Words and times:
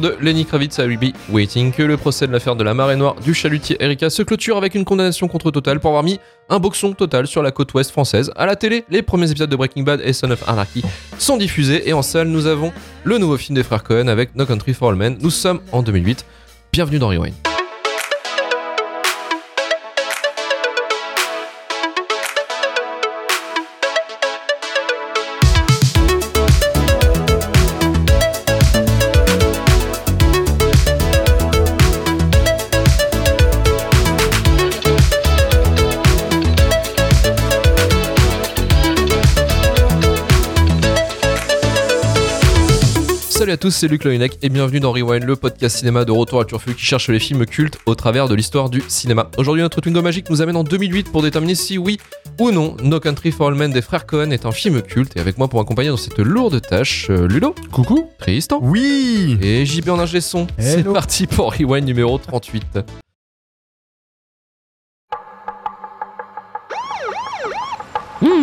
de 0.00 0.16
Lenny 0.20 0.44
Kravitz 0.44 0.78
à 0.78 0.86
Be 0.86 1.12
Waiting 1.30 1.72
que 1.72 1.82
le 1.82 1.96
procès 1.96 2.26
de 2.26 2.32
l'affaire 2.32 2.56
de 2.56 2.64
la 2.64 2.74
marée 2.74 2.96
noire 2.96 3.14
du 3.16 3.34
chalutier 3.34 3.76
Erika 3.80 4.10
se 4.10 4.22
clôture 4.22 4.56
avec 4.56 4.74
une 4.74 4.84
condamnation 4.84 5.28
contre 5.28 5.50
Total 5.50 5.80
pour 5.80 5.90
avoir 5.90 6.02
mis 6.02 6.18
un 6.48 6.58
boxon 6.58 6.92
total 6.92 7.26
sur 7.26 7.42
la 7.42 7.50
côte 7.50 7.72
ouest 7.74 7.90
française. 7.90 8.32
À 8.36 8.46
la 8.46 8.56
télé, 8.56 8.84
les 8.90 9.02
premiers 9.02 9.30
épisodes 9.30 9.50
de 9.50 9.56
Breaking 9.56 9.82
Bad 9.82 10.00
et 10.04 10.12
Son 10.12 10.30
of 10.30 10.48
Anarchy 10.48 10.82
sont 11.18 11.36
diffusés 11.36 11.88
et 11.88 11.92
en 11.92 12.02
salle, 12.02 12.28
nous 12.28 12.46
avons 12.46 12.72
le 13.04 13.18
nouveau 13.18 13.36
film 13.36 13.56
des 13.56 13.62
frères 13.62 13.84
Cohen 13.84 14.08
avec 14.08 14.34
No 14.36 14.46
Country 14.46 14.74
for 14.74 14.90
All 14.90 14.96
Men. 14.96 15.18
Nous 15.20 15.30
sommes 15.30 15.60
en 15.72 15.82
2008. 15.82 16.24
Bienvenue 16.72 16.98
dans 16.98 17.08
Rewind. 17.08 17.51
Salut 43.52 43.58
à 43.58 43.68
tous, 43.68 43.70
c'est 43.70 43.88
Luc 43.88 44.04
Loinec 44.04 44.38
et 44.40 44.48
bienvenue 44.48 44.80
dans 44.80 44.92
Rewind, 44.92 45.24
le 45.24 45.36
podcast 45.36 45.76
cinéma 45.76 46.06
de 46.06 46.10
Retour 46.10 46.40
à 46.40 46.46
Turfu 46.46 46.74
qui 46.74 46.86
cherche 46.86 47.10
les 47.10 47.18
films 47.18 47.44
cultes 47.44 47.78
au 47.84 47.94
travers 47.94 48.26
de 48.26 48.34
l'histoire 48.34 48.70
du 48.70 48.82
cinéma. 48.88 49.30
Aujourd'hui, 49.36 49.60
notre 49.60 49.82
Twingo 49.82 50.00
magique 50.00 50.30
nous 50.30 50.40
amène 50.40 50.56
en 50.56 50.64
2008 50.64 51.12
pour 51.12 51.20
déterminer 51.20 51.54
si 51.54 51.76
oui 51.76 51.98
ou 52.40 52.50
non 52.50 52.78
No 52.82 52.98
Country 52.98 53.30
for 53.30 53.48
All 53.48 53.54
Men 53.54 53.70
des 53.70 53.82
frères 53.82 54.06
Cohen 54.06 54.30
est 54.30 54.46
un 54.46 54.52
film 54.52 54.80
culte. 54.80 55.18
Et 55.18 55.20
avec 55.20 55.36
moi 55.36 55.48
pour 55.48 55.60
m'accompagner 55.60 55.90
dans 55.90 55.98
cette 55.98 56.18
lourde 56.18 56.62
tâche, 56.62 57.08
euh, 57.10 57.28
Ludo, 57.28 57.54
Coucou 57.70 58.08
Tristan 58.18 58.58
Oui 58.62 59.36
et 59.42 59.66
JB 59.66 59.90
en 59.90 59.98
ingé 59.98 60.22
son. 60.22 60.46
C'est 60.56 60.90
parti 60.90 61.26
pour 61.26 61.52
Rewind 61.52 61.84
numéro 61.84 62.16
38. 62.16 62.78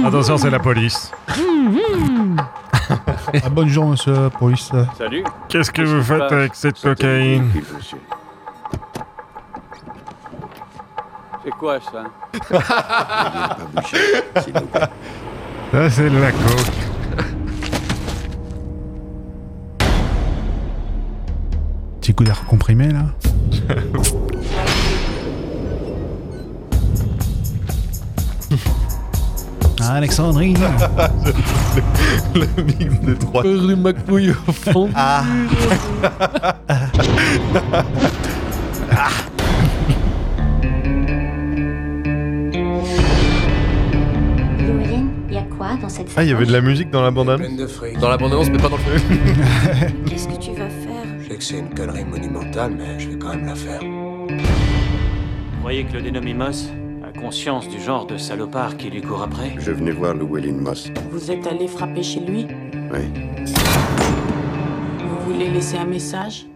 Attention, 0.05 0.37
c'est 0.37 0.52
la 0.52 0.59
police. 0.59 1.11
Ah, 3.43 3.49
bonjour, 3.51 3.85
monsieur 3.85 4.13
la 4.13 4.29
police. 4.29 4.71
Salut. 4.97 5.23
Qu'est-ce 5.47 5.71
que 5.71 5.83
Qu'est-ce 5.83 5.95
vous 5.95 6.03
faites 6.03 6.31
avec 6.31 6.55
cette 6.55 6.79
cocaïne? 6.81 7.49
C'est 11.43 11.51
quoi 11.51 11.79
ça? 11.79 12.03
Ça, 15.71 15.89
c'est 15.89 16.09
de 16.09 16.17
la 16.17 16.31
coke. 16.31 16.71
Petit 22.02 22.14
coup 22.14 22.23
d'air 22.23 22.43
comprimé, 22.45 22.87
là. 22.91 23.05
Ah, 29.92 29.95
Alexandrine 29.95 30.55
Le 32.36 32.64
mix 32.64 33.02
de 33.02 33.16
trois. 33.16 33.42
Rue 33.42 33.76
McCouille 33.76 34.30
au 34.30 34.52
fond. 34.52 34.88
Llewellyn, 44.60 45.10
il 45.30 45.33
y 45.33 45.38
a 45.38 45.44
quoi 45.44 45.70
dans 45.82 45.89
cette 45.89 46.10
Ah, 46.16 46.23
il 46.23 46.30
y 46.30 46.33
avait 46.33 46.45
de 46.45 46.52
la 46.52 46.61
musique 46.61 46.89
dans 46.89 47.02
la 47.02 47.11
bande-annonce 47.11 47.45
Pleine 47.48 47.58
de 47.58 47.67
fric. 47.67 47.98
Dans 48.00 48.10
la 48.10 48.17
bande-annonce, 48.17 48.50
mais 48.50 48.58
pas 48.58 48.70
dans 48.70 48.77
le 48.77 48.83
film. 49.00 49.20
Qu'est-ce 50.06 50.27
que 50.27 50.38
tu 50.38 50.52
vas 50.52 50.70
faire? 50.70 51.06
Je 51.21 51.30
sais 51.30 51.36
que 51.36 51.44
c'est 51.44 51.60
une 51.60 51.73
connerie 51.73 52.06
monumentale, 52.06 52.73
mais 52.77 53.00
je 53.00 53.10
vais 53.10 53.17
quand 53.17 53.30
même 53.30 53.45
la 53.45 53.56
faire. 53.56 53.80
Vous 53.82 55.60
croyez 55.60 55.83
que 55.86 55.94
le 55.94 56.02
dénommé 56.02 56.33
Moss 56.33 56.70
conscience 57.29 57.69
du 57.69 57.79
genre 57.79 58.07
de 58.07 58.17
salopard 58.17 58.75
qui 58.75 58.89
lui 58.89 59.03
court 59.03 59.21
après 59.21 59.53
Je 59.59 59.69
venais 59.69 59.91
voir 59.91 60.15
Llewellyn 60.15 60.53
Moss. 60.53 60.89
Vous 61.11 61.29
êtes 61.29 61.45
allé 61.45 61.67
frapper 61.67 62.01
chez 62.01 62.21
lui 62.21 62.47
Oui. 62.91 63.01
Vous 64.97 65.31
voulez 65.31 65.51
laisser 65.51 65.77
un 65.77 65.85
message 65.85 66.47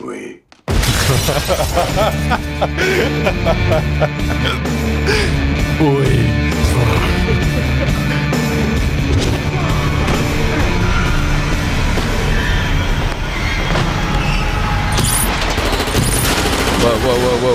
Oui. 0.00 0.42
Waouh, 5.80 6.02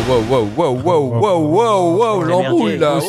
wow, 0.08 0.24
wow, 0.30 0.50
wow, 0.56 0.82
wow, 0.84 1.20
wow, 1.20 1.40
wow, 1.40 1.98
wow, 1.98 2.24
l'embrouille 2.24 2.78
là. 2.78 3.00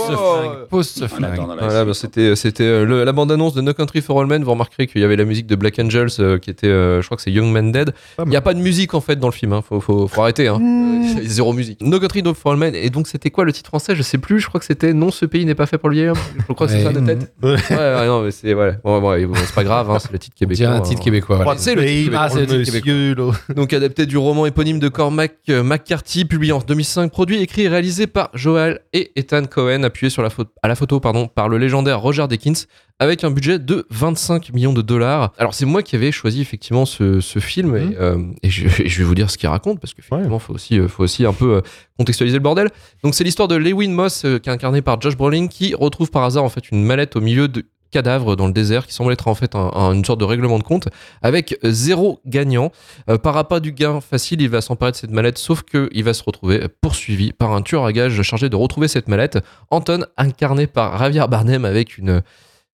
Pose 0.69 0.89
ce 0.89 1.07
flingue. 1.07 1.41
Voilà, 1.59 1.85
bah, 1.85 1.95
c'était, 1.95 2.21
euh, 2.21 2.35
c'était 2.35 2.65
euh, 2.65 2.85
le, 2.85 3.05
la 3.05 3.13
bande-annonce 3.13 3.55
de 3.55 3.61
No 3.61 3.73
Country 3.75 4.01
for 4.01 4.21
All 4.21 4.27
Men. 4.27 4.43
Vous 4.45 4.51
remarquerez 4.51 4.87
qu'il 4.87 5.01
y 5.01 5.05
avait 5.05 5.17
la 5.17 5.25
musique 5.25 5.47
de 5.47 5.57
Black 5.57 5.79
Angels 5.79 6.09
euh, 6.21 6.39
qui 6.39 6.51
était, 6.51 6.67
euh, 6.67 7.01
je 7.01 7.07
crois 7.07 7.17
que 7.17 7.23
c'est 7.23 7.31
Young 7.33 7.51
Man 7.51 7.73
Dead. 7.73 7.93
Il 8.19 8.29
n'y 8.29 8.37
a 8.37 8.41
pas 8.41 8.55
de 8.55 8.59
musique 8.59 8.95
en 8.95 9.01
fait 9.01 9.17
dans 9.17 9.29
le 9.29 9.33
film. 9.33 9.53
Hein. 9.53 9.63
Faut, 9.67 9.81
faut, 9.81 10.09
faut 10.09 10.21
arrêter. 10.23 10.49
Hein. 10.49 10.59
Mm. 10.59 11.21
Zéro 11.25 11.53
musique. 11.53 11.81
No 11.81 11.99
Country 12.01 12.23
for 12.35 12.53
All 12.53 12.59
Men. 12.59 12.75
Et 12.75 12.91
donc 12.91 13.09
c'était 13.09 13.31
quoi 13.31 13.45
le 13.45 13.53
titre 13.53 13.69
français? 13.69 13.95
Je 13.97 14.03
sais 14.03 14.19
plus. 14.19 14.41
Je 14.41 14.49
crois 14.49 14.61
que 14.61 14.67
c'était 14.67 14.93
Non, 14.93 15.11
ce 15.11 15.27
pays 15.27 15.45
n'est 15.45 15.55
pas 15.55 15.67
fait 15.67 15.79
pour 15.79 15.89
le 15.89 15.97
vieil 15.97 16.09
homme. 16.09 16.19
Je 16.49 16.53
crois 16.53 16.67
que 16.67 16.73
c'est 16.73 16.83
ça 16.83 16.93
de 16.93 17.01
tête. 17.01 17.33
ouais, 17.43 17.57
ouais, 17.71 18.07
non, 18.07 18.23
mais 18.23 18.31
c'est 18.31 18.53
voilà. 18.53 18.73
Bon, 18.85 19.01
bon, 19.01 19.27
bon, 19.27 19.35
c'est 19.37 19.55
pas 19.55 19.65
grave. 19.65 19.91
Hein, 19.91 19.99
c'est 19.99 20.13
le 20.13 20.19
titre 20.19 20.37
québécois. 20.37 20.69
un 20.69 20.81
titre 20.81 21.03
québécois. 21.03 21.37
Voilà. 21.37 21.53
Ah, 21.53 21.57
c'est 21.59 21.75
le 21.75 22.65
titre 22.65 22.81
québécois. 22.81 23.35
Donc 23.55 23.73
adapté 23.73 24.07
du 24.07 24.17
roman 24.17 24.47
éponyme 24.47 24.79
de 24.79 24.89
Cormac 24.89 25.33
euh, 25.49 25.63
McCarthy, 25.63 26.25
publié 26.25 26.53
en 26.53 26.61
2005, 26.75 27.13
produit, 27.13 27.41
écrit 27.41 27.63
et 27.63 27.69
réalisé 27.69 28.09
par 28.09 28.31
Joel 28.35 28.81
et 28.93 29.13
Ethan 29.15 29.45
Cohen, 29.45 29.85
appuyé 29.85 30.11
sur 30.11 30.23
la 30.23 30.31
photo, 30.31 30.51
à 30.61 30.67
la 30.67 30.75
photo 30.75 30.99
pardon, 30.99 31.29
par 31.29 31.49
le 31.49 31.57
légendaire 31.57 32.01
Roger 32.01 32.27
Deakins, 32.27 32.67
avec 32.99 33.23
un 33.23 33.31
budget 33.31 33.61
de 33.61 33.87
25 33.91 34.53
millions 34.53 34.73
de 34.73 34.83
dollars. 34.83 35.33
Alors 35.39 35.55
c'est 35.55 35.67
moi 35.67 35.85
qui 35.85 35.95
avais 35.95 36.11
choisi 36.11 36.41
effectivement 36.41 36.85
ce, 36.85 37.21
ce 37.21 37.39
film, 37.39 37.77
et, 37.77 37.97
euh, 38.01 38.19
et 38.43 38.51
je, 38.51 38.67
et 38.83 38.89
je 38.89 38.99
vais 38.99 39.05
vous 39.05 39.15
dire 39.15 39.31
ce 39.31 39.39
qu'il 39.39 39.49
raconte, 39.49 39.79
parce 39.79 39.95
faut 40.41 40.53
aussi, 40.53 40.81
euh, 40.81 40.89
faut 40.89 41.05
aussi 41.05 41.25
un 41.25 41.33
peu 41.33 41.55
euh, 41.55 41.61
contextualiser 41.97 42.39
le 42.39 42.43
bordel. 42.43 42.71
Donc 43.05 43.15
c'est 43.15 43.23
l'histoire 43.23 43.47
de 43.47 43.55
Lewin 43.55 43.91
Moss, 43.91 44.25
euh, 44.25 44.39
qui 44.39 44.49
est 44.49 44.53
incarné 44.53 44.83
par 44.83 45.01
Josh 45.01 45.17
Brolin, 45.17 45.47
qui 45.47 45.77
retrouve 45.77 46.11
par 46.11 46.25
hasard 46.25 46.43
en 46.43 46.49
fait 46.49 46.73
une 46.73 46.83
mallette 46.83 47.15
au 47.15 47.21
milieu 47.21 47.47
de 47.47 47.65
cadavres 47.95 48.37
dans 48.37 48.47
le 48.47 48.53
désert 48.53 48.87
qui 48.87 48.93
semble 48.93 49.13
être 49.13 49.29
en 49.29 49.35
fait 49.35 49.55
un- 49.55 49.71
un- 49.75 49.93
une 49.93 50.05
sorte 50.05 50.21
de 50.21 50.25
règlement 50.25 50.59
de 50.59 50.65
compte 50.65 50.89
avec 51.23 51.57
zéro 51.63 52.21
gagnant 52.27 52.71
euh, 53.09 53.17
par 53.19 53.35
rapport 53.35 53.61
du 53.61 53.73
gain 53.73 54.01
facile, 54.01 54.43
il 54.43 54.49
va 54.51 54.61
s'emparer 54.61 54.91
de 54.93 54.97
cette 54.97 55.11
mallette, 55.11 55.39
sauf 55.39 55.63
qu'il 55.63 56.05
va 56.05 56.13
se 56.13 56.23
retrouver 56.23 56.67
poursuivi 56.81 57.33
par 57.33 57.53
un 57.53 57.63
tueur 57.63 57.85
à 57.85 57.93
gages 57.93 58.21
chargé 58.23 58.49
de 58.49 58.57
retrouver 58.57 58.89
cette 58.89 59.09
mallette. 59.09 59.39
Anton, 59.71 60.05
incarné 60.17 60.67
par 60.67 60.99
Javier 60.99 61.25
Bardem 61.29 61.65
avec 61.65 61.97
une, 61.99 62.23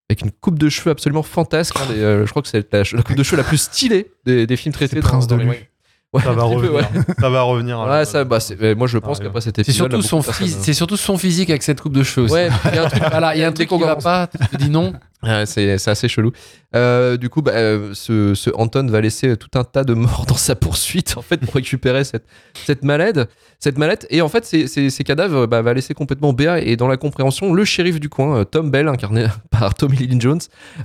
avec 0.09 0.23
une 0.23 0.31
coupe 0.33 0.59
de 0.59 0.69
cheveux 0.69 0.91
absolument 0.91 1.23
fantasque. 1.23 1.77
hein, 1.79 1.87
des, 1.93 2.01
euh, 2.01 2.25
je 2.27 2.31
crois 2.31 2.43
que 2.43 2.49
c'est 2.49 2.73
la, 2.73 2.83
la 2.93 3.03
coupe 3.03 3.17
de 3.17 3.23
cheveux 3.23 3.37
la 3.37 3.45
plus 3.45 3.61
stylée 3.61 4.11
des, 4.25 4.47
des 4.47 4.57
films 4.57 4.73
traités. 4.75 4.97
Prince 5.01 5.27
dans- 5.27 5.37
de 5.37 5.70
Ouais, 6.13 6.23
Ça 6.23 6.33
va 6.33 6.43
peu, 6.43 6.49
revenir. 6.57 6.89
Ça 7.21 7.31
va 7.31 7.43
revenir. 7.43 7.79
Ouais, 7.81 8.05
ça, 8.05 8.25
bah, 8.25 8.41
c'est- 8.41 8.61
euh, 8.61 8.75
moi 8.75 8.89
je 8.89 8.99
pense 8.99 9.19
Ah, 9.21 9.25
qu'après 9.25 9.41
cet 9.43 9.55
C'est 9.57 9.63
épisode. 9.63 9.93
surtout, 9.93 10.03
son 10.03 10.21
phys- 10.23 10.57
c'est 10.61 10.73
surtout 10.73 10.97
son 10.97 11.17
physique 11.17 11.51
avec 11.51 11.63
cette 11.63 11.81
coupe 11.81 11.93
de 11.93 12.03
cheveux. 12.03 12.25
aussi. 12.25 12.35
Ouais, 12.35 12.49
il 12.73 12.75
y 12.75 12.79
a 12.79 12.85
un 12.85 12.89
truc, 12.89 13.03
Voilà, 13.11 13.37
il 13.37 13.41
y 13.41 13.45
a 13.45 13.49
un 13.49 13.53
truc 13.53 13.69
qui 13.69 13.79
va 13.79 13.95
pas, 13.95 14.27
tu 14.27 14.39
te 14.49 14.57
dis 14.57 14.71
non. 14.71 14.93
Ouais, 15.23 15.45
c'est 15.45 15.77
c'est 15.77 15.91
assez 15.91 16.09
chelou. 16.09 16.33
Euh, 16.75 17.19
du 17.19 17.29
coup, 17.29 17.43
bah, 17.43 17.53
euh, 17.55 17.91
ce, 17.93 18.35
ce 18.35 18.49
Anton 18.55 18.87
va 18.89 19.03
laisser 19.03 19.37
tout 19.37 19.51
un 19.55 19.65
tas 19.65 19.85
de 19.85 19.93
morts 19.93 20.25
dans 20.27 20.35
sa 20.35 20.57
poursuite 20.57 21.15
en 21.19 21.21
fait 21.23 21.37
pour 21.37 21.53
récupérer 21.55 22.05
cette 22.05 22.25
cette 22.55 22.83
mallette, 22.83 23.21
cette 23.59 23.77
mallette. 23.77 24.07
Et 24.09 24.23
en 24.23 24.31
fait, 24.31 24.47
ces, 24.47 24.67
ces, 24.67 24.89
ces 24.89 25.05
cadavres 25.05 25.47
bah, 25.47 25.61
va 25.61 25.75
laisser 25.75 25.93
complètement 25.93 26.33
béat 26.33 26.61
et 26.63 26.75
dans 26.77 26.89
la 26.89 26.97
compréhension 26.97 27.53
le 27.53 27.65
shérif 27.67 28.01
du 28.01 28.09
coin, 28.09 28.39
euh, 28.39 28.45
Tom 28.45 28.71
Bell, 28.71 28.89
incarné 28.89 29.27
par 29.51 29.75
Tommy 29.75 29.99
Lee 29.99 30.17
Jones, 30.19 30.41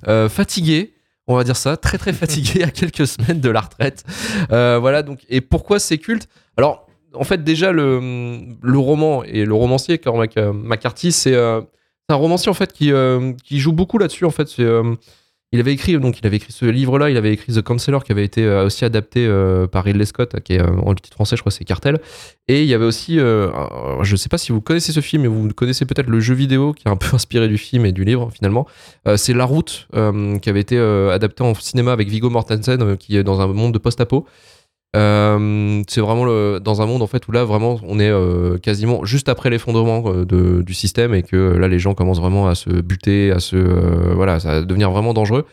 euh, 0.09 0.27
fatigué. 0.27 0.94
On 1.27 1.35
va 1.35 1.43
dire 1.43 1.55
ça, 1.55 1.75
très 1.75 1.97
très 1.97 2.13
fatigué 2.13 2.63
à 2.63 2.69
quelques 2.69 3.07
semaines 3.07 3.39
de 3.39 3.49
la 3.49 3.61
retraite. 3.61 4.03
Euh, 4.51 4.77
voilà 4.79 5.01
donc. 5.03 5.19
Et 5.29 5.41
pourquoi 5.41 5.79
c'est 5.79 5.97
culte 5.97 6.27
Alors, 6.57 6.87
en 7.13 7.23
fait, 7.23 7.43
déjà 7.43 7.71
le, 7.71 8.55
le 8.61 8.77
roman 8.77 9.23
et 9.23 9.45
le 9.45 9.53
romancier 9.53 9.97
Cormac 9.97 10.37
euh, 10.37 10.53
McCarthy, 10.53 11.11
c'est 11.11 11.33
euh, 11.33 11.61
c'est 12.07 12.13
un 12.13 12.17
romancier 12.17 12.51
en 12.51 12.53
fait 12.53 12.71
qui, 12.71 12.91
qui 13.43 13.59
joue 13.59 13.71
beaucoup 13.71 13.97
là-dessus 13.97 14.25
en 14.25 14.29
fait. 14.29 14.47
Il 15.55 15.59
avait 15.61 15.73
écrit 15.73 15.97
donc 15.97 16.19
il 16.19 16.27
avait 16.27 16.35
écrit 16.35 16.51
ce 16.51 16.65
livre-là, 16.65 17.09
il 17.09 17.15
avait 17.15 17.31
écrit 17.31 17.53
The 17.53 17.61
Counselor 17.61 18.03
qui 18.03 18.11
avait 18.11 18.25
été 18.25 18.43
euh, 18.43 18.65
aussi 18.65 18.83
adapté 18.83 19.25
euh, 19.25 19.67
par 19.67 19.85
Ridley 19.85 20.05
Scott, 20.05 20.39
qui 20.41 20.53
est 20.53 20.61
euh, 20.61 20.77
en 20.83 20.93
titre 20.93 21.15
français 21.15 21.37
je 21.37 21.41
crois 21.41 21.51
c'est 21.51 21.63
Cartel. 21.63 21.99
Et 22.47 22.61
il 22.61 22.67
y 22.67 22.73
avait 22.73 22.85
aussi, 22.85 23.15
je 23.17 24.15
sais 24.15 24.29
pas 24.29 24.37
si 24.37 24.51
vous 24.51 24.61
connaissez 24.61 24.91
ce 24.91 24.99
film, 24.99 25.23
mais 25.23 25.27
vous 25.27 25.49
connaissez 25.49 25.85
peut-être 25.85 26.09
le 26.09 26.19
jeu 26.19 26.35
vidéo 26.35 26.73
qui 26.73 26.87
est 26.87 26.91
un 26.91 26.95
peu 26.95 27.07
inspiré 27.13 27.47
du 27.47 27.57
film 27.57 27.87
et 27.87 27.91
du 27.91 28.03
livre 28.03 28.29
finalement. 28.31 28.67
C'est 29.15 29.33
La 29.33 29.45
Route 29.45 29.87
qui 29.91 30.49
avait 30.49 30.59
été 30.59 30.77
adapté 30.77 31.41
en 31.41 31.55
cinéma 31.55 31.91
avec 31.91 32.07
Viggo 32.07 32.29
Mortensen 32.29 32.97
qui 32.97 33.17
est 33.17 33.23
dans 33.23 33.41
un 33.41 33.47
monde 33.47 33.73
de 33.73 33.79
post-apo. 33.79 34.27
Euh, 34.95 35.83
c'est 35.89 35.99
vraiment 35.99 36.59
dans 36.59 36.81
un 36.81 36.85
monde 36.85 37.01
en 37.01 37.07
fait 37.07 37.27
où 37.27 37.31
là 37.31 37.43
vraiment 37.43 37.79
on 37.83 37.99
est 37.99 38.09
euh, 38.09 38.57
quasiment 38.57 39.03
juste 39.03 39.27
après 39.27 39.49
l'effondrement 39.49 40.03
euh, 40.07 40.63
du 40.63 40.73
système 40.73 41.13
et 41.13 41.21
que 41.21 41.35
là 41.35 41.67
les 41.67 41.79
gens 41.79 41.93
commencent 41.93 42.21
vraiment 42.21 42.47
à 42.47 42.55
se 42.55 42.69
buter, 42.69 43.31
à 43.31 43.39
se 43.39 43.57
voilà, 44.13 44.39
ça 44.39 44.61
devenir 44.61 44.91
vraiment 44.91 45.13
dangereux. 45.13 45.45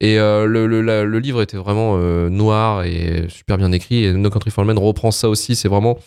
Et 0.00 0.16
le, 0.16 1.18
livre 1.18 1.40
était 1.40 1.56
vraiment 1.56 1.96
noir 2.28 2.84
et 2.84 3.24
super 3.28 3.56
bien 3.56 3.72
écrit. 3.72 4.04
Et 4.04 4.12
No 4.12 4.28
Country 4.28 4.50
for 4.50 4.62
Men 4.66 4.78
reprend 4.78 5.10
ça 5.10 5.30
aussi. 5.30 5.56
C'est 5.56 5.68
vraiment 5.68 5.98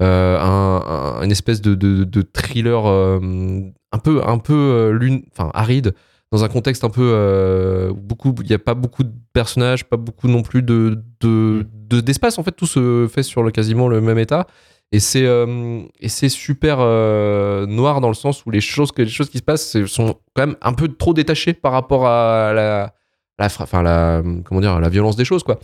un, 0.00 0.04
un- 0.06 1.22
une 1.22 1.30
espèce 1.30 1.62
de, 1.62 1.74
de, 1.74 2.22
thriller 2.22 2.84
un 2.86 3.98
peu, 4.04 4.20
un 4.26 4.36
peu 4.36 4.90
lune, 4.90 5.22
enfin 5.32 5.50
aride, 5.54 5.94
dans 6.32 6.44
un 6.44 6.48
contexte 6.48 6.84
un 6.84 6.90
peu 6.90 7.10
euh, 7.14 7.92
beaucoup. 7.94 8.34
Il 8.42 8.46
n'y 8.48 8.54
a 8.54 8.58
pas 8.58 8.74
beaucoup 8.74 9.02
de 9.04 9.12
personnages, 9.32 9.84
pas 9.84 9.96
beaucoup 9.96 10.28
non 10.28 10.42
plus 10.42 10.62
de 10.62 11.02
de- 11.20 11.66
de- 11.72 12.00
d'espace. 12.00 12.38
en 12.38 12.42
fait, 12.42 12.52
tout 12.52 12.66
se 12.66 13.08
fait 13.10 13.22
sur 13.22 13.42
le, 13.42 13.50
quasiment 13.50 13.88
le 13.88 14.00
même 14.00 14.18
état. 14.18 14.46
Et 14.92 15.00
c'est 15.00 15.24
euh, 15.26 15.82
et 16.00 16.08
c'est 16.08 16.30
super 16.30 16.78
euh, 16.80 17.66
noir 17.66 18.00
dans 18.00 18.08
le 18.08 18.14
sens 18.14 18.44
où 18.46 18.50
les 18.50 18.60
choses 18.62 18.90
les 18.96 19.06
choses 19.06 19.28
qui 19.28 19.38
se 19.38 19.42
passent 19.42 19.84
sont 19.86 20.14
quand 20.34 20.46
même 20.46 20.56
un 20.62 20.72
peu 20.72 20.88
trop 20.88 21.12
détachées 21.12 21.52
par 21.52 21.72
rapport 21.72 22.06
à 22.06 22.52
la 22.54 22.94
la 23.38 23.46
enfin 23.46 23.82
la 23.82 24.22
comment 24.44 24.60
dire 24.62 24.80
la 24.80 24.88
violence 24.88 25.16
des 25.16 25.26
choses 25.26 25.42
quoi. 25.42 25.58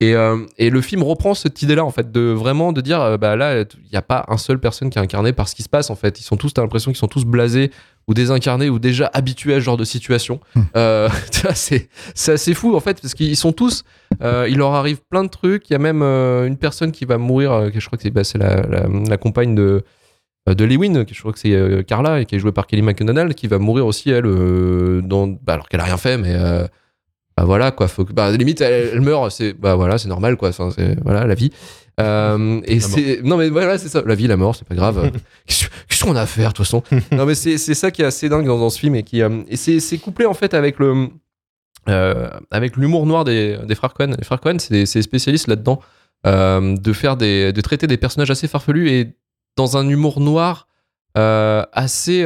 Et, 0.00 0.14
euh, 0.16 0.38
et 0.58 0.68
le 0.70 0.80
film 0.80 1.04
reprend 1.04 1.32
cette 1.32 1.62
idée-là, 1.62 1.84
en 1.84 1.92
fait, 1.92 2.10
de 2.10 2.32
vraiment 2.32 2.72
de 2.72 2.80
dire, 2.80 3.16
bah 3.20 3.36
là, 3.36 3.60
il 3.60 3.66
n'y 3.92 3.96
a 3.96 4.02
pas 4.02 4.24
un 4.26 4.36
seul 4.36 4.58
personne 4.58 4.90
qui 4.90 4.98
est 4.98 5.00
incarné 5.00 5.32
par 5.32 5.46
ce 5.48 5.54
qui 5.54 5.62
se 5.62 5.68
passe, 5.68 5.90
en 5.90 5.94
fait. 5.94 6.18
Ils 6.18 6.24
sont 6.24 6.36
tous, 6.36 6.52
t'as 6.52 6.60
l'impression 6.62 6.90
qu'ils 6.90 6.98
sont 6.98 7.06
tous 7.06 7.24
blasés 7.24 7.70
ou 8.08 8.14
désincarnés 8.14 8.68
ou 8.68 8.78
déjà 8.78 9.10
habitués 9.14 9.54
à 9.54 9.56
ce 9.56 9.64
genre 9.64 9.76
de 9.76 9.84
situation. 9.84 10.40
Euh, 10.76 11.08
tu 11.32 11.42
vois, 11.42 11.54
c'est 11.54 11.88
c'est 12.14 12.32
assez 12.32 12.54
fou, 12.54 12.74
en 12.74 12.80
fait, 12.80 13.00
parce 13.00 13.14
qu'ils 13.14 13.36
sont 13.36 13.52
tous, 13.52 13.84
euh, 14.22 14.46
il 14.48 14.58
leur 14.58 14.74
arrive 14.74 15.00
plein 15.08 15.24
de 15.24 15.28
trucs. 15.28 15.68
Il 15.70 15.72
y 15.72 15.76
a 15.76 15.78
même 15.78 16.02
euh, 16.02 16.46
une 16.46 16.56
personne 16.56 16.92
qui 16.92 17.04
va 17.04 17.18
mourir, 17.18 17.52
euh, 17.52 17.70
que 17.70 17.80
je 17.80 17.86
crois 17.86 17.96
que 17.96 18.02
c'est 18.02 18.10
bah, 18.10 18.22
la, 18.34 18.62
la, 18.62 18.88
la 18.88 19.16
compagne 19.16 19.54
de, 19.54 19.84
euh, 20.48 20.54
de 20.54 20.64
Lewin, 20.64 21.04
que 21.04 21.14
je 21.14 21.20
crois 21.20 21.32
que 21.32 21.38
c'est 21.38 21.52
euh, 21.52 21.82
Carla, 21.82 22.20
et 22.20 22.26
qui 22.26 22.34
est 22.34 22.38
jouée 22.38 22.52
par 22.52 22.66
Kelly 22.66 22.82
McDonald, 22.82 23.34
qui 23.34 23.46
va 23.46 23.58
mourir 23.58 23.86
aussi, 23.86 24.10
elle, 24.10 24.26
euh, 24.26 25.00
dans, 25.02 25.26
bah, 25.28 25.54
alors 25.54 25.68
qu'elle 25.68 25.80
a 25.80 25.84
rien 25.84 25.96
fait, 25.96 26.18
mais. 26.18 26.34
Bah 27.42 27.46
voilà 27.46 27.72
quoi 27.72 27.88
faut 27.88 28.04
que 28.04 28.12
bah 28.12 28.30
limite 28.30 28.60
elle, 28.60 28.90
elle 28.92 29.00
meurt 29.00 29.32
c'est 29.32 29.52
bah 29.52 29.74
voilà 29.74 29.98
c'est 29.98 30.06
normal 30.06 30.36
quoi 30.36 30.50
enfin, 30.50 30.70
c'est 30.70 30.96
voilà 31.02 31.26
la 31.26 31.34
vie. 31.34 31.50
Euh, 32.00 32.60
et 32.64 32.78
c'est 32.78 33.20
non 33.22 33.36
mais 33.36 33.48
voilà 33.48 33.78
c'est 33.78 33.88
ça 33.88 34.00
la 34.06 34.14
vie 34.14 34.28
la 34.28 34.36
mort 34.36 34.54
c'est 34.54 34.66
pas 34.66 34.76
grave. 34.76 35.10
Qu'est-ce 35.46 36.04
qu'on 36.04 36.14
a 36.14 36.20
à 36.20 36.26
faire 36.26 36.50
de 36.50 36.54
toute 36.54 36.64
façon? 36.64 36.84
Non 37.10 37.26
mais 37.26 37.34
c'est 37.34 37.58
ça 37.58 37.90
qui 37.90 38.02
est 38.02 38.04
assez 38.04 38.28
dingue 38.28 38.46
dans, 38.46 38.58
dans 38.58 38.70
ce 38.70 38.78
film 38.78 38.94
et 38.94 39.02
qui 39.02 39.22
euh, 39.22 39.42
et 39.48 39.56
c'est 39.56 39.80
c'est 39.80 39.98
couplé 39.98 40.24
en 40.24 40.34
fait 40.34 40.54
avec 40.54 40.78
le 40.78 41.08
euh, 41.88 42.30
avec 42.52 42.76
l'humour 42.76 43.06
noir 43.06 43.24
des, 43.24 43.58
des 43.66 43.74
frères 43.74 43.92
Cohen. 43.92 44.14
Les 44.16 44.24
frères 44.24 44.40
Cohen 44.40 44.58
c'est 44.60 44.72
des, 44.72 44.86
spécialistes 44.86 45.48
là-dedans 45.48 45.80
euh, 46.28 46.76
de 46.76 46.92
faire 46.92 47.16
des 47.16 47.52
de 47.52 47.60
traiter 47.60 47.88
des 47.88 47.96
personnages 47.96 48.30
assez 48.30 48.46
farfelus 48.46 48.88
et 48.88 49.16
dans 49.56 49.76
un 49.76 49.88
humour 49.88 50.20
noir 50.20 50.68
assez 51.16 52.22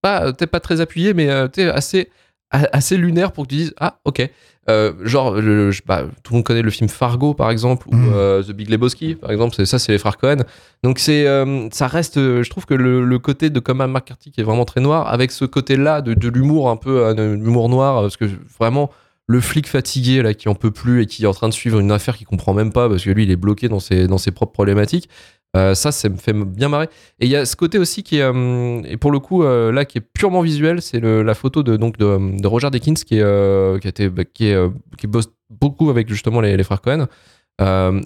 pas 0.00 0.32
peut-être 0.32 0.50
pas 0.50 0.60
très 0.60 0.80
appuyé 0.80 1.12
mais 1.12 1.28
assez 1.28 2.08
assez 2.50 2.96
lunaire 2.96 3.32
pour 3.32 3.44
que 3.44 3.50
tu 3.50 3.56
dises 3.56 3.74
ah 3.78 3.98
ok 4.04 4.28
Euh, 4.68 4.92
genre 5.04 5.34
le- 5.40 5.70
je 5.70 5.80
pas, 5.80 6.02
tout 6.24 6.32
le 6.32 6.38
monde 6.38 6.44
connaît 6.44 6.62
le 6.62 6.70
film 6.70 6.88
Fargo 6.88 7.34
par 7.34 7.50
exemple 7.52 7.86
ou 7.88 7.94
Mhm. 7.94 8.12
euh, 8.12 8.42
The 8.42 8.50
Big 8.50 8.68
Lebowski 8.68 9.14
par 9.14 9.30
exemple 9.30 9.54
c'est 9.54 9.64
ça 9.64 9.78
c'est 9.78 9.92
les 9.92 9.98
frères 9.98 10.16
Cohen 10.16 10.38
donc 10.82 10.98
c'est 10.98 11.24
euh, 11.28 11.68
ça 11.70 11.86
reste 11.86 12.16
je 12.16 12.50
trouve 12.50 12.66
que 12.66 12.74
le, 12.74 13.04
le 13.04 13.18
côté 13.20 13.48
de 13.48 13.60
Coleman 13.60 13.88
McCarthy 13.92 14.32
qui 14.32 14.40
est 14.40 14.44
vraiment 14.44 14.64
très 14.64 14.80
noir 14.80 15.06
avec 15.06 15.30
ce 15.30 15.44
côté 15.44 15.76
là 15.76 16.00
de, 16.02 16.14
de 16.14 16.28
l'humour 16.28 16.68
un 16.68 16.76
peu 16.76 17.06
un 17.06 17.16
humour 17.16 17.68
noir 17.68 18.02
parce 18.02 18.16
que 18.16 18.24
vraiment 18.58 18.90
le 19.28 19.40
flic 19.40 19.68
fatigué 19.68 20.20
là 20.22 20.34
qui 20.34 20.48
en 20.48 20.56
peut 20.56 20.72
plus 20.72 21.02
et 21.02 21.06
qui 21.06 21.22
est 21.22 21.26
en 21.28 21.32
train 21.34 21.48
de 21.48 21.54
suivre 21.54 21.78
une 21.78 21.92
affaire 21.92 22.16
qu'il 22.16 22.26
comprend 22.26 22.52
même 22.52 22.72
pas 22.72 22.88
parce 22.88 23.04
que 23.04 23.10
lui 23.10 23.22
il 23.22 23.30
est 23.30 23.36
bloqué 23.36 23.68
dans 23.68 23.80
ses 23.80 24.08
dans 24.08 24.18
ses 24.18 24.32
propres 24.32 24.52
problématiques 24.52 25.08
euh, 25.56 25.74
ça 25.74 25.92
ça 25.92 26.08
me 26.08 26.16
fait 26.16 26.32
bien 26.32 26.68
marrer. 26.68 26.86
Et 27.20 27.26
il 27.26 27.30
y 27.30 27.36
a 27.36 27.44
ce 27.46 27.56
côté 27.56 27.78
aussi 27.78 28.02
qui 28.02 28.18
est 28.18 28.22
euh, 28.22 28.80
et 28.84 28.96
pour 28.96 29.10
le 29.10 29.18
coup 29.18 29.42
euh, 29.44 29.70
là 29.72 29.84
qui 29.84 29.98
est 29.98 30.02
purement 30.02 30.40
visuel 30.42 30.80
c'est 30.82 31.00
la 31.00 31.34
photo 31.34 31.62
de 31.62 31.76
donc 31.76 31.98
de, 31.98 32.40
de 32.40 32.46
Roger 32.46 32.70
Deakins 32.70 32.94
qui 32.94 33.18
est 33.18 33.80
qui 33.80 33.86
a 33.86 33.90
été 33.90 34.08
bah, 34.08 34.24
qui 34.24 34.46
est 34.48 34.58
qui 34.98 35.06
bosse 35.06 35.28
beaucoup 35.50 35.88
avec 35.90 36.08
justement 36.08 36.40
les, 36.40 36.56
les 36.56 36.64
frères 36.64 36.80
Cohen 36.82 37.06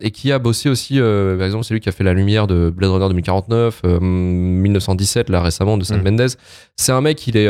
et 0.00 0.10
qui 0.12 0.30
a 0.30 0.38
bossé 0.38 0.68
aussi 0.68 1.00
par 1.00 1.42
exemple 1.44 1.64
c'est 1.64 1.74
lui 1.74 1.80
qui 1.80 1.88
a 1.88 1.92
fait 1.92 2.04
la 2.04 2.12
lumière 2.14 2.46
de 2.46 2.70
Blade 2.70 2.90
Runner 2.92 3.08
2049 3.08 3.80
euh, 3.84 3.98
1917 4.00 5.28
là 5.28 5.42
récemment 5.42 5.76
de 5.76 5.82
Sam 5.84 6.00
Mm. 6.02 6.04
Mendes. 6.04 6.28
C'est 6.76 6.92
un 6.92 7.00
mec 7.00 7.26
il 7.26 7.36
est 7.36 7.48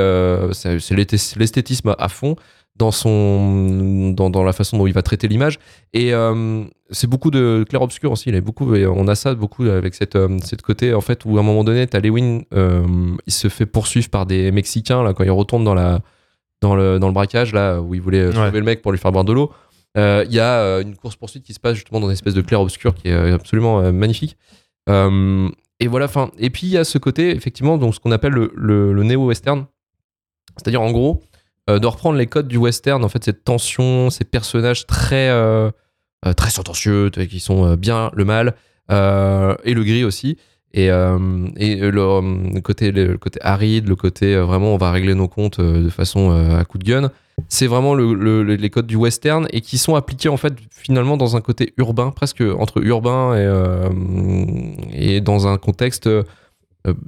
c'est 0.54 0.78
c'est 0.80 0.94
l'esthé- 0.94 1.36
l'esthétisme 1.38 1.94
à 1.98 2.08
fond 2.08 2.36
dans 2.80 2.90
son 2.90 4.12
dans, 4.16 4.30
dans 4.30 4.42
la 4.42 4.52
façon 4.52 4.78
dont 4.78 4.86
il 4.86 4.92
va 4.94 5.02
traiter 5.02 5.28
l'image. 5.28 5.58
Et 5.92 6.12
euh, 6.14 6.64
c'est 6.90 7.06
beaucoup 7.06 7.30
de 7.30 7.64
clair 7.68 7.82
obscur 7.82 8.10
aussi. 8.12 8.30
Il 8.30 8.34
est 8.34 8.40
beaucoup 8.40 8.74
et 8.74 8.86
on 8.86 9.06
a 9.06 9.14
ça 9.14 9.34
beaucoup 9.34 9.64
avec 9.64 9.94
cette 9.94 10.16
euh, 10.16 10.38
cette 10.42 10.62
côté 10.62 10.94
en 10.94 11.00
fait 11.02 11.24
où 11.26 11.36
à 11.36 11.40
un 11.40 11.44
moment 11.44 11.62
donné 11.64 11.86
t'as 11.86 12.00
Lewin 12.00 12.40
euh, 12.54 12.86
il 13.26 13.32
se 13.32 13.48
fait 13.48 13.66
poursuivre 13.66 14.08
par 14.08 14.24
des 14.26 14.50
mexicains 14.50 15.02
là 15.02 15.12
quand 15.14 15.24
il 15.24 15.30
retourne 15.30 15.62
dans 15.64 15.74
la 15.74 16.00
dans 16.62 16.74
le 16.74 16.98
dans 16.98 17.06
le 17.08 17.12
braquage 17.14 17.52
là 17.52 17.80
où 17.80 17.94
il 17.94 18.00
voulait 18.00 18.32
sauver 18.32 18.50
Ouais. 18.50 18.50
le 18.58 18.62
mec 18.62 18.82
pour 18.82 18.92
lui 18.92 18.98
faire 18.98 19.12
boire 19.12 19.24
de 19.24 19.32
l'eau. 19.32 19.52
Il 19.96 20.32
y 20.32 20.40
a 20.40 20.80
une 20.80 20.96
course 20.96 21.16
poursuite 21.16 21.44
qui 21.44 21.52
se 21.52 21.60
passe 21.60 21.74
justement 21.74 22.00
dans 22.00 22.06
une 22.08 22.12
espèce 22.14 22.34
de 22.34 22.42
clair 22.42 22.60
obscur 22.60 22.94
qui 22.94 23.08
est 23.08 23.32
absolument 23.32 23.92
magnifique. 23.92 24.36
Et 24.88 25.86
voilà 25.88 26.04
enfin 26.06 26.30
et 26.38 26.50
puis 26.50 26.66
il 26.66 26.70
y 26.72 26.78
a 26.78 26.84
ce 26.84 26.98
côté 26.98 27.30
effectivement 27.34 27.78
donc 27.78 27.94
ce 27.94 28.00
qu'on 28.00 28.12
appelle 28.12 28.32
le, 28.32 28.52
le, 28.54 28.92
le 28.92 29.02
néo 29.02 29.26
western 29.26 29.66
c'est-à-dire 30.56 30.82
en 30.82 30.90
gros 30.92 31.22
de 31.78 31.86
reprendre 31.86 32.16
les 32.18 32.26
codes 32.26 32.48
du 32.48 32.56
western 32.56 33.04
en 33.04 33.08
fait 33.08 33.22
cette 33.24 33.44
tension 33.44 34.10
ces 34.10 34.24
personnages 34.24 34.86
très 34.86 35.28
euh, 35.30 35.70
euh, 36.26 36.32
très 36.32 36.50
sentencieux 36.50 37.10
qui 37.10 37.40
sont 37.40 37.64
euh, 37.66 37.76
bien 37.76 38.10
le 38.14 38.24
mal 38.24 38.54
euh, 38.90 39.54
et 39.64 39.74
le 39.74 39.84
gris 39.84 40.04
aussi. 40.04 40.36
Et, 40.72 40.88
euh, 40.88 41.18
et 41.56 41.74
le, 41.76 42.00
euh, 42.00 42.60
côté 42.62 42.92
le 42.92 43.18
côté 43.18 43.40
aride 43.42 43.88
le 43.88 43.96
côté 43.96 44.36
euh, 44.36 44.44
vraiment 44.44 44.72
on 44.72 44.76
va 44.76 44.92
régler 44.92 45.14
nos 45.16 45.26
comptes 45.26 45.58
euh, 45.58 45.82
de 45.82 45.88
façon 45.88 46.30
euh, 46.30 46.58
à 46.60 46.64
coup 46.64 46.78
de 46.78 46.84
gun. 46.84 47.10
C'est 47.48 47.66
vraiment 47.66 47.94
le- 47.94 48.14
le- 48.14 48.44
le- 48.44 48.54
les 48.54 48.70
codes 48.70 48.86
du 48.86 48.94
western 48.96 49.48
et 49.52 49.62
qui 49.62 49.78
sont 49.78 49.96
appliqués 49.96 50.28
en 50.28 50.36
fait 50.36 50.54
finalement 50.70 51.16
dans 51.16 51.36
un 51.36 51.40
côté 51.40 51.72
urbain 51.76 52.10
presque 52.12 52.42
entre 52.58 52.84
urbain 52.84 53.34
et, 53.34 53.38
euh, 53.40 53.88
et 54.92 55.20
dans 55.20 55.46
un 55.48 55.56
contexte 55.58 56.06
euh, 56.06 56.22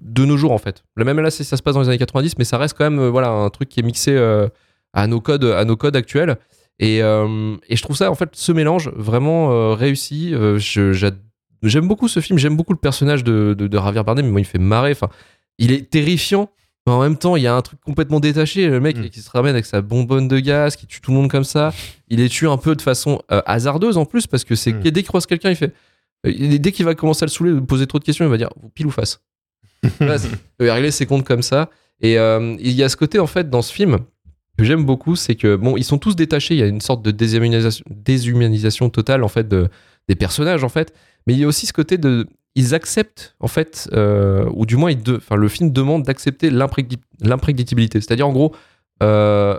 de 0.03 0.25
nos 0.25 0.37
jours 0.37 0.53
en 0.53 0.59
fait. 0.59 0.85
Le 0.97 1.05
même 1.05 1.19
là 1.21 1.31
ça 1.31 1.45
se 1.57 1.63
passe 1.63 1.75
dans 1.75 1.81
les 1.83 1.89
années 1.89 1.99
90 1.99 2.37
mais 2.39 2.45
ça 2.45 2.59
reste 2.59 2.77
quand 2.77 2.85
même 2.85 2.99
euh, 3.01 3.11
voilà 3.11 3.31
un 3.31 3.49
truc 3.51 3.69
qui 3.69 3.81
est 3.81 3.83
mixé 3.83 4.13
euh, 4.15 4.49
à 4.93 5.07
nos 5.07 5.21
codes 5.21 5.45
à 5.45 5.65
nos 5.65 5.77
codes 5.77 5.97
actuels 5.97 6.37
et, 6.79 7.03
euh, 7.03 7.57
et 7.69 7.77
je 7.77 7.83
trouve 7.83 7.97
ça 7.97 8.11
en 8.11 8.15
fait 8.15 8.29
ce 8.33 8.53
mélange 8.53 8.91
vraiment 8.97 9.53
euh, 9.53 9.75
réussi. 9.75 10.35
Euh, 10.35 10.59
j'aime 11.63 11.87
beaucoup 11.89 12.09
ce 12.09 12.21
film, 12.21 12.39
j'aime 12.39 12.57
beaucoup 12.57 12.73
le 12.73 12.79
personnage 12.79 13.25
de, 13.25 13.55
de, 13.57 13.67
de 13.69 13.79
Javier 13.79 14.03
Bardem, 14.03 14.25
mais 14.27 14.33
moi 14.33 14.41
il 14.41 14.45
me 14.45 14.49
fait 14.49 14.59
marrer. 14.59 14.93
Enfin, 14.93 15.09
il 15.59 15.73
est 15.73 15.89
terrifiant. 15.91 16.51
Mais 16.87 16.93
en 16.93 17.01
même 17.01 17.17
temps, 17.17 17.37
il 17.37 17.45
y 17.45 17.47
a 17.47 17.55
un 17.55 17.63
truc 17.63 17.79
complètement 17.81 18.19
détaché. 18.19 18.67
Le 18.69 18.81
mec 18.81 18.97
Mm. 18.99 19.09
qui 19.11 19.21
se 19.21 19.31
ramène 19.31 19.53
avec 19.55 19.67
sa 19.67 19.83
bonbonne 19.83 20.27
de 20.27 20.41
gaz, 20.41 20.75
qui 20.75 20.89
tue 20.89 21.01
tout 21.01 21.13
le 21.13 21.17
monde 21.17 21.31
comme 21.31 21.45
ça. 21.45 21.73
Il 22.09 22.19
les 22.19 22.29
tue 22.29 22.49
un 22.49 22.57
peu 22.57 22.75
de 22.75 22.83
façon 22.83 23.23
euh, 23.31 23.41
hasardeuse 23.47 23.97
en 23.99 24.05
plus, 24.05 24.27
parce 24.27 24.43
que 24.43 24.57
c'est 24.57 24.73
Mm. 24.73 24.81
dès 24.81 24.91
qu'il 24.95 25.05
croise 25.05 25.27
quelqu'un, 25.27 25.51
il 25.51 25.55
fait. 25.57 25.73
euh, 26.27 26.59
Dès 26.59 26.73
qu'il 26.73 26.85
va 26.85 26.97
commencer 26.97 27.23
à 27.23 27.27
le 27.27 27.31
saouler, 27.31 27.61
poser 27.61 27.87
trop 27.87 28.01
de 28.01 28.05
questions, 28.05 28.25
il 28.25 28.29
va 28.33 28.37
dire 28.37 28.51
pile 28.75 28.87
ou 28.89 28.91
face. 28.91 29.21
C'est- 30.19 30.29
il 30.61 30.71
régler 30.71 30.91
ses 30.91 31.07
comptes 31.07 31.25
comme 31.27 31.43
ça. 31.43 31.71
Et 32.01 32.19
euh, 32.19 32.57
il 32.61 32.73
y 32.73 32.83
a 32.83 32.89
ce 32.89 32.97
côté, 32.97 33.19
en 33.19 33.27
fait, 33.27 33.49
dans 33.51 33.63
ce 33.63 33.73
film, 33.73 33.99
que 34.59 34.65
j'aime 34.65 34.85
beaucoup, 34.85 35.17
c'est 35.17 35.35
que, 35.35 35.57
bon, 35.57 35.77
ils 35.77 35.85
sont 35.85 35.99
tous 35.99 36.15
détachés. 36.17 36.55
Il 36.55 36.61
y 36.61 36.63
a 36.63 36.67
une 36.67 36.81
sorte 36.81 37.03
de 37.05 37.11
déshumanisation, 37.11 38.91
totale, 38.91 39.25
en 39.25 39.29
fait, 39.29 39.49
de, 39.49 39.69
des 40.09 40.15
personnages, 40.15 40.65
en 40.65 40.69
fait. 40.69 40.93
Mais 41.27 41.35
il 41.35 41.39
y 41.41 41.45
a 41.45 41.47
aussi 41.47 41.67
ce 41.67 41.73
côté 41.73 41.99
de. 41.99 42.27
Ils 42.55 42.75
acceptent, 42.75 43.35
en 43.41 43.49
fait, 43.49 43.89
euh, 43.95 44.45
ou 44.53 44.67
du 44.67 44.77
moins, 44.77 44.91
ils 44.91 45.03
de- 45.03 45.21
le 45.35 45.49
film 45.49 45.73
demande 45.73 46.03
d'accepter 46.03 46.51
l'imprédicti- 46.51 47.01
l'imprédictibilité. 47.21 48.01
C'est-à-dire, 48.01 48.29
en 48.29 48.33
gros, 48.33 48.55
euh, 49.03 49.59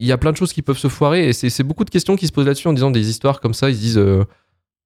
il 0.00 0.06
y 0.06 0.12
a 0.12 0.18
plein 0.18 0.32
de 0.32 0.36
choses 0.36 0.52
qui 0.52 0.60
peuvent 0.60 0.76
se 0.76 0.88
foirer 0.88 1.28
et 1.30 1.32
c'est 1.32 1.62
beaucoup 1.62 1.84
de 1.84 1.90
questions 1.90 2.14
qui 2.16 2.26
se 2.26 2.32
posent 2.32 2.46
là-dessus 2.46 2.68
en 2.68 2.74
disant 2.74 2.90
des 2.90 3.08
histoires 3.08 3.40
comme 3.40 3.54
ça. 3.54 3.70
Ils 3.70 3.76
se 3.76 3.80
disent, 3.80 4.02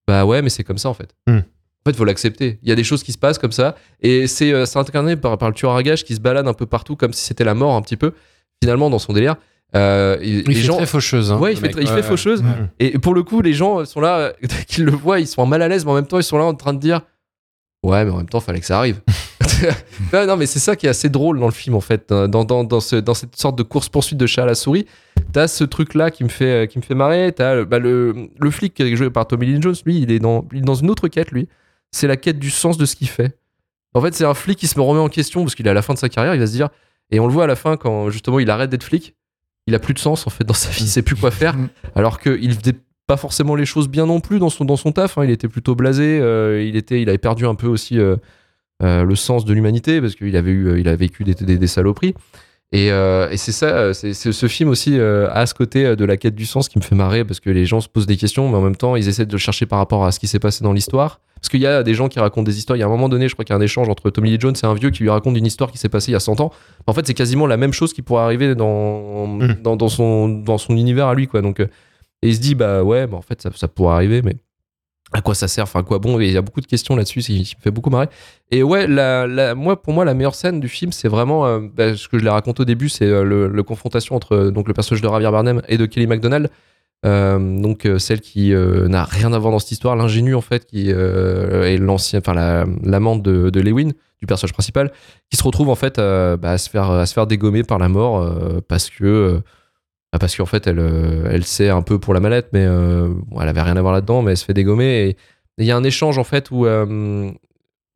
bah 0.07 0.25
ouais, 0.25 0.43
mais 0.43 0.49
c'est 0.51 0.63
comme 0.63 0.79
ça, 0.79 0.89
en 0.89 0.95
fait. 0.95 1.13
Hmm. 1.27 1.41
En 1.83 1.89
fait, 1.91 1.95
il 1.95 1.97
faut 1.97 2.05
l'accepter. 2.05 2.59
Il 2.63 2.69
y 2.69 2.73
a 2.73 2.75
des 2.75 2.85
choses 2.85 3.03
qui 3.03 3.13
se 3.13 3.19
passent 3.19 3.39
comme 3.39 3.53
ça. 3.53 3.75
Et 4.03 4.27
c'est 4.27 4.53
euh, 4.53 4.67
c'est 4.67 4.79
incarné 4.79 5.17
par, 5.17 5.39
par 5.39 5.49
le 5.49 5.55
tueur 5.55 5.75
à 5.75 5.83
gages 5.83 6.05
qui 6.05 6.15
se 6.15 6.21
balade 6.21 6.47
un 6.47 6.53
peu 6.55 6.67
partout 6.67 6.95
comme 6.97 7.13
si 7.15 7.25
c'était 7.25 7.45
la 7.45 7.55
mort 7.55 7.75
un 7.75 7.81
petit 7.83 7.97
peu, 7.97 8.13
finalement, 8.63 8.91
dans 8.91 8.99
son 8.99 9.13
délire. 9.15 9.37
Euh, 9.77 10.19
Il 10.21 10.43
les 10.43 10.55
fait 10.55 10.61
gens, 10.63 10.77
très 10.77 10.87
faucheuse. 10.87 11.31
hein, 11.33 11.39
ouais, 11.39 11.53
il 11.53 11.57
fait, 11.59 11.75
Ouais, 11.75 12.03
faucheuse. 12.03 12.43
ouais. 12.43 12.49
Et 12.81 12.99
pour 12.99 13.15
le 13.15 13.23
coup, 13.23 13.41
les 13.41 13.53
gens 13.55 13.85
sont 13.85 14.01
là, 14.01 14.19
euh, 14.19 14.33
dès 14.43 14.65
qu'ils 14.69 14.85
le 14.85 14.91
voient, 14.93 15.21
ils 15.21 15.27
sont 15.27 15.47
mal 15.47 15.63
à 15.63 15.69
l'aise, 15.69 15.85
mais 15.85 15.93
en 15.93 15.95
même 15.95 16.07
temps, 16.07 16.19
ils 16.19 16.25
sont 16.25 16.39
là 16.39 16.45
en 16.45 16.55
train 16.55 16.73
de 16.75 16.81
dire 16.81 17.01
Ouais, 17.83 18.05
mais 18.05 18.11
en 18.11 18.19
même 18.19 18.29
temps, 18.29 18.41
fallait 18.41 18.61
que 18.61 18.67
ça 18.67 18.79
arrive. 18.79 19.01
Non, 20.13 20.37
mais 20.37 20.47
c'est 20.47 20.59
ça 20.59 20.77
qui 20.77 20.87
est 20.87 20.91
assez 20.91 21.09
drôle 21.09 21.39
dans 21.39 21.47
le 21.47 21.53
film, 21.53 21.75
en 21.77 21.81
fait. 21.81 22.09
Dans, 22.13 22.45
dans, 22.45 22.65
dans, 22.65 22.81
ce- 22.81 22.97
dans 22.97 23.15
cette 23.15 23.37
sorte 23.37 23.57
de 23.57 23.63
course-poursuite 23.63 24.19
de 24.19 24.27
chat 24.27 24.43
à 24.43 24.47
la 24.47 24.55
souris, 24.55 24.87
t'as 25.33 25.49
ce 25.49 25.65
truc-là 25.65 26.11
qui 26.11 26.25
me 26.25 26.29
fait, 26.29 26.69
qui 26.71 26.79
me 26.79 26.83
fait 26.83 26.95
marrer. 26.95 27.33
T'as 27.35 27.55
le- 27.55 27.65
bah, 27.65 27.79
le, 27.79 28.29
le 28.39 28.51
flic 28.51 28.75
qui 28.75 28.83
est 28.83 28.97
joué 28.97 29.09
par 29.11 29.27
Tommy 29.27 29.47
Lee 29.47 29.63
Jones, 29.63 29.75
lui, 29.87 30.01
il 30.01 30.11
est, 30.11 30.19
dans, 30.19 30.47
il 30.53 30.59
est 30.59 30.63
dans 30.63 30.75
une 30.75 30.91
autre 30.91 31.09
quête, 31.09 31.31
lui. 31.31 31.49
C'est 31.93 32.07
la 32.07 32.17
quête 32.17 32.39
du 32.39 32.51
sens 32.51 32.79
de 32.79 32.87
ce 32.87 32.97
qu'il 32.97 33.09
fait. 33.09 33.37
En 33.95 34.01
fait, 34.01 34.15
c'est 34.15 34.25
un 34.25 34.35
flic 34.35 34.59
qui 34.59 34.67
se 34.67 34.79
remet 34.79 35.01
en 35.01 35.09
question 35.09 35.43
parce 35.43 35.55
qu'il 35.55 35.67
est 35.67 35.71
à 35.71 35.75
la 35.75 35.83
fin 35.83 35.95
de 35.95 35.99
sa 35.99 36.09
carrière, 36.09 36.35
il 36.35 36.41
va 36.41 36.47
se 36.47 36.53
dire. 36.53 36.69
Et 37.11 37.19
on 37.19 37.27
le 37.27 37.33
voit 37.33 37.45
à 37.45 37.47
la 37.49 37.57
fin 37.57 37.77
quand 37.77 38.11
justement 38.11 38.39
il 38.39 38.49
arrête 38.51 38.71
d'être 38.71 38.85
flic, 38.85 39.17
il 39.67 39.75
a 39.75 39.79
plus 39.79 39.95
de 39.95 39.99
sens 39.99 40.27
en 40.27 40.31
fait 40.31 40.45
dans 40.45 40.55
sa 40.55 40.71
vie, 40.71 40.85
il 40.85 40.89
sait 40.89 41.03
plus 41.03 41.17
quoi 41.17 41.31
faire. 41.31 41.57
Alors 41.97 42.21
qu'il 42.21 42.55
faisait 42.55 42.77
pas 43.07 43.17
forcément 43.17 43.57
les 43.57 43.67
choses 43.67 43.89
bien 43.89 44.07
non 44.07 44.21
plus 44.21 44.39
dans 44.39 44.51
son, 44.51 44.65
dans 44.65 44.77
son 44.77 44.93
taf, 44.93 45.19
hein. 45.19 45.25
il 45.25 45.31
était 45.31 45.49
plutôt 45.49 45.75
blasé, 45.75 46.21
euh, 46.21 46.63
il, 46.63 46.77
était, 46.77 47.03
il 47.03 47.09
avait 47.09 47.19
perdu 47.19 47.45
un 47.47 47.57
peu 47.57 47.67
aussi 47.67 47.99
euh, 47.99 48.17
euh, 48.83 49.05
le 49.05 49.17
sens 49.17 49.45
de 49.45 49.53
l'humanité 49.53 50.01
parce 50.01 50.15
qu'il 50.15 50.37
avait, 50.37 50.53
eu, 50.53 50.79
il 50.79 50.89
a 50.89 50.95
vécu 50.95 51.25
des, 51.25 51.35
des, 51.35 51.59
des 51.59 51.67
saloperies. 51.67 52.15
Et, 52.73 52.93
euh, 52.93 53.29
et 53.31 53.37
c'est 53.37 53.51
ça, 53.51 53.93
c'est 53.93 54.15
ce 54.15 54.47
film 54.47 54.69
aussi 54.69 54.97
euh, 54.97 55.29
a 55.33 55.45
ce 55.47 55.55
côté 55.55 55.97
de 55.97 56.05
la 56.05 56.17
quête 56.17 56.37
du 56.37 56.47
sens 56.47 56.69
qui 56.69 56.79
me 56.79 56.85
fait 56.85 56.95
marrer 56.95 57.25
parce 57.25 57.41
que 57.41 57.51
les 57.51 57.67
gens 57.67 57.81
se 57.81 57.89
posent 57.89 58.07
des 58.07 58.17
questions, 58.17 58.49
mais 58.49 58.57
en 58.57 58.61
même 58.61 58.77
temps 58.77 58.95
ils 58.95 59.09
essaient 59.09 59.27
de 59.27 59.33
le 59.33 59.39
chercher 59.39 59.67
par 59.67 59.81
rapport 59.81 60.05
à 60.05 60.13
ce 60.13 60.21
qui 60.21 60.29
s'est 60.29 60.39
passé 60.39 60.63
dans 60.63 60.73
l'histoire. 60.73 61.21
Parce 61.41 61.49
qu'il 61.49 61.61
y 61.61 61.67
a 61.67 61.83
des 61.83 61.95
gens 61.95 62.09
qui 62.09 62.21
racontent 62.21 62.43
des 62.45 62.59
histoires. 62.59 62.77
Il 62.77 62.81
y 62.81 62.83
a 62.83 62.87
un 62.87 62.91
moment 62.91 63.09
donné, 63.09 63.29
je 63.29 63.35
crois 63.35 63.45
qu'il 63.45 63.55
y 63.55 63.57
a 63.57 63.59
un 63.59 63.63
échange 63.63 63.89
entre 63.89 64.11
Tommy 64.11 64.31
Lee 64.31 64.39
Jones 64.39 64.55
et 64.63 64.67
un 64.67 64.75
vieux 64.75 64.91
qui 64.91 65.03
lui 65.03 65.11
raconte 65.11 65.37
une 65.39 65.47
histoire 65.47 65.71
qui 65.73 65.79
s'est 65.79 65.89
passée 65.89 66.11
il 66.11 66.13
y 66.13 66.17
a 66.17 66.21
100 66.21 66.41
ans. 66.41 66.53
En 66.87 66.93
fait, 66.93 67.07
c'est 67.07 67.15
quasiment 67.15 67.47
la 67.47 67.57
même 67.57 67.73
chose 67.73 67.93
qui 67.95 68.03
pourrait 68.03 68.23
arriver 68.23 68.55
dans, 68.55 69.27
Mm. 69.27 69.55
dans, 69.63 69.77
dans 69.77 69.89
son, 69.89 70.29
dans 70.29 70.59
son 70.59 70.77
univers 70.77 71.07
à 71.07 71.15
lui, 71.15 71.27
quoi. 71.27 71.41
Donc, 71.41 71.61
euh, 71.61 71.67
et 72.23 72.29
il 72.29 72.35
se 72.35 72.41
dit, 72.41 72.55
bah 72.55 72.83
ouais, 72.83 73.07
bah 73.07 73.17
en 73.17 73.23
fait, 73.23 73.41
ça, 73.41 73.51
ça 73.55 73.69
pourrait 73.69 73.95
arriver, 73.95 74.21
mais 74.23 74.35
à 75.13 75.23
quoi 75.23 75.35
ça 75.35 75.49
sert? 75.49 75.65
Enfin, 75.65 75.81
à 75.81 75.83
quoi 75.83 75.99
bon? 75.99 76.21
Il 76.21 76.31
y 76.31 76.37
a 76.37 76.43
beaucoup 76.43 76.61
de 76.61 76.67
questions 76.67 76.95
là-dessus, 76.95 77.21
qui 77.21 77.55
me 77.59 77.63
fait 77.63 77.71
beaucoup 77.71 77.89
marrer. 77.91 78.09
Et 78.51 78.63
ouais, 78.63 78.87
la, 78.87 79.27
la- 79.27 79.55
moi, 79.55 79.81
pour 79.81 79.95
moi, 79.95 80.05
la 80.05 80.13
meilleure 80.15 80.35
scène 80.35 80.61
du 80.61 80.69
film, 80.69 80.93
c'est 80.93 81.09
vraiment 81.09 81.47
euh, 81.47 81.61
bah, 81.75 81.97
ce 81.97 82.07
que 82.09 82.19
je 82.19 82.23
l'ai 82.25 82.31
raconté 82.31 82.61
au 82.61 82.65
début, 82.67 82.89
c'est 82.91 83.07
euh, 83.07 83.25
le, 83.25 83.49
le 83.49 83.63
confrontation 83.63 84.15
entre 84.15 84.33
euh, 84.37 84.51
donc 84.51 84.69
le 84.69 84.75
personnage 84.75 85.01
de 85.03 85.09
Javier 85.09 85.31
Bardem 85.31 85.63
et 85.69 85.79
de 85.79 85.87
Kelly 85.87 86.07
MacDonald. 86.07 86.51
Euh, 87.07 87.39
donc 87.63 87.87
euh, 87.87 87.99
celle 87.99 88.21
qui 88.21 88.53
euh, 88.53 88.87
n'a 88.87 89.05
rien 89.05 89.33
à 89.33 89.39
voir 89.39 89.53
dans 89.53 89.59
cette 89.59 89.73
histoire, 89.73 89.97
l'ingénue 89.97 90.35
en 90.35 90.43
fait, 90.43 90.67
qui 90.67 90.91
est 90.91 91.79
l'ancien, 91.79 92.19
enfin 92.19 92.35
la- 92.35 92.67
l'amante 92.83 93.23
de, 93.23 93.49
de 93.51 93.61
Lewin, 93.61 93.89
du 94.19 94.27
personnage 94.27 94.53
principal, 94.53 94.93
qui 95.31 95.37
se 95.39 95.43
retrouve 95.43 95.71
en 95.71 95.75
fait 95.77 95.99
euh, 95.99 96.37
bah, 96.37 96.51
à 96.51 96.59
se 96.59 96.69
faire 96.69 96.91
à 96.91 97.07
se 97.07 97.15
faire 97.15 97.27
dégommer 97.27 97.63
par 97.63 97.79
la 97.79 97.89
mort 97.89 98.31
parce 98.69 98.91
que 98.91 99.41
bah, 100.13 100.19
parce 100.19 100.37
qu'en 100.37 100.45
fait 100.45 100.67
elle 100.67 100.79
elle 101.31 101.45
sait 101.45 101.71
un 101.71 101.81
peu 101.83 101.99
pour 101.99 102.13
la 102.13 102.21
mallette, 102.21 102.49
mais 102.53 102.65
elle 102.65 103.49
avait 103.49 103.63
rien 103.63 103.77
à 103.77 103.81
voir 103.81 103.95
là-dedans, 103.95 104.21
mais 104.21 104.33
elle 104.33 104.37
se 104.37 104.45
fait 104.45 104.53
dégommer. 104.55 105.09
Et 105.09 105.17
il 105.59 105.65
y 105.65 105.71
a 105.71 105.77
un 105.77 105.85
échange 105.85 106.19
en 106.19 106.25
fait 106.25 106.51
où 106.51 106.67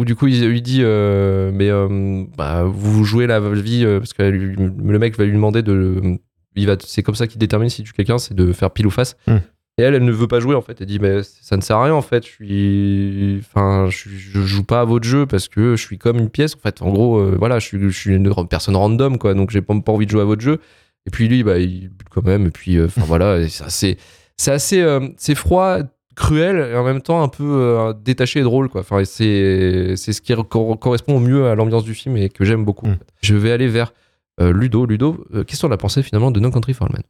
où 0.01 0.05
du 0.05 0.17
coup 0.17 0.27
il 0.29 0.49
lui 0.49 0.63
dit 0.63 0.81
mais 0.83 1.71
bah, 2.39 2.65
vous 2.65 3.05
jouez 3.05 3.27
la 3.27 3.39
vie 3.41 3.85
parce 3.99 4.15
que 4.15 4.23
le 4.23 4.99
mec 4.99 5.19
va 5.19 5.25
lui 5.27 5.33
demander 5.33 5.63
de 5.63 6.19
il 6.57 6.67
va 6.67 6.77
c'est 6.85 7.03
comme 7.03 7.15
ça 7.15 7.27
qu'il 7.27 7.39
détermine 7.39 7.69
si 7.69 7.83
tu 7.83 7.93
quelqu'un 7.93 8.19
c'est 8.19 8.35
de 8.35 8.53
faire 8.53 8.71
pile 8.71 8.87
ou 8.87 8.91
face. 8.91 9.17
Hmm. 9.27 9.37
et 9.79 9.83
elle 9.83 9.95
elle 9.95 10.05
ne 10.05 10.13
veut 10.13 10.29
pas 10.29 10.41
jouer 10.41 10.55
en 10.55 10.61
fait. 10.63 10.81
Elle 10.81 10.87
dit 10.87 10.99
mais 11.01 11.23
ça 11.23 11.57
ne 11.57 11.63
sert 11.63 11.77
à 11.79 11.85
rien 11.85 11.95
en 11.95 12.03
fait. 12.03 12.25
Je 12.25 12.31
suis 12.31 13.39
enfin 13.41 13.87
je, 13.91 13.97
suis- 13.97 14.19
je 14.19 14.41
joue 14.43 14.65
pas 14.65 14.81
à 14.81 14.85
votre 14.85 15.07
jeu 15.07 15.27
parce 15.27 15.49
que 15.49 15.77
je 15.77 15.83
suis 15.83 15.99
comme 15.99 16.19
une 16.19 16.31
pièce 16.31 16.55
en 16.55 16.59
fait. 16.61 16.81
En 16.83 16.91
gros 16.93 17.19
euh, 17.19 17.37
voilà 17.39 17.59
je 17.59 17.67
suis, 17.67 17.79
je 17.81 17.89
suis 17.89 18.15
une 18.15 18.33
personne 18.49 18.77
random 18.77 19.19
quoi. 19.19 19.35
Donc 19.35 19.51
j'ai 19.51 19.63
pas, 19.63 19.75
pas 19.81 19.93
envie 19.93 20.07
de 20.07 20.11
jouer 20.11 20.23
à 20.23 20.25
votre 20.27 20.43
jeu. 20.43 20.59
Et 21.07 21.11
puis 21.11 21.29
lui 21.29 21.43
bah 21.43 21.59
il 21.59 21.89
bute 21.89 22.09
quand 22.11 22.25
même. 22.25 22.47
Et 22.47 22.51
puis 22.51 22.77
euh, 22.79 22.87
voilà. 22.97 23.47
C'est 23.49 23.65
assez 23.65 23.99
c'est 24.37 24.53
assez 24.53 24.81
euh, 24.81 25.01
c'est 25.17 25.35
froid 25.35 25.79
cruel 26.17 26.71
et 26.73 26.77
en 26.77 26.85
même 26.85 27.03
temps 27.03 27.23
un 27.25 27.29
peu 27.29 27.93
détaché 28.05 28.39
et 28.39 28.43
drôle 28.45 28.69
quoi. 28.69 28.83
Enfin 28.83 29.05
c'est 29.05 29.95
c'est 29.97 30.13
ce 30.13 30.21
qui 30.23 30.33
cor- 30.49 30.79
correspond 30.79 31.17
au 31.17 31.21
mieux 31.21 31.47
à 31.49 31.57
l'ambiance 31.57 31.83
du 31.83 31.95
film 31.95 32.17
et 32.17 32.29
que 32.29 32.45
j'aime 32.45 32.65
beaucoup 32.65 32.87
Mm. 32.87 32.99
je 33.23 33.35
vais 33.35 33.51
aller 33.51 33.67
vers 33.67 33.93
Ludo 34.41 34.87
Ludo 34.87 35.25
euh, 35.35 35.45
qu'est-ce 35.45 35.67
qu'on 35.67 35.73
a 35.73 35.77
pensé 35.77 36.03
finalement 36.03 36.31
de 36.31 36.41
No 36.41 36.51
Country 36.51 36.75
for 36.75 36.89
Men? 36.93 37.03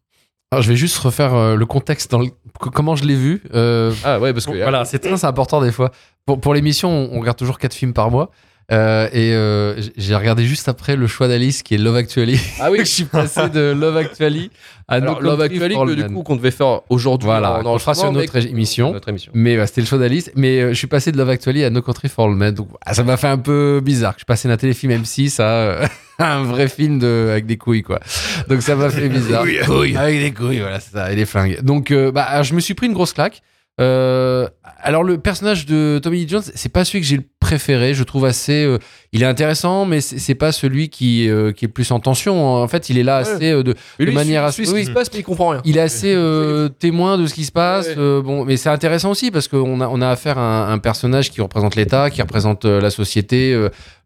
Alors, 0.50 0.62
je 0.62 0.68
vais 0.68 0.76
juste 0.76 0.96
refaire 0.98 1.34
euh, 1.34 1.56
le 1.56 1.66
contexte 1.66 2.10
dans 2.12 2.20
le- 2.20 2.28
comment 2.60 2.94
je 2.94 3.04
l'ai 3.04 3.16
vu. 3.16 3.42
Euh, 3.54 3.92
ah 4.04 4.20
ouais 4.20 4.32
parce 4.32 4.46
que 4.46 4.52
voilà, 4.62 4.84
c'est 4.84 4.98
très 5.00 5.24
important 5.24 5.60
des 5.60 5.72
fois. 5.72 5.90
Pour, 6.26 6.40
pour 6.40 6.54
l'émission, 6.54 6.90
on, 6.90 7.16
on 7.16 7.20
regarde 7.20 7.36
toujours 7.38 7.58
quatre 7.58 7.74
films 7.74 7.92
par 7.92 8.10
mois. 8.10 8.30
Euh, 8.73 9.09
et 9.12 9.33
euh, 9.35 9.78
j'ai 9.97 10.14
regardé 10.14 10.44
juste 10.44 10.68
après 10.68 10.97
le 10.97 11.06
choix 11.06 11.28
d'Alice 11.28 11.62
qui 11.62 11.75
est 11.75 11.78
Love 11.78 11.97
Actually. 11.97 12.40
ah 12.61 12.71
oui 12.71 12.78
je 12.80 12.85
suis 12.85 13.04
passé 13.04 13.50
de 13.50 13.73
Love 13.73 13.99
Actually 13.99 14.50
à 14.88 14.94
alors 14.94 15.21
Love 15.21 15.42
Actually 15.42 15.75
que 15.75 15.92
du 15.92 16.06
coup 16.06 16.23
qu'on 16.23 16.37
devait 16.37 16.50
faire 16.50 16.80
aujourd'hui 16.88 17.26
Voilà, 17.26 17.61
on 17.62 17.75
le 17.75 17.78
fera 17.78 17.94
sur 17.94 18.11
notre 18.11 18.37
émission. 18.37 18.92
notre 18.92 19.09
émission 19.11 19.33
Mais 19.35 19.59
ouais, 19.59 19.66
c'était 19.66 19.83
le 19.83 19.87
choix 19.87 19.99
d'Alice. 19.99 20.30
Mais 20.35 20.61
euh, 20.61 20.68
je 20.71 20.75
suis 20.75 20.87
passé 20.87 21.12
de 21.12 21.18
Love 21.18 21.28
Actually 21.28 21.62
à 21.62 21.68
No 21.71 21.83
Country 21.83 22.09
for 22.09 22.26
Old 22.26 22.38
Men. 22.38 22.54
Donc 22.54 22.68
ah, 22.85 22.94
ça 22.94 23.02
m'a 23.02 23.18
fait 23.18 23.28
un 23.28 23.38
peu 23.38 23.83
bizarre. 23.85 24.12
Je 24.12 24.21
suis 24.21 24.26
passé 24.26 24.49
d'un 24.49 24.56
téléfilm 24.56 24.92
M6 24.92 25.42
à 25.42 25.88
un 26.18 26.44
vrai 26.44 26.68
film 26.68 26.99
de, 26.99 27.28
avec 27.30 27.44
des 27.44 27.59
couilles, 27.59 27.83
quoi. 27.83 28.00
Donc 28.49 28.62
ça 28.62 28.76
m'a 28.76 28.88
fait 28.88 29.09
bizarre. 29.09 29.44
Avec 29.97 30.21
des 30.21 30.33
couilles, 30.33 30.61
voilà, 30.61 30.80
c'est 30.80 30.92
ça, 30.92 31.12
et 31.12 31.16
des 31.16 31.26
flingues. 31.26 31.61
Donc 31.62 31.92
bah, 31.92 32.42
je 32.42 32.54
me 32.54 32.61
suis 32.61 32.75
pris 32.75 32.87
une 32.87 32.94
grosse 32.94 33.12
claque. 33.12 33.42
Euh, 33.80 34.49
alors 34.83 35.02
le 35.02 35.18
personnage 35.18 35.66
de 35.66 35.99
Tommy 36.02 36.18
Lee 36.18 36.28
Jones, 36.28 36.42
c'est 36.54 36.68
pas 36.68 36.85
celui 36.85 37.00
que 37.00 37.06
j'ai 37.06 37.16
le 37.16 37.25
préféré. 37.44 37.92
Je 37.94 38.02
trouve 38.04 38.24
assez, 38.24 38.64
euh, 38.64 38.78
il 39.12 39.22
est 39.22 39.26
intéressant, 39.26 39.84
mais 39.84 40.00
c'est 40.00 40.34
pas 40.34 40.50
celui 40.52 40.88
qui 40.88 41.28
euh, 41.28 41.52
qui 41.52 41.66
est 41.66 41.68
plus 41.68 41.90
en 41.90 42.00
tension. 42.00 42.54
En 42.62 42.66
fait, 42.68 42.88
il 42.90 42.96
est 42.98 43.02
là 43.02 43.20
Ouais. 43.22 43.28
assez 43.28 43.50
euh, 43.52 43.62
de, 43.62 43.74
Mais 43.98 44.06
de 44.06 44.10
lui, 44.10 44.14
manière 44.16 44.44
assez. 44.44 44.56
suit 44.62 44.66
ce 44.66 44.72
oui. 44.74 44.80
qui 44.80 44.86
se 44.86 44.90
passe 44.92 45.10
mais 45.12 45.20
il 45.20 45.22
comprend 45.24 45.50
rien 45.50 45.60
Il 45.64 45.76
est 45.76 45.80
assez 45.80 46.12
euh, 46.14 46.68
témoin 46.68 47.18
de 47.18 47.26
ce 47.26 47.34
qui 47.34 47.44
se 47.44 47.52
passe. 47.52 47.86
Ouais. 47.88 47.94
euh, 47.98 48.22
bon, 48.22 48.44
mais 48.44 48.56
c'est 48.56 48.70
intéressant 48.70 49.10
aussi 49.10 49.30
parce 49.30 49.46
qu'on 49.48 49.80
a, 49.80 49.88
on 49.88 50.00
a 50.00 50.08
affaire 50.08 50.38
à 50.38 50.68
un, 50.68 50.72
un 50.72 50.78
personnage 50.78 51.30
qui 51.30 51.40
représente 51.42 51.76
l'État, 51.76 52.08
qui 52.10 52.22
représente 52.22 52.64
la 52.64 52.90
société, 52.90 53.54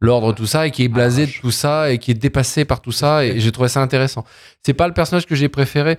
l'ordre, 0.01 0.33
tout 0.35 0.47
ça, 0.47 0.67
et 0.67 0.71
qui 0.71 0.85
est 0.85 0.89
blasé 0.89 1.27
de 1.27 1.33
tout 1.41 1.51
ça 1.51 1.91
et 1.93 1.99
qui 1.99 2.11
est 2.11 2.15
dépassé 2.15 2.65
par 2.65 2.81
tout 2.81 2.93
ça. 2.93 3.25
Et 3.25 3.39
j'ai 3.41 3.53
trouvé 3.53 3.69
ça 3.69 3.81
intéressant. 3.81 4.25
C'est 4.65 4.75
pas 4.75 4.87
le 4.89 4.95
personnage 4.95 5.27
que 5.27 5.35
j'ai 5.37 5.49
préféré. 5.49 5.97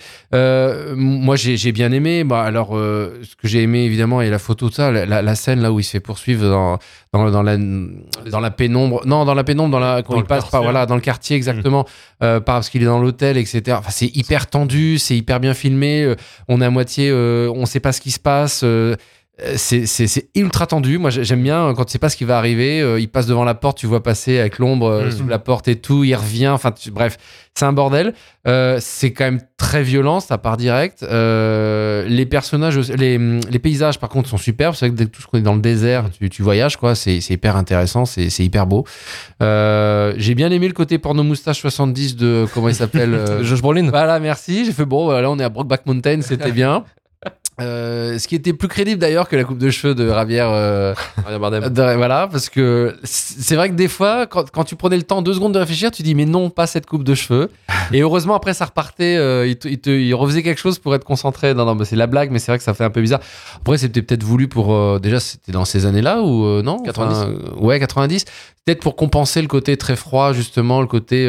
Moi, 0.96 1.36
j'ai 1.36 1.72
bien 1.72 1.92
aimé. 1.92 2.24
Bah, 2.24 2.42
alors, 2.44 2.70
ce 2.76 3.36
que 3.42 3.48
j'ai 3.48 3.62
aimé 3.64 3.84
évidemment, 3.86 4.22
et 4.22 4.30
la 4.30 4.40
photo 4.40 4.70
de 4.70 4.74
ça, 4.74 4.92
la, 4.92 5.06
la- 5.06 5.22
la 5.22 5.36
scène 5.36 5.62
là 5.62 5.72
où 5.72 5.80
il 5.80 5.84
se 5.84 5.92
fait 5.92 6.00
poursuivre 6.00 6.48
dans, 6.50 6.78
dans, 7.12 7.32
dans 7.32 7.44
la 7.44 7.58
dans 7.58 8.40
la 8.40 8.52
pénombre. 8.52 9.02
Non, 9.06 9.26
dans 9.26 9.34
la 9.34 9.44
pénombre, 9.44 9.72
dans 9.72 9.80
la 9.80 10.04
quand 10.04 10.14
Dans 10.14 10.20
il 10.20 10.26
passe 10.26 10.50
par 10.50 10.62
voilà 10.62 10.86
dans 10.86 10.96
le 10.96 11.02
quartier 11.02 11.36
exactement, 11.36 11.86
euh, 12.22 12.40
parce 12.40 12.70
qu'il 12.70 12.84
est 12.84 12.86
dans 12.86 13.00
l'hôtel, 13.00 13.38
etc. 13.38 13.78
Enfin, 13.80 13.90
c'est 13.92 14.16
hyper 14.16 14.48
tendu, 14.48 15.00
c'est 15.00 15.18
hyper 15.18 15.40
bien 15.40 15.54
filmé. 15.54 16.04
euh, 16.04 16.16
on 16.48 16.62
est 16.62 16.66
à 16.66 16.70
moitié, 16.70 17.10
euh, 17.10 17.52
on 17.56 17.66
sait 17.66 17.80
pas 17.80 17.92
ce 17.94 18.02
qui 18.02 18.12
se 18.12 18.20
passe. 18.20 18.64
Euh, 19.44 19.54
c'est 19.58 20.30
ultra 20.36 20.66
tendu. 20.68 20.98
Moi, 20.98 21.10
j'ai- 21.10 21.24
j'aime 21.24 21.44
bien 21.44 21.68
euh, 21.70 21.74
quand 21.74 21.86
tu 21.86 21.92
sais 21.92 22.00
pas 22.00 22.10
ce 22.10 22.18
qui 22.18 22.24
va 22.26 22.38
arriver. 22.38 22.82
euh, 22.82 23.00
il 23.00 23.08
passe 23.10 23.26
devant 23.28 23.44
la 23.44 23.56
porte, 23.56 23.78
tu 23.78 23.88
vois 23.88 24.02
passer 24.04 24.40
avec 24.40 24.60
l'ombre 24.60 24.88
euh, 24.88 25.06
Mhm. 25.06 25.12
sous 25.12 25.28
la 25.28 25.40
porte 25.40 25.68
et 25.68 25.76
tout. 25.76 26.04
Il 26.04 26.16
revient. 26.16 26.48
Enfin, 26.50 26.72
tu- 26.72 26.92
bref, 26.92 27.18
c'est 27.56 27.66
un 27.66 27.74
bordel. 27.74 28.14
Euh, 28.48 28.78
c'est 28.82 29.12
quand 29.12 29.26
même 29.26 29.42
très 29.58 29.84
violent, 29.84 30.20
ça 30.22 30.38
part 30.38 30.56
direct. 30.58 31.02
Les 31.02 32.26
personnages, 32.26 32.78
les, 32.92 33.18
les 33.18 33.60
paysages, 33.60 34.00
par 34.00 34.10
contre, 34.10 34.30
sont 34.30 34.38
superbes. 34.38 34.76
C'est 34.76 34.88
vrai 34.90 34.96
que 34.96 35.04
tout 35.10 35.22
ce 35.22 35.28
qu'on 35.28 35.38
est 35.38 35.42
dans 35.42 35.56
le 35.56 35.62
désert, 35.62 36.06
tu, 36.18 36.30
tu 36.30 36.42
voyages, 36.42 36.78
quoi. 36.78 36.96
C'est 36.96 37.18
hyper 37.30 37.56
intéressant, 37.58 38.06
c'est 38.06 38.28
hyper 38.40 38.66
beau. 38.66 38.86
J'ai 39.42 40.36
bien 40.36 40.52
aimé 40.52 40.68
le 40.68 40.74
côté 40.74 40.98
porno 40.98 41.24
moustache 41.24 41.60
70 41.62 42.16
de 42.16 42.46
comment 42.54 42.70
il 42.70 42.76
s'appelle. 42.76 43.20
Josh 43.44 43.62
Brolin 43.62 43.90
voilà, 43.90 44.20
merci. 44.20 44.66
J'ai 44.66 44.72
fait 44.74 44.86
bon, 44.86 45.06
voilà, 45.06 45.30
on 45.30 45.38
est 45.40 45.44
à 45.44 45.50
Brokeback 45.50 45.86
Mountain, 45.86 46.22
c'était 46.22 46.52
bien. 46.52 46.84
Euh, 47.62 48.18
ce 48.20 48.28
qui 48.28 48.36
était 48.36 48.54
plus 48.54 48.68
crédible 48.68 49.00
d'ailleurs 49.00 49.28
que 49.28 49.36
la 49.36 49.44
coupe 49.44 49.58
de 49.58 49.70
cheveux 49.70 49.94
de 49.96 50.08
Javier. 50.08 50.42
euh, 50.50 50.94
Bardem 51.40 51.68
de- 51.70 51.96
voilà, 51.96 52.28
parce 52.32 52.50
que 52.50 52.96
c'est 53.04 53.56
vrai 53.56 53.70
que 53.70 53.76
des 53.76 53.88
fois, 53.88 54.28
quand, 54.28 54.50
quand 54.50 54.64
tu 54.64 54.76
prenais 54.76 54.98
le 54.98 55.04
temps 55.04 55.22
deux 55.22 55.34
secondes 55.34 55.54
de 55.54 55.60
réfléchir, 55.60 55.92
tu 55.92 56.02
dis 56.04 56.16
mais 56.16 56.26
non, 56.26 56.50
pas 56.50 56.68
cette 56.68 56.86
coupe 56.86 57.04
de 57.04 57.16
cheveux. 57.16 57.50
Et 57.94 58.00
heureusement 58.02 58.36
après 58.36 58.54
ça 58.54 58.66
repartait, 58.66 59.18
euh, 59.18 59.46
il, 59.48 59.58
te, 59.58 59.68
il, 59.68 59.80
te- 59.80 59.90
il 59.90 60.14
refaisait 60.14 60.44
quelque 60.44 60.60
chose 60.60 60.80
pour 60.80 60.96
être 60.96 61.04
concentré. 61.04 61.54
Non, 61.54 61.66
non, 61.66 61.76
mais 61.76 61.86
c'est 61.86 61.96
la 61.96 62.08
blague, 62.08 62.32
mais 62.32 62.40
c'est 62.40 62.52
vrai 62.52 62.58
que 62.58 62.64
ça 62.64 62.74
fait 62.74 62.84
un 62.86 62.90
peu 62.90 63.02
bizarre. 63.02 63.22
Après 63.58 63.78
c'était 63.78 64.02
peut-être 64.02 64.24
voulu 64.24 64.48
pour 64.48 64.74
euh, 64.74 65.00
déjà 65.00 65.20
c'était 65.20 65.52
dans 65.52 65.66
ces 65.66 65.86
années-là 65.86 66.22
ou 66.22 66.62
non? 66.62 66.82
90. 66.84 67.16
Enfin, 67.18 67.30
ouais, 67.60 67.80
90. 67.80 68.26
Peut-être 68.66 68.82
pour 68.82 68.96
compenser 68.96 69.42
le 69.42 69.48
côté 69.48 69.76
très 69.78 69.96
froid 69.96 70.34
justement, 70.34 70.82
le 70.82 70.88
côté 70.88 71.26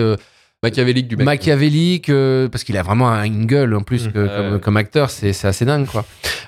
machiavélique 0.62 1.08
du 1.08 1.16
mec 1.16 1.24
machiavélique, 1.24 2.10
euh, 2.10 2.48
parce 2.48 2.64
qu'il 2.64 2.76
a 2.76 2.82
vraiment 2.82 3.08
un- 3.08 3.24
une 3.24 3.46
gueule 3.46 3.74
en 3.74 3.80
plus 3.80 4.06
Mmh. 4.08 4.12
que- 4.12 4.26
comme, 4.50 4.60
comme 4.60 4.76
acteur, 4.76 5.08
c'est 5.10 5.30
assez 5.44 5.64
dingue 5.64 5.86
quoi. 5.86 6.04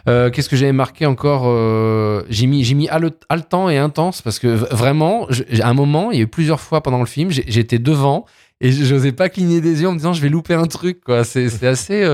Euh, 0.09 0.31
Qu'est-ce 0.31 0.49
que 0.49 0.57
j'avais 0.57 0.73
marqué 0.73 1.07
encore 1.07 1.45
euh, 1.47 2.23
J'ai 2.29 2.47
mis, 2.47 2.63
j'ai 2.65 2.75
mis 2.75 2.89
hale- 2.89 3.13
haletant 3.29 3.71
et 3.71 3.79
intense 3.79 4.21
parce 4.21 4.39
que 4.39 4.49
vraiment, 4.49 5.27
je- 5.31 5.63
à 5.63 5.69
un 5.69 5.75
moment, 5.75 6.11
il 6.11 6.19
y 6.19 6.21
a 6.21 6.25
eu 6.25 6.29
plusieurs 6.29 6.61
fois 6.61 6.83
pendant 6.83 7.01
le 7.01 7.07
film, 7.07 7.31
j'étais 7.31 7.79
devant 7.79 8.27
et 8.61 8.71
j'osais 8.71 9.13
pas 9.13 9.29
cligner 9.31 9.61
des 9.61 9.81
yeux 9.81 9.89
en 9.89 9.93
me 9.93 9.97
disant 9.97 10.13
je 10.13 10.21
vais 10.21 10.29
louper 10.29 10.55
un 10.55 10.67
truc 10.67 11.03
quoi. 11.05 11.25
C'est 11.25 11.47
assez, 11.65 12.07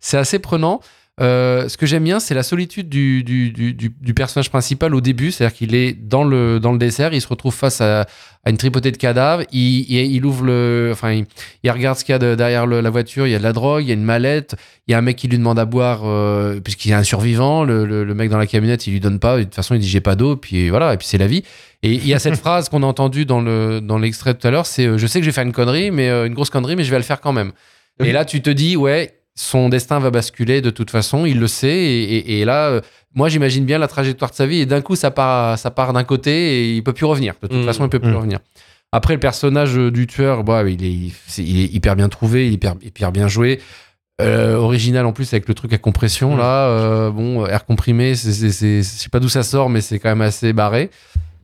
c'est 0.00 0.16
assez 0.18 0.38
prenant. 0.40 0.80
Euh, 1.20 1.68
ce 1.68 1.76
que 1.76 1.86
j'aime 1.86 2.02
bien, 2.02 2.18
c'est 2.18 2.34
la 2.34 2.42
solitude 2.42 2.88
du, 2.88 3.22
du, 3.22 3.52
du, 3.52 3.72
du- 3.72 3.94
du 4.00 4.14
personnage 4.14 4.50
principal 4.50 4.96
au 4.96 5.00
début, 5.00 5.30
c'est-à-dire 5.30 5.56
qu'il 5.56 5.72
est 5.76 5.92
dans 5.92 6.24
le, 6.24 6.58
dans 6.58 6.72
le 6.72 6.78
dessert, 6.78 7.12
il 7.14 7.20
se 7.20 7.28
retrouve 7.28 7.54
face 7.54 7.80
à, 7.80 8.00
à 8.42 8.50
une 8.50 8.56
tripotée 8.56 8.90
de 8.90 8.96
cadavres, 8.96 9.44
il, 9.52 9.82
il, 9.88 10.12
il 10.12 10.26
ouvre 10.26 10.44
le, 10.44 10.88
enfin, 10.92 11.12
il, 11.12 11.26
il 11.62 11.70
regarde 11.70 11.96
ce 11.96 12.04
qu'il 12.04 12.14
y 12.14 12.16
a 12.16 12.18
de- 12.18 12.34
derrière 12.34 12.66
le- 12.66 12.80
la 12.80 12.90
voiture, 12.90 13.28
il 13.28 13.30
y 13.30 13.34
a 13.36 13.38
de 13.38 13.44
la 13.44 13.52
drogue, 13.52 13.84
il 13.84 13.88
y 13.88 13.90
a 13.92 13.94
une 13.94 14.02
mallette, 14.02 14.56
il 14.88 14.90
y 14.90 14.94
a 14.94 14.98
un 14.98 15.02
mec 15.02 15.14
qui 15.14 15.28
lui 15.28 15.38
demande 15.38 15.58
à 15.60 15.66
boire, 15.66 16.00
euh, 16.04 16.58
puisqu'il 16.58 16.88
y 16.88 16.92
a 16.94 16.98
un 16.98 17.04
survivant, 17.04 17.62
le, 17.62 17.84
le, 17.86 18.02
le 18.02 18.14
mec 18.14 18.28
dans 18.28 18.38
la 18.38 18.48
camionnette, 18.48 18.88
il 18.88 18.92
lui 18.94 19.00
donne 19.00 19.20
pas, 19.20 19.38
de 19.38 19.44
toute 19.44 19.54
façon, 19.54 19.76
il 19.76 19.80
dit 19.80 19.88
j'ai 19.88 20.00
pas 20.00 20.16
d'eau, 20.16 20.34
puis 20.34 20.68
voilà, 20.68 20.94
et 20.94 20.96
puis 20.96 21.06
c'est 21.06 21.18
la 21.18 21.28
vie. 21.28 21.44
Et 21.84 21.92
il 21.92 22.08
y 22.08 22.12
a 22.14 22.18
cette 22.18 22.36
phrase 22.44 22.68
qu'on 22.68 22.82
a 22.82 22.86
entendue 22.86 23.24
dans 23.24 23.40
le 23.40 23.80
dans 23.80 23.98
l'extrait 23.98 24.34
tout 24.34 24.44
à 24.48 24.50
l'heure, 24.50 24.66
c'est 24.66 24.86
euh, 24.86 24.98
je 24.98 25.06
sais 25.06 25.20
que 25.20 25.24
je 25.24 25.30
vais 25.30 25.34
faire 25.34 25.44
une 25.44 25.52
connerie, 25.52 25.92
mais 25.92 26.08
euh, 26.08 26.26
une 26.26 26.34
grosse 26.34 26.50
connerie, 26.50 26.74
mais 26.74 26.82
je 26.82 26.90
vais 26.90 26.96
le 26.98 27.04
faire 27.04 27.20
quand 27.20 27.32
même. 27.32 27.52
Et 28.00 28.10
là, 28.10 28.24
tu 28.24 28.42
te 28.42 28.50
dis 28.50 28.76
ouais, 28.76 29.14
son 29.34 29.68
destin 29.68 29.98
va 29.98 30.10
basculer 30.10 30.60
de 30.60 30.70
toute 30.70 30.90
façon, 30.90 31.26
il 31.26 31.40
le 31.40 31.46
sait, 31.48 31.68
et, 31.76 32.02
et- 32.16 32.40
et 32.40 32.44
là, 32.44 32.68
euh, 32.68 32.80
moi 33.14 33.28
j'imagine 33.28 33.64
bien 33.64 33.78
la 33.78 33.88
trajectoire 33.88 34.30
de 34.30 34.36
sa 34.36 34.46
vie, 34.46 34.60
et 34.60 34.66
d'un 34.66 34.80
coup 34.80 34.96
ça 34.96 35.10
part 35.10 35.58
ça 35.58 35.70
part 35.70 35.92
d'un 35.92 36.04
côté 36.04 36.32
et 36.32 36.74
il 36.76 36.82
peut 36.84 36.92
plus 36.92 37.06
revenir. 37.06 37.34
De 37.42 37.48
toute 37.48 37.58
Mm. 37.62 37.66
façon, 37.66 37.84
il 37.84 37.88
peut 37.90 37.98
plus 38.00 38.12
Mm. 38.12 38.16
revenir. 38.16 38.38
Après, 38.92 39.14
le 39.14 39.20
personnage 39.20 39.74
du 39.74 40.06
tueur, 40.06 40.44
bah, 40.44 40.62
il, 40.68 40.84
est, 40.84 41.10
c'est- 41.26 41.42
il 41.42 41.60
est 41.64 41.74
hyper 41.74 41.96
bien 41.96 42.08
trouvé, 42.08 42.46
il 42.46 42.50
est 42.50 42.54
hyper, 42.54 42.74
hyper 42.82 43.10
bien 43.12 43.26
joué. 43.28 43.60
Euh, 44.22 44.54
original 44.54 45.04
en 45.06 45.12
plus 45.12 45.32
avec 45.32 45.48
le 45.48 45.54
truc 45.54 45.72
à 45.72 45.78
compression 45.78 46.36
Mm. 46.36 46.38
là 46.38 46.68
euh, 46.68 47.10
bon 47.10 47.44
air 47.46 47.64
comprimé 47.66 48.14
c'est 48.14 48.30
je 48.48 48.82
sais 48.84 49.08
pas 49.10 49.18
d'où 49.18 49.28
ça 49.28 49.42
sort 49.42 49.68
mais 49.68 49.80
c'est 49.80 49.98
quand 49.98 50.08
même 50.10 50.20
assez 50.20 50.52
barré 50.52 50.90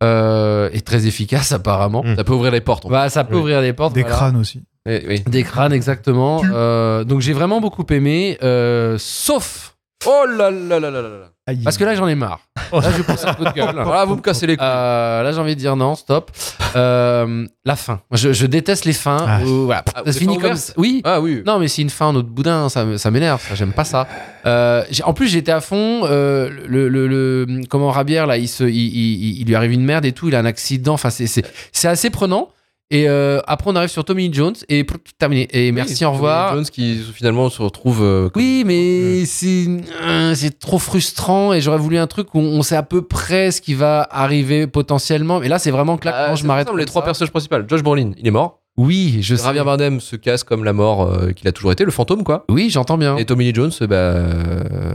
euh, 0.05 0.71
et 0.73 0.81
très 0.81 1.05
efficace 1.09 1.51
apparemment 1.51 2.05
Mm. 2.05 2.15
ça 2.15 2.23
peut 2.23 2.33
ouvrir 2.33 2.53
les 2.53 2.61
portes 2.61 2.89
bah 2.89 3.09
ça 3.09 3.25
peut 3.25 3.35
Oui. 3.35 3.41
ouvrir 3.41 3.61
des 3.61 3.73
portes 3.73 3.93
Des 3.95 4.03
voilà. 4.03 4.17
crânes 4.17 4.37
aussi. 4.37 4.63
Eh, 4.89 5.05
oui. 5.07 5.21
Des 5.27 5.43
crânes, 5.43 5.73
exactement. 5.73 6.43
Euh, 6.53 7.05
donc 7.05 7.21
j'ai 7.21 7.33
vraiment 7.35 7.61
beaucoup 7.61 7.85
aimé, 7.91 8.39
euh, 8.43 8.97
sauf. 8.99 9.77
Oh 10.07 10.25
là 10.27 10.51
là 10.51 10.81
là 10.81 10.91
là 10.91 11.03
là 11.03 11.09
là. 11.09 11.27
Aïe. 11.47 11.61
Parce 11.63 11.77
que 11.77 11.85
là, 11.85 11.95
j'en 11.95 12.09
ai 12.09 12.15
marre. 12.15 12.41
Là, 12.73 12.81
je 12.83 12.89
vais 12.97 13.03
pousser 13.03 13.27
un 13.27 13.35
coup 13.35 13.45
de 13.45 13.51
gueule. 13.51 13.75
Voilà, 13.85 14.05
vous 14.07 14.17
me 14.17 14.23
cassez 14.23 14.47
les 14.47 14.57
couilles. 14.57 14.65
Euh, 14.67 15.23
là, 15.23 15.33
j'ai 15.33 15.39
envie 15.39 15.55
de 15.55 15.61
dire 15.61 15.77
non, 15.77 15.95
stop. 15.95 16.31
Euh, 16.75 17.47
la 17.67 17.77
fin. 17.77 18.01
Moi, 18.11 18.17
Je, 18.17 18.33
je 18.33 18.47
déteste 18.47 18.87
les 18.87 18.95
fins. 18.95 19.25
Ah. 19.29 19.41
où, 19.45 19.67
voilà, 19.67 19.85
Ah, 19.95 20.03
ça 20.07 20.13
se 20.13 20.19
finit 20.19 20.39
comme 20.39 20.57
ça. 20.57 20.73
Oui. 20.79 21.03
Ah 21.05 21.21
oui. 21.21 21.43
Non, 21.45 21.59
mais 21.59 21.69
c'est 21.69 21.83
une 21.83 21.91
fin 21.91 22.07
en 22.07 22.15
autre 22.15 22.29
boudin, 22.29 22.71
ça, 22.71 22.87
me- 22.87 22.97
ça 22.97 23.11
m'énerve, 23.11 23.43
ça, 23.47 23.55
j'aime 23.55 23.73
pas 23.73 23.85
ça. 23.85 24.09
Euh, 24.47 24.83
j'ai- 24.91 25.03
en 25.03 25.13
plus, 25.13 25.29
j'étais 25.29 25.53
à 25.53 25.61
fond. 25.61 26.03
euh, 26.05 26.49
le, 26.67 26.89
le, 26.89 27.07
le- 27.07 27.47
comment 27.69 27.91
Rabière 27.91 28.27
là, 28.27 28.39
il, 28.39 28.49
se, 28.49 28.65
il, 28.65 28.75
il- 28.75 29.41
il 29.41 29.47
lui 29.47 29.55
arrive 29.55 29.73
une 29.73 29.85
merde 29.85 30.07
et 30.07 30.13
tout, 30.13 30.29
il 30.29 30.35
a 30.35 30.39
un 30.39 30.47
accident. 30.47 30.95
Enfin, 30.95 31.11
c'est, 31.11 31.27
c'est, 31.27 31.45
c'est 31.73 31.89
assez 31.89 32.09
prenant. 32.09 32.49
Et 32.93 33.09
euh, 33.09 33.41
après, 33.47 33.71
on 33.71 33.77
arrive 33.77 33.89
sur 33.89 34.05
Tommy 34.05 34.33
Jones 34.33 34.55
et 34.69 34.83
pff, 34.83 34.97
terminé. 35.17 35.47
Et 35.53 35.71
merci, 35.71 36.05
Oui, 36.05 36.05
au 36.07 36.13
revoir. 36.13 36.55
Jones 36.55 36.65
qui 36.65 36.97
finalement 37.15 37.49
se 37.49 37.63
retrouve. 37.63 38.03
euh, 38.03 38.29
comme- 38.31 38.43
Oui, 38.43 38.65
mais 38.67 39.25
c'est 39.27 39.67
euh, 40.03 40.35
c'est 40.35 40.59
trop 40.59 40.79
frustrant 40.81 41.53
et 41.53 41.61
j'aurais 41.61 41.79
voulu 41.79 41.99
un 41.99 42.09
truc 42.09 42.35
où 42.35 42.41
on 42.41 42.63
sait 42.63 42.75
à 42.77 42.83
peu 42.83 43.03
près 43.03 43.53
ce 43.53 43.61
qui 43.61 43.75
va 43.75 44.09
arriver 44.11 44.67
potentiellement. 44.67 45.39
Mais 45.41 45.49
là, 45.49 45.59
c'est 45.61 45.71
vraiment 45.71 45.99
claquement, 45.99 46.33
Ah, 46.33 46.35
je 46.35 46.45
m'arrête. 46.45 46.69
Les 46.77 46.85
trois 46.85 47.05
personnages 47.05 47.31
principaux. 47.31 47.57
Josh 47.69 47.83
Brolin, 47.83 48.11
il 48.19 48.27
est 48.27 48.31
mort. 48.33 48.60
Oui, 48.83 49.19
je 49.21 49.35
sais. 49.37 49.45
Javier 49.45 49.63
Bardem 49.65 50.01
se 50.01 50.17
casse 50.17 50.43
comme 50.43 50.65
la 50.65 50.73
mort 50.73 51.03
euh, 51.03 51.33
qu'il 51.33 51.47
a 51.49 51.53
toujours 51.53 51.73
été, 51.73 51.85
le 51.85 51.91
fantôme 51.91 52.25
quoi. 52.25 52.45
Oui, 52.49 52.71
j'entends 52.71 52.97
bien. 52.97 53.17
Et 53.19 53.25
Tommy 53.27 53.45
Lee 53.45 53.55
Jones, 53.55 53.71
bah, 53.83 53.95
euh, 53.95 54.95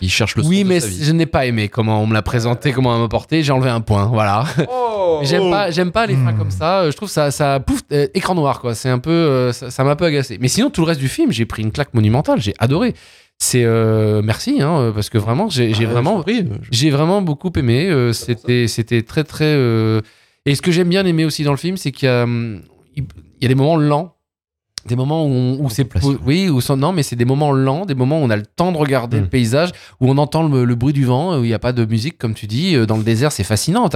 il 0.00 0.10
cherche 0.10 0.36
le 0.36 0.44
Oui, 0.44 0.62
de 0.64 0.68
mais 0.68 0.80
sa 0.80 0.88
vie. 0.88 1.04
je 1.04 1.12
n'ai 1.12 1.26
pas 1.26 1.46
aimé 1.46 1.68
comment 1.68 2.02
on 2.02 2.06
me 2.06 2.12
l'a 2.14 2.22
présenté, 2.22 2.72
comment 2.72 2.94
on 2.94 2.98
m'a 3.00 3.08
porté. 3.08 3.42
J'ai 3.42 3.52
enlevé 3.52 3.70
un 3.70 3.80
point, 3.80 4.06
voilà. 4.06 4.44
Oh, 4.70 5.20
J'aime 5.22 5.50
pas, 5.50 5.70
j'aime 5.70 5.90
pas 5.90 6.06
les 6.06 6.14
fins 6.14 6.32
Hmm. 6.32 6.38
comme 6.38 6.50
ça. 6.50 6.90
Je 6.90 6.94
trouve 6.96 7.08
ça, 7.08 7.30
ça 7.30 7.60
pouf, 7.60 7.80
euh, 7.92 8.06
écran 8.14 8.34
noir 8.34 8.60
quoi. 8.60 8.74
C'est 8.74 8.90
un 8.90 8.98
peu, 8.98 9.10
euh, 9.10 9.52
ça 9.52 9.70
ça 9.70 9.84
m'a 9.84 9.92
un 9.92 9.96
peu 9.96 10.04
agacé. 10.04 10.36
Mais 10.40 10.48
sinon, 10.48 10.68
tout 10.70 10.82
le 10.82 10.86
reste 10.88 11.00
du 11.00 11.08
film, 11.08 11.32
j'ai 11.32 11.46
pris 11.46 11.62
une 11.62 11.72
claque 11.72 11.94
monumentale. 11.94 12.40
J'ai 12.40 12.54
adoré. 12.58 12.94
C'est 13.38 13.62
euh, 13.64 14.20
merci, 14.22 14.60
hein, 14.60 14.90
parce 14.94 15.08
que 15.10 15.16
vraiment, 15.18 15.48
j'ai 15.48 15.72
j'ai 15.72 15.86
Ah, 15.86 15.90
vraiment, 15.92 16.24
j'ai 16.70 16.90
vraiment 16.90 17.22
beaucoup 17.22 17.50
aimé. 17.56 17.88
Euh, 17.88 18.12
c'était, 18.12 18.66
c'était 18.66 19.02
très 19.02 19.24
très. 19.24 19.44
euh, 19.46 20.00
Et 20.44 20.54
ce 20.56 20.62
que 20.62 20.72
j'aime 20.72 20.88
bien 20.88 21.06
aimer 21.06 21.24
aussi 21.24 21.44
dans 21.44 21.52
le 21.52 21.56
film, 21.56 21.76
c'est 21.76 21.92
qu'il 21.92 22.06
y 22.06 22.10
a, 22.10 22.24
hum, 22.24 22.62
y 23.42 23.46
a 23.46 23.48
des 23.48 23.54
moments 23.54 23.76
lents. 23.76 24.14
Des 24.86 24.94
moments 24.94 25.26
où, 25.26 25.28
on- 25.30 25.64
où 25.64 25.68
c'est 25.70 25.86
oui 26.24 26.48
où 26.48 26.60
non 26.76 26.92
mais 26.92 27.02
c'est 27.02 27.16
des 27.16 27.24
moments 27.24 27.50
lents 27.50 27.84
des 27.84 27.96
moments 27.96 28.20
où 28.20 28.24
on 28.24 28.30
a 28.30 28.36
le 28.36 28.46
temps 28.46 28.70
de 28.70 28.78
regarder 28.78 29.18
Mm. 29.18 29.22
le 29.22 29.28
paysage 29.28 29.70
où 30.00 30.08
on 30.08 30.16
entend 30.18 30.46
le, 30.48 30.64
le 30.64 30.74
bruit 30.76 30.92
du 30.94 31.04
vent 31.04 31.36
où 31.38 31.42
il 31.44 31.48
n'y 31.48 31.52
a 31.52 31.58
pas 31.58 31.72
de 31.72 31.84
musique 31.84 32.16
comme 32.16 32.32
tu 32.32 32.46
dis 32.46 32.76
Euh, 32.76 32.86
dans 32.86 32.96
le 32.96 33.02
désert 33.02 33.32
c'est 33.32 33.42
fascinant 33.44 33.90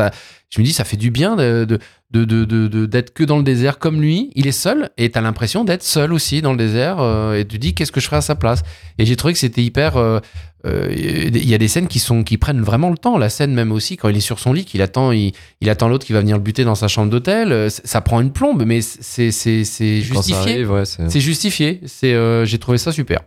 je 0.50 0.60
me 0.60 0.64
dis 0.66 0.72
ça 0.72 0.82
fait 0.84 0.96
du 0.98 1.10
bien 1.12 1.36
de 1.36 1.64
de- 1.66 1.78
de- 2.10 2.24
de- 2.24 2.44
de- 2.44 2.66
de- 2.68 2.86
d'être 2.86 3.14
que 3.14 3.22
dans 3.22 3.38
le 3.38 3.44
désert 3.44 3.78
comme 3.78 4.02
lui 4.02 4.32
il 4.34 4.48
est 4.48 4.52
seul 4.52 4.90
et 4.98 5.08
t'as 5.10 5.20
l'impression 5.22 5.62
d'être 5.64 5.84
seul 5.84 6.12
aussi 6.12 6.42
dans 6.42 6.50
le 6.50 6.58
désert 6.58 6.96
euh, 7.00 7.38
et 7.38 7.46
tu 7.46 7.58
dis 7.60 7.74
qu'est-ce 7.74 7.92
que 7.92 8.00
je 8.00 8.06
ferais 8.06 8.16
à 8.18 8.20
sa 8.20 8.34
place? 8.34 8.62
Et 8.98 9.06
j'ai 9.06 9.14
trouvé 9.16 9.32
que 9.34 9.40
c'était 9.40 9.62
hyper 9.62 9.96
euh, 9.96 10.18
euh, 10.66 10.88
il 10.94 11.48
y 11.48 11.54
a 11.54 11.58
des 11.58 11.68
scènes 11.68 11.88
qui 11.88 11.98
sont 11.98 12.22
qui 12.22 12.38
prennent 12.38 12.62
vraiment 12.62 12.90
le 12.90 12.96
temps 12.98 13.18
la 13.18 13.28
scène 13.28 13.52
même 13.52 13.72
aussi 13.72 13.96
quand 13.96 14.08
il 14.08 14.16
est 14.16 14.20
sur 14.20 14.38
son 14.38 14.52
lit 14.52 14.64
qu'il 14.64 14.80
attend 14.82 15.10
il, 15.12 15.32
il 15.60 15.68
attend 15.70 15.88
l'autre 15.88 16.06
qui 16.06 16.12
va 16.12 16.20
venir 16.20 16.36
le 16.36 16.42
buter 16.42 16.64
dans 16.64 16.74
sa 16.76 16.86
chambre 16.88 17.10
d'hôtel 17.10 17.50
euh, 17.52 17.68
ça 17.68 18.00
prend 18.00 18.20
une 18.20 18.32
plombe 18.32 18.64
mais 18.64 18.80
c'est 18.80 19.30
c'est 19.32 19.64
c'est 19.64 20.00
justifié 20.00 20.64
ouais, 20.64 20.84
c'est- 20.84 21.08
c'est 21.10 21.20
justifié 21.20 21.80
c'est 21.86 22.14
euh, 22.14 22.44
j'ai 22.44 22.58
trouvé 22.58 22.78
ça 22.78 22.92
super 22.92 23.20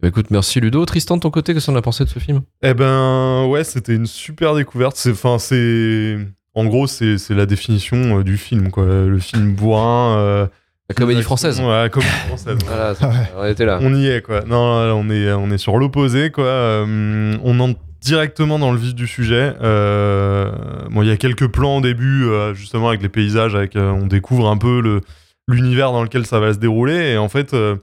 Bah, 0.00 0.08
écoute, 0.08 0.26
merci 0.30 0.60
Ludo. 0.60 0.84
Tristan, 0.84 1.16
de 1.16 1.22
ton 1.22 1.30
côté, 1.30 1.54
qu'est-ce 1.54 1.66
qu'on 1.70 1.76
a 1.76 1.80
pensé 1.80 2.04
de 2.04 2.10
ce 2.10 2.18
film? 2.18 2.42
Eh 2.62 2.74
ben 2.74 3.46
ouais, 3.46 3.64
c'était 3.64 3.94
une 3.94 4.04
super 4.04 4.54
découverte. 4.54 4.94
C'est, 4.98 5.10
enfin, 5.12 5.38
c'est, 5.38 6.18
en 6.54 6.66
gros, 6.66 6.86
c'est, 6.86 7.16
c'est 7.16 7.32
la 7.34 7.46
définition 7.46 8.18
euh, 8.18 8.22
du 8.22 8.36
film, 8.36 8.70
quoi. 8.70 8.84
Le 8.84 9.18
film 9.18 9.54
bourrin. 9.54 10.18
euh, 10.18 10.46
La 10.88 10.94
comédie 10.94 11.22
française. 11.22 11.60
Ouais, 11.60 11.66
la 11.66 11.88
comédie 11.88 12.10
française. 12.28 12.58
Voilà, 12.66 12.92
Ouais. 12.92 13.28
on 13.36 13.44
était 13.46 13.64
là. 13.64 13.78
On 13.82 13.94
y 13.94 14.06
est, 14.06 14.22
quoi. 14.22 14.42
Non, 14.46 14.56
on 14.56 15.10
est, 15.10 15.32
on 15.32 15.50
est 15.50 15.58
sur 15.58 15.76
l'opposé, 15.78 16.30
quoi. 16.30 16.44
Euh, 16.44 17.36
on 17.42 17.58
entre 17.60 17.80
directement 18.00 18.58
dans 18.60 18.70
le 18.70 18.78
vif 18.78 18.94
du 18.94 19.06
sujet. 19.08 19.54
Euh, 19.62 20.52
bon, 20.90 21.02
il 21.02 21.08
y 21.08 21.10
a 21.10 21.16
quelques 21.16 21.48
plans 21.48 21.78
au 21.78 21.80
début, 21.80 22.24
euh, 22.26 22.54
justement, 22.54 22.88
avec 22.88 23.02
les 23.02 23.08
paysages, 23.08 23.56
avec, 23.56 23.74
euh, 23.74 23.90
on 23.90 24.06
découvre 24.06 24.48
un 24.48 24.56
peu 24.58 24.80
le, 24.80 25.00
l'univers 25.48 25.90
dans 25.90 26.04
lequel 26.04 26.24
ça 26.24 26.38
va 26.38 26.52
se 26.54 26.58
dérouler. 26.58 27.10
Et 27.12 27.18
en 27.18 27.28
fait, 27.28 27.52
euh, 27.52 27.74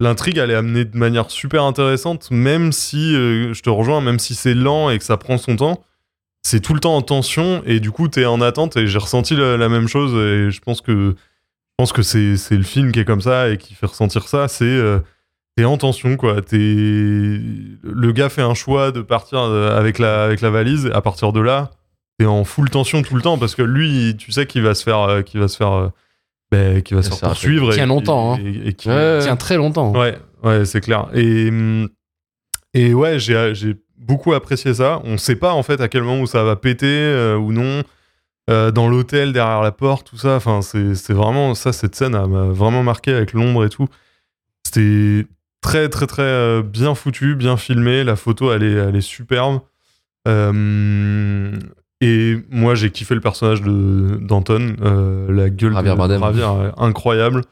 l'intrigue, 0.00 0.36
elle 0.36 0.50
est 0.50 0.54
amenée 0.54 0.84
de 0.84 0.98
manière 0.98 1.30
super 1.30 1.62
intéressante, 1.64 2.28
même 2.30 2.72
si, 2.72 3.14
euh, 3.16 3.54
je 3.54 3.62
te 3.62 3.70
rejoins, 3.70 4.02
même 4.02 4.18
si 4.18 4.34
c'est 4.34 4.52
lent 4.54 4.90
et 4.90 4.98
que 4.98 5.04
ça 5.04 5.16
prend 5.16 5.38
son 5.38 5.56
temps. 5.56 5.82
C'est 6.42 6.60
tout 6.60 6.74
le 6.74 6.80
temps 6.80 6.94
en 6.94 7.00
tension 7.00 7.62
et 7.64 7.80
du 7.80 7.90
coup, 7.90 8.08
t'es 8.08 8.26
en 8.26 8.42
attente. 8.42 8.76
Et 8.76 8.86
j'ai 8.86 8.98
ressenti 8.98 9.34
la, 9.34 9.56
la 9.56 9.70
même 9.70 9.88
chose. 9.88 10.12
Et 10.12 10.50
je 10.50 10.60
pense 10.60 10.82
que 10.82 11.14
je 11.78 11.82
pense 11.82 11.92
que 11.92 12.02
c'est 12.02 12.36
c'est 12.36 12.56
le 12.56 12.62
film 12.62 12.92
qui 12.92 13.00
est 13.00 13.04
comme 13.04 13.20
ça 13.20 13.50
et 13.50 13.58
qui 13.58 13.74
fait 13.74 13.86
ressentir 13.86 14.28
ça. 14.28 14.46
C'est 14.46 14.64
euh, 14.64 15.00
t'es 15.56 15.64
en 15.64 15.76
tension 15.76 16.16
quoi. 16.16 16.40
T'es 16.40 16.56
le 16.56 18.12
gars 18.12 18.28
fait 18.28 18.42
un 18.42 18.54
choix 18.54 18.92
de 18.92 19.02
partir 19.02 19.38
euh, 19.40 19.76
avec 19.76 19.98
la 19.98 20.22
avec 20.24 20.40
la 20.40 20.50
valise. 20.50 20.88
À 20.94 21.00
partir 21.00 21.32
de 21.32 21.40
là, 21.40 21.72
t'es 22.18 22.26
en 22.26 22.44
full 22.44 22.70
tension 22.70 23.02
tout 23.02 23.16
le 23.16 23.22
temps 23.22 23.38
parce 23.38 23.56
que 23.56 23.62
lui, 23.62 24.14
tu 24.16 24.30
sais 24.30 24.46
qu'il 24.46 24.62
va 24.62 24.74
se 24.74 24.84
faire 24.84 25.00
euh, 25.00 25.22
qu'il 25.22 25.40
va 25.40 25.48
se 25.48 25.56
faire 25.56 25.72
euh, 25.72 25.88
ben, 26.52 26.80
qu'il 26.80 26.96
va 26.96 27.02
se 27.02 27.10
faire 27.10 27.18
poursuivre. 27.30 27.72
Tient 27.72 27.84
et- 27.84 27.88
longtemps, 27.88 28.34
hein. 28.34 28.38
Et, 28.44 28.68
et 28.68 28.72
qui- 28.74 28.88
Ouais, 28.88 29.18
tient 29.20 29.34
très 29.36 29.56
longtemps 29.56 29.92
Ouais, 29.98 30.16
ouais, 30.44 30.64
c'est 30.66 30.80
clair. 30.80 31.08
Et, 31.12 31.48
hum, 31.48 31.88
et 32.72 32.94
ouais, 32.94 33.18
j'ai 33.18 33.52
j'ai 33.56 33.74
beaucoup 33.98 34.32
apprécié 34.32 34.74
ça. 34.74 35.00
On 35.02 35.18
sait 35.18 35.34
pas 35.36 35.52
en 35.52 35.64
fait 35.64 35.80
à 35.80 35.88
quel 35.88 36.04
moment 36.04 36.20
où 36.22 36.26
ça 36.26 36.44
va 36.44 36.54
péter 36.54 36.86
euh, 36.86 37.36
ou 37.36 37.50
non. 37.52 37.82
Euh, 38.50 38.70
dans 38.70 38.88
l'hôtel, 38.88 39.32
derrière 39.32 39.62
la 39.62 39.72
porte, 39.72 40.10
tout 40.10 40.18
ça. 40.18 40.36
Enfin, 40.36 40.60
c'est 40.62 41.12
vraiment 41.12 41.54
ça. 41.54 41.72
Cette 41.72 41.94
scène 41.94 42.12
m'a 42.12 42.44
vraiment 42.44 42.82
marqué 42.82 43.12
avec 43.12 43.32
l'ombre 43.32 43.64
et 43.64 43.70
tout. 43.70 43.88
C'était 44.64 45.26
très, 45.60 45.88
très, 45.88 46.06
très 46.06 46.22
euh, 46.22 46.62
bien 46.62 46.94
foutu, 46.94 47.36
bien 47.36 47.56
filmé. 47.56 48.04
La 48.04 48.16
photo, 48.16 48.52
elle 48.52 48.62
est, 48.62 48.72
elle 48.72 48.96
est 48.96 49.00
superbe. 49.00 49.60
Euh, 50.28 51.56
et 52.00 52.36
moi, 52.50 52.74
j'ai 52.74 52.90
kiffé 52.90 53.14
le 53.14 53.20
personnage 53.20 53.62
de 53.62 54.18
d'Anton. 54.20 54.76
Euh, 54.82 55.32
la 55.32 55.50
gueule 55.50 55.74
de 55.74 55.88
euh, 55.88 56.70
incroyable. 56.76 57.42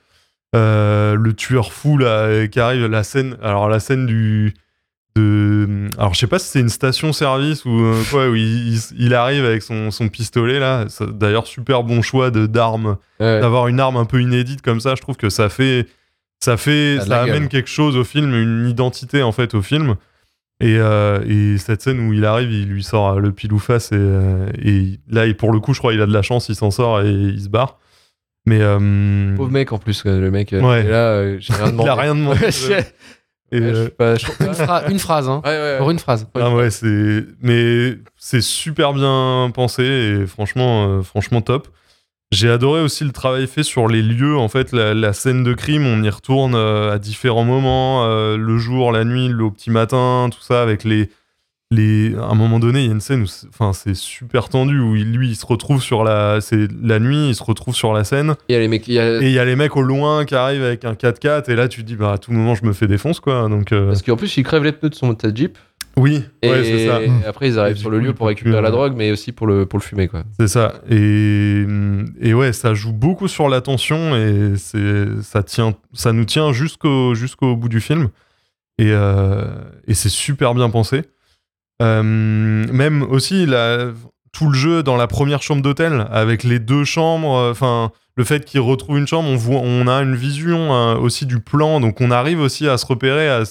Le 0.54 1.32
tueur 1.32 1.72
fou 1.72 1.96
là 1.96 2.46
qui 2.48 2.60
arrive 2.60 2.86
la 2.86 3.02
scène 3.02 3.36
alors 3.42 3.68
la 3.68 3.80
scène 3.80 4.06
du 4.06 4.52
de 5.16 5.88
alors 5.98 6.14
je 6.14 6.18
sais 6.20 6.26
pas 6.26 6.38
si 6.38 6.48
c'est 6.48 6.60
une 6.60 6.68
station 6.68 7.12
service 7.12 7.64
ou 7.64 7.70
euh, 7.84 8.02
quoi 8.10 8.28
où 8.28 8.34
il, 8.34 8.74
il- 8.74 8.80
il 8.98 9.14
arrive 9.14 9.44
avec 9.44 9.62
son, 9.62 9.90
son 9.90 10.08
pistolet 10.08 10.58
là 10.58 10.86
d'ailleurs 11.12 11.46
super 11.46 11.82
bon 11.84 12.00
choix 12.02 12.30
Ouais. 12.30 13.40
d'avoir 13.40 13.68
une 13.68 13.78
arme 13.80 13.96
un 13.96 14.04
peu 14.04 14.20
inédite 14.22 14.62
comme 14.62 14.80
ça 14.80 14.94
je 14.94 15.00
trouve 15.02 15.16
que 15.16 15.28
ça 15.30 15.48
fait 15.48 15.86
ça 16.42 16.56
fait 16.56 16.98
Ça 17.06 17.22
amène 17.22 17.40
gueule. 17.40 17.48
quelque 17.48 17.68
chose 17.70 17.96
au 17.96 18.04
film 18.04 18.34
une 18.34 18.66
identité 18.68 19.22
en 19.22 19.32
fait 19.32 19.54
au 19.54 19.62
film 19.62 19.96
et, 20.60 20.76
euh, 20.78 21.20
et 21.28 21.58
cette 21.58 21.82
scène 21.82 22.00
où 22.08 22.12
il 22.12 22.24
arrive 22.24 22.50
il 22.50 22.68
lui 22.68 22.82
sort 22.84 23.10
euh, 23.10 23.18
le 23.20 23.32
pilou 23.32 23.58
face 23.58 23.92
et, 23.92 23.96
euh, 23.98 24.46
et 24.62 24.98
là 25.10 25.26
et 25.26 25.34
pour 25.34 25.52
le 25.52 25.60
coup 25.60 25.74
je 25.74 25.78
crois 25.78 25.92
il 25.92 26.00
a 26.00 26.06
de 26.06 26.12
la 26.12 26.22
chance 26.22 26.48
il 26.48 26.54
s'en 26.54 26.70
sort 26.70 27.02
et 27.02 27.10
il 27.10 27.40
se 27.42 27.48
barre 27.48 27.78
mais 28.46 28.58
euh, 28.60 29.36
Pauvre 29.36 29.52
mec 29.52 29.70
en 29.72 29.78
plus, 29.78 30.04
le 30.04 30.28
mec. 30.32 30.50
Ouais. 30.50 30.82
là, 30.82 31.38
j'ai 31.38 31.52
rien 31.54 31.66
demandé. 31.70 31.84
il 31.84 31.88
a 31.90 31.94
rien 31.94 32.14
demandé 32.16 32.40
Et, 33.52 33.60
ouais, 33.60 33.68
je 33.68 33.74
euh, 33.74 33.84
sais 33.84 33.90
pas, 33.90 34.14
je- 34.16 34.26
une, 34.40 34.52
phra- 34.52 34.90
une 34.90 34.98
phrase 34.98 35.28
hein. 35.28 35.42
Ouais, 35.44 35.50
ouais, 35.50 35.78
pour 35.78 35.90
une 35.90 35.98
phrase. 35.98 36.26
Ah 36.34 36.50
ouais, 36.54 36.70
c'est 36.70 37.24
mais 37.40 37.98
c'est 38.16 38.40
super 38.40 38.92
bien 38.94 39.50
pensé 39.54 39.82
et 39.84 40.26
franchement 40.26 40.88
euh, 40.88 41.02
franchement 41.02 41.40
top. 41.42 41.68
J'ai 42.32 42.48
adoré 42.48 42.80
aussi 42.80 43.04
le 43.04 43.12
travail 43.12 43.46
fait 43.46 43.62
sur 43.62 43.88
les 43.88 44.00
lieux 44.00 44.38
en 44.38 44.48
fait 44.48 44.72
la, 44.72 44.94
la 44.94 45.12
scène 45.12 45.44
de 45.44 45.52
crime, 45.52 45.86
on 45.86 46.02
y 46.02 46.08
retourne 46.08 46.54
euh, 46.54 46.90
à 46.94 46.98
différents 46.98 47.44
moments, 47.44 48.06
euh, 48.06 48.38
le 48.38 48.56
jour, 48.56 48.90
la 48.90 49.04
nuit, 49.04 49.28
le 49.28 49.50
petit 49.50 49.70
matin, 49.70 50.30
tout 50.32 50.40
ça 50.40 50.62
avec 50.62 50.82
les 50.84 51.10
les 51.74 52.14
à 52.16 52.24
un 52.30 52.34
moment 52.34 52.58
donné, 52.60 52.80
il 52.80 52.86
y 52.86 52.88
a 52.88 52.92
une 52.92 53.00
scène 53.00 53.22
où 53.22 53.26
c'est- 53.26 53.46
enfin 53.48 53.72
c'est 53.72 53.94
super 53.94 54.48
tendu 54.48 54.78
où 54.78 54.94
il, 54.96 55.12
lui 55.12 55.28
il 55.30 55.36
se 55.36 55.46
retrouve 55.46 55.82
sur 55.82 56.04
la 56.04 56.40
c'est 56.40 56.68
la 56.82 56.98
nuit, 57.00 57.28
il 57.30 57.34
se 57.34 57.42
retrouve 57.42 57.74
sur 57.74 57.92
la 57.92 58.04
scène 58.04 58.34
Il 58.48 58.52
y 58.52 58.56
a 58.56 58.58
les 58.60 58.68
mecs. 58.68 58.86
il 58.88 58.94
y 58.94 58.98
a- 58.98 59.20
et 59.22 59.26
il 59.26 59.32
y 59.32 59.38
a 59.38 59.44
les 59.44 59.56
mecs 59.56 59.76
au 59.76 59.82
loin 59.82 60.24
qui 60.24 60.34
arrivent 60.34 60.62
avec 60.62 60.84
un 60.84 60.94
4x4 60.94 61.48
et 61.50 61.56
là 61.56 61.68
tu 61.68 61.82
te 61.82 61.86
dis 61.86 61.96
bah 61.96 62.12
à 62.12 62.18
tout 62.18 62.32
moment 62.32 62.54
je 62.54 62.64
me 62.64 62.72
fais 62.72 62.86
défonce 62.86 63.20
quoi. 63.20 63.48
Donc 63.48 63.72
euh, 63.72 63.86
Parce 63.88 64.02
qu'en 64.02 64.16
plus, 64.16 64.36
il 64.36 64.42
crève 64.44 64.64
les 64.64 64.72
pneus 64.72 64.90
de 64.90 64.94
son 64.94 65.14
ta 65.14 65.32
Jeep. 65.34 65.56
oui, 65.96 66.24
Et 66.42 66.48
ouais, 66.50 66.64
c'est 66.64 66.86
ça. 66.86 67.00
après, 67.28 67.48
ils 67.48 67.58
arrivent 67.58 67.76
sur 67.76 67.90
le 67.90 67.98
coup, 67.98 68.04
lieu 68.06 68.12
pour 68.14 68.26
récupérer 68.26 68.56
plus, 68.56 68.62
la 68.62 68.68
euh, 68.68 68.72
drogue, 68.72 68.94
mais 68.96 69.10
aussi 69.12 69.30
pour 69.32 69.46
le, 69.46 69.66
pour 69.66 69.78
le 69.78 69.84
fumer, 69.84 70.08
quoi. 70.08 70.22
C'est 70.40 70.48
ça. 70.48 70.74
Et, 70.90 71.64
et 72.20 72.32
ouais, 72.34 72.52
ça 72.54 72.72
joue 72.72 72.92
beaucoup 72.94 73.28
sur 73.28 73.48
la 73.50 73.60
tension 73.60 74.16
et 74.16 74.54
c'est, 74.56 75.04
ça, 75.22 75.42
tient, 75.42 75.74
ça 75.92 76.12
nous 76.14 76.24
tient 76.24 76.52
jusqu'au, 76.52 77.14
jusqu'au 77.14 77.56
bout 77.56 77.68
du 77.68 77.80
film. 77.80 78.08
Et, 78.78 78.88
euh, 78.90 79.44
et 79.86 79.92
c'est 79.94 80.08
super 80.08 80.54
bien 80.54 80.70
pensé. 80.70 81.02
Euh, 81.82 82.02
même 82.02 83.02
aussi, 83.02 83.46
tout 84.32 84.48
le 84.48 84.54
jeu 84.54 84.82
dans 84.82 84.96
la 84.96 85.06
première 85.06 85.42
chambre 85.42 85.62
d'hôtel, 85.62 86.06
avec 86.10 86.44
les 86.44 86.58
deux 86.58 86.84
chambres, 86.84 87.36
euh, 87.36 87.50
enfin, 87.50 87.90
le 88.16 88.24
fait 88.24 88.44
qu'il 88.44 88.60
retrouve 88.60 88.98
une 88.98 89.06
chambre, 89.06 89.28
on, 89.50 89.86
a 89.88 90.02
une 90.02 90.14
vision 90.14 90.72
hein, 90.72 90.96
aussi 90.96 91.26
du 91.26 91.40
plan, 91.40 91.80
donc 91.80 92.00
on 92.00 92.10
arrive 92.10 92.40
aussi 92.40 92.68
à 92.68 92.78
se 92.78 92.86
repérer, 92.86 93.42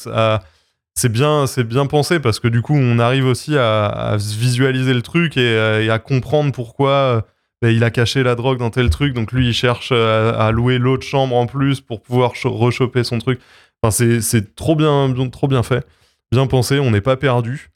c'est 0.93 1.11
bien, 1.11 1.47
c'est 1.47 1.63
bien 1.63 1.85
pensé 1.85 2.19
parce 2.19 2.39
que 2.39 2.47
du 2.47 2.61
coup, 2.61 2.75
on 2.75 2.99
arrive 2.99 3.25
aussi 3.25 3.57
à, 3.57 3.85
à 3.87 4.19
se 4.19 4.37
visualiser 4.37 4.93
le 4.93 5.01
truc 5.01 5.37
et, 5.37 5.89
à- 5.89 5.99
comprendre 5.99 6.51
pourquoi, 6.51 7.25
bah, 7.61 7.71
il 7.71 7.83
a 7.83 7.89
caché 7.91 8.23
la 8.23 8.35
drogue 8.35 8.59
dans 8.59 8.69
tel 8.69 8.89
truc, 8.89 9.13
donc 9.13 9.31
lui 9.31 9.47
il 9.49 9.53
cherche 9.53 9.91
à, 9.91 10.51
louer 10.51 10.77
l'autre 10.77 11.05
chambre 11.05 11.35
en 11.35 11.47
plus 11.47 11.79
pour 11.81 12.01
pouvoir 12.01 12.35
cho- 12.35 12.51
rechoper 12.51 13.03
son 13.03 13.19
truc. 13.19 13.39
Enfin, 13.81 13.91
c'est- 13.91 14.21
c'est 14.21 14.53
trop 14.55 14.75
bien, 14.75 15.09
bien- 15.09 15.29
trop 15.29 15.47
bien 15.47 15.63
fait, 15.63 15.85
bien 16.31 16.45
pensé, 16.47 16.79
on 16.79 16.91
n'est 16.91 17.01
pas 17.01 17.17
perdu. 17.17 17.71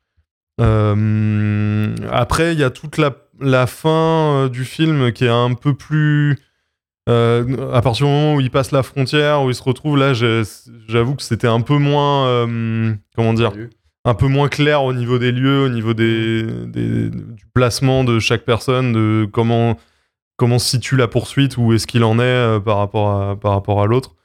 Euh, 0.62 1.96
après, 2.12 2.54
il 2.54 2.60
y 2.60 2.64
a 2.64 2.70
toute 2.70 2.98
la, 2.98 3.12
la 3.40 3.68
fin 3.68 3.90
euh, 4.46 4.50
du 4.50 4.66
film 4.66 5.12
qui 5.12 5.26
est 5.26 5.30
un 5.30 5.54
peu 5.54 5.74
plus. 5.74 6.38
euh, 7.10 7.72
à 7.74 7.82
partir 7.82 8.06
du 8.08 8.12
moment 8.12 8.36
où 8.36 8.42
il 8.42 8.50
passe 8.52 8.72
la 8.72 8.84
frontière, 8.84 9.44
où 9.44 9.50
il 9.50 9.56
se 9.56 9.64
retrouve 9.64 9.98
là, 9.98 10.14
j'avoue 10.14 11.16
que 11.16 11.24
c'était 11.24 11.48
un 11.48 11.62
peu 11.62 11.78
moins. 11.78 12.48
comment 13.16 13.34
dire 13.34 13.52
Un 14.06 14.14
peu 14.14 14.28
moins 14.28 14.48
clair 14.50 14.84
au 14.84 14.94
niveau 14.94 15.18
des 15.20 15.32
lieux, 15.32 15.66
au 15.66 15.70
niveau 15.70 15.94
des, 15.94 16.44
des- 16.68 17.10
du 17.10 17.46
placement 17.54 18.04
de 18.04 18.20
chaque 18.20 18.46
personne, 18.46 18.94
de 18.94 19.28
comment, 19.32 19.78
comment 20.38 20.60
se 20.60 20.70
situe 20.70 20.96
la 20.96 21.08
poursuite, 21.08 21.58
où 21.58 21.74
est-ce 21.74 21.88
qu'il 21.88 22.04
en 22.04 22.20
est 22.20 22.60
par 22.64 22.78
rapport 22.78 23.10
à, 23.22 23.36
par 23.40 23.52
rapport 23.54 23.82
à 23.82 23.88
l'autre. 23.88 24.16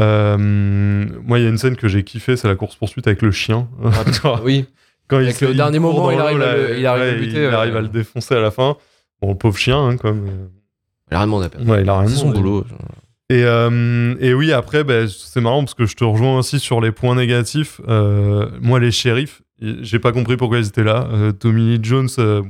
Euh, 0.00 0.36
moi, 0.38 1.38
il 1.38 1.42
y 1.44 1.46
a 1.46 1.50
une 1.50 1.58
scène 1.58 1.76
que 1.76 1.86
j'ai 1.88 2.02
kiffé, 2.02 2.36
c'est 2.36 2.48
la 2.48 2.56
course-poursuite 2.56 3.06
avec 3.06 3.22
le 3.22 3.30
chien. 3.30 3.68
Oui. 4.44 4.66
Quand 5.08 5.18
Avec 5.18 5.40
le 5.40 5.54
dernier 5.54 5.78
moment, 5.78 6.10
il 6.10 6.18
arrive 6.18 6.40
à 6.40 6.56
le- 6.56 6.78
il 6.78 6.86
arrive 6.86 7.02
à 7.02 7.06
le 7.06 7.12
ouais, 7.12 7.18
buter, 7.18 7.36
il 7.42 7.46
ouais. 7.48 7.54
arrive 7.54 7.76
à 7.76 7.80
le 7.82 7.88
défoncer 7.88 8.34
à 8.34 8.40
la 8.40 8.50
fin. 8.50 8.76
Bon, 9.20 9.30
le 9.30 9.34
pauvre 9.36 9.56
chien, 9.58 9.78
hein, 9.78 9.96
comme. 9.96 10.26
Il 11.10 11.14
a 11.14 11.18
rien 11.18 11.26
demandé 11.26 11.46
à 11.46 11.48
personne. 11.50 11.70
Ouais, 11.70 11.82
il 11.82 11.88
a 11.88 11.98
rien 11.98 12.08
C'est 12.08 12.16
son 12.16 12.30
boulot. 12.30 12.64
Et, 13.30 13.44
euh, 13.44 14.14
et 14.20 14.34
oui, 14.34 14.52
après, 14.52 14.84
ben, 14.84 15.08
c'est 15.08 15.40
marrant 15.40 15.60
parce 15.64 15.74
que 15.74 15.86
je 15.86 15.94
te 15.96 16.04
rejoins 16.04 16.38
aussi 16.38 16.58
sur 16.58 16.80
les 16.80 16.92
points 16.92 17.14
négatifs. 17.14 17.80
Euh, 17.88 18.48
moi, 18.60 18.78
les 18.80 18.90
shérifs, 18.90 19.42
j'ai 19.60 19.98
pas 19.98 20.12
compris 20.12 20.36
pourquoi 20.36 20.58
ils 20.58 20.66
étaient 20.66 20.82
là. 20.84 21.08
Euh, 21.12 21.32
Tommy 21.32 21.76
Lee 21.76 21.80
Jones. 21.82 22.08
euh, 22.18 22.42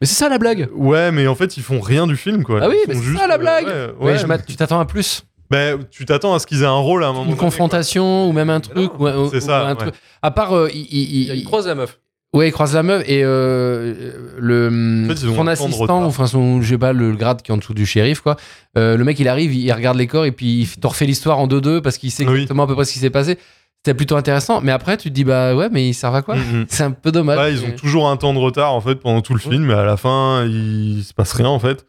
Mais 0.00 0.06
c'est 0.06 0.14
ça 0.14 0.28
la 0.28 0.38
blague. 0.38 0.68
ouais, 0.74 1.10
mais 1.12 1.26
en 1.26 1.34
fait, 1.34 1.56
ils 1.56 1.62
font 1.62 1.80
rien 1.80 2.06
du 2.06 2.16
film, 2.16 2.42
quoi. 2.44 2.60
Ah 2.62 2.68
oui, 2.68 2.76
Ils 2.84 2.88
mais 2.88 2.94
c'est 2.96 3.02
juste, 3.02 3.18
ça 3.18 3.26
la 3.26 3.38
blague. 3.38 3.66
ouais, 3.66 4.12
Ouais, 4.14 4.26
m'att- 4.26 4.44
tu 4.46 4.56
t'attends 4.56 4.80
à 4.80 4.84
plus. 4.84 5.24
Ben, 5.50 5.78
tu 5.90 6.04
t'attends 6.04 6.34
à 6.34 6.38
ce 6.38 6.46
qu'ils 6.46 6.62
aient 6.62 6.66
un 6.66 6.72
rôle 6.72 7.04
à 7.04 7.08
un 7.08 7.12
moment 7.12 7.22
Une 7.24 7.30
donné, 7.30 7.40
confrontation 7.40 8.28
ou 8.28 8.32
même 8.32 8.50
un 8.50 8.60
truc. 8.60 8.90
ou, 8.98 9.06
ou- 9.08 9.28
C'est 9.30 9.36
ou 9.38 9.40
ça, 9.40 9.66
un 9.66 9.70
ouais. 9.70 9.76
truc. 9.76 9.94
À 10.22 10.30
part, 10.30 10.54
euh, 10.54 10.68
il, 10.74 10.80
il- 10.90 11.28
il- 11.30 11.34
Il 11.38 11.44
croise 11.44 11.66
la 11.66 11.74
meuf. 11.74 11.98
Ouais, 12.32 12.48
il 12.48 12.52
croise 12.52 12.74
la 12.74 12.82
meuf 12.82 13.02
et 13.08 13.22
euh, 13.24 13.94
le 14.38 15.04
En 15.06 15.08
fait, 15.08 15.16
son 15.16 15.46
assistant, 15.46 16.02
ou 16.02 16.06
enfin 16.06 16.26
son, 16.26 16.60
je 16.60 16.68
sais 16.70 16.78
pas, 16.78 16.92
le 16.92 17.12
grade 17.14 17.40
qui 17.40 17.50
est 17.50 17.54
en 17.54 17.56
dessous 17.56 17.72
du 17.72 17.86
shérif, 17.86 18.20
quoi. 18.20 18.36
Euh, 18.76 18.96
le 18.96 19.04
mec, 19.04 19.18
il 19.20 19.28
arrive, 19.28 19.54
il, 19.54 19.72
regarde 19.72 19.96
les 19.96 20.06
corps 20.06 20.24
et 20.26 20.32
puis 20.32 20.62
il 20.62 20.68
te 20.68 20.86
refait 20.86 21.06
l'histoire 21.06 21.38
en 21.38 21.46
2-2 21.46 21.80
parce 21.80 21.96
qu'il 21.98 22.10
sait 22.10 22.26
Oui. 22.26 22.32
exactement 22.34 22.64
à 22.64 22.66
peu 22.66 22.74
près 22.74 22.84
ce 22.84 22.92
qui 22.92 22.98
s'est 22.98 23.10
passé. 23.10 23.38
C'était 23.84 23.94
plutôt 23.94 24.16
intéressant, 24.16 24.60
mais 24.60 24.72
après, 24.72 24.96
tu 24.96 25.10
te 25.10 25.14
dis, 25.14 25.22
bah 25.24 25.54
ouais, 25.54 25.68
mais 25.70 25.88
ils 25.88 25.94
servent 25.94 26.16
à 26.16 26.22
quoi? 26.22 26.34
Quoi. 26.34 26.42
Mhm. 26.42 26.66
C'est 26.68 26.82
un 26.82 26.90
peu 26.90 27.12
dommage. 27.12 27.38
Ouais, 27.38 27.52
ils 27.52 27.64
ont 27.64 27.76
toujours 27.76 28.08
un 28.10 28.16
temps 28.16 28.34
de 28.34 28.38
retard 28.38 28.74
en 28.74 28.80
fait 28.80 28.96
pendant 28.96 29.20
tout 29.22 29.32
le 29.32 29.38
film, 29.38 29.64
mais 29.64 29.74
à 29.74 29.84
la 29.84 29.96
fin 29.96 30.44
il 30.44 31.04
se 31.04 31.14
passe 31.14 31.32
rien 31.32 31.48
en 31.48 31.60
fait. 31.60 31.86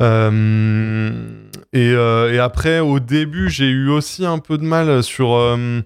Euh, 0.00 1.10
et, 1.72 1.92
euh, 1.94 2.32
et 2.32 2.38
après, 2.38 2.80
au 2.80 3.00
début, 3.00 3.48
j'ai 3.50 3.68
eu 3.68 3.88
aussi 3.88 4.24
un 4.26 4.38
peu 4.38 4.58
de 4.58 4.64
mal 4.64 5.02
sur 5.02 5.34
euh, 5.34 5.80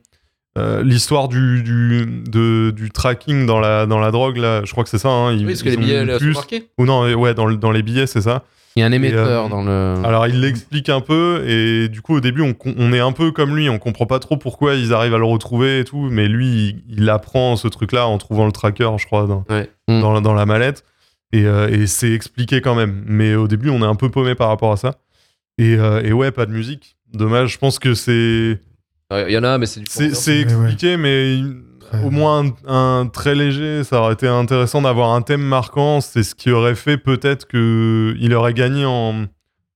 euh, 0.59 0.83
l'histoire 0.83 1.29
du, 1.29 1.63
du, 1.63 2.07
de- 2.29 2.71
du 2.75 2.91
tracking 2.91 3.47
dans 3.47 3.61
la, 3.61 3.87
dans 3.87 3.99
la 3.99 4.11
drogue. 4.11 4.39
Là, 4.39 4.63
je 4.65 4.73
crois 4.73 4.85
que 4.85 4.91
c'est 4.91 4.99
ça. 4.99 5.09
Hein, 5.11 5.33
ils, 5.33 5.41
Oui, 5.47 5.53
parce 5.53 5.63
que 5.63 5.69
les 5.71 5.77
billets 5.77 6.05
là, 6.05 6.19
sont 6.19 6.25
marqués. 6.27 6.69
Ou 6.79 6.87
non, 6.87 7.13
ouais, 7.15 7.35
dans, 7.35 7.47
le- 7.47 7.57
dans 7.57 7.71
les 7.71 7.83
billets, 7.83 8.07
c'est 8.07 8.23
ça. 8.23 8.43
Il 8.75 8.81
y 8.81 8.83
a 8.83 8.87
un 8.87 8.93
émetteur 8.93 9.47
euh, 9.47 9.49
dans 9.49 9.63
le. 9.65 9.95
Alors 10.07 10.27
il 10.27 10.43
l'explique 10.43 10.91
un 10.91 11.01
peu 11.01 11.43
et 11.49 11.89
du 11.89 12.03
coup 12.03 12.17
au 12.17 12.21
début 12.21 12.43
on, 12.67 12.93
est 12.93 13.01
un 13.01 13.13
peu 13.13 13.31
comme 13.31 13.57
lui, 13.57 13.71
on 13.71 13.79
comprend 13.79 14.05
pas 14.05 14.19
trop 14.19 14.37
pourquoi 14.37 14.75
ils 14.75 14.93
arrivent 14.93 15.15
à 15.15 15.19
le 15.19 15.25
retrouver 15.25 15.79
et 15.81 15.85
tout, 15.85 16.11
mais 16.11 16.29
lui 16.29 16.47
il, 16.47 16.99
il 16.99 17.09
apprend 17.09 17.57
ce 17.57 17.69
truc 17.69 17.93
là 17.93 18.07
en 18.07 18.19
trouvant 18.19 18.45
le 18.45 18.53
tracker 18.53 18.91
je 18.99 19.07
crois 19.07 19.27
dans, 19.27 19.47
Ouais. 19.49 19.71
Mm. 19.89 20.01
dans, 20.03 20.13
la- 20.13 20.21
dans 20.21 20.35
la 20.35 20.45
mallette 20.45 20.85
et, 21.33 21.45
euh, 21.47 21.69
et 21.69 21.87
c'est 21.87 22.13
expliqué 22.13 22.61
quand 22.61 22.75
même, 22.75 23.03
mais 23.07 23.35
au 23.35 23.49
début 23.49 23.71
on 23.71 23.81
est 23.83 23.87
un 23.87 23.95
peu 23.97 24.11
paumé 24.11 24.35
par 24.35 24.49
rapport 24.49 24.73
à 24.73 24.77
ça 24.77 24.97
et, 25.59 25.77
euh, 25.77 26.03
et 26.03 26.13
ouais 26.13 26.31
pas 26.31 26.47
de 26.47 26.53
musique, 26.53 26.97
dommage, 27.13 27.53
je 27.55 27.59
pense 27.59 27.79
que 27.79 27.95
c'est 27.95 28.59
Il 29.11 29.31
y 29.33 29.39
en 29.39 29.45
a, 29.45 29.59
mais 29.59 29.67
c'est 29.67 29.81
du 29.81 29.87
c'est 29.91 30.05
Ouais, 30.05 30.11
ouais. 30.13 30.43
expliqué 30.43 30.97
mais 30.97 31.39
Très- 31.81 32.03
au 32.05 32.11
moins 32.11 32.45
un, 32.67 32.75
un 33.03 33.07
très 33.07 33.35
léger, 33.37 33.85
ça 33.85 34.01
aurait 34.01 34.15
été 34.15 34.27
intéressant 34.27 34.83
d'avoir 34.83 35.13
un 35.13 35.23
thème 35.23 35.43
marquant, 35.43 36.01
c'est 36.01 36.25
ce 36.25 36.35
qui 36.35 36.51
aurait 36.51 36.75
fait 36.75 36.97
peut-être 36.99 37.47
que 37.47 38.15
il 38.19 38.35
aurait 38.35 38.55
gagné 38.55 38.85
en 38.85 39.27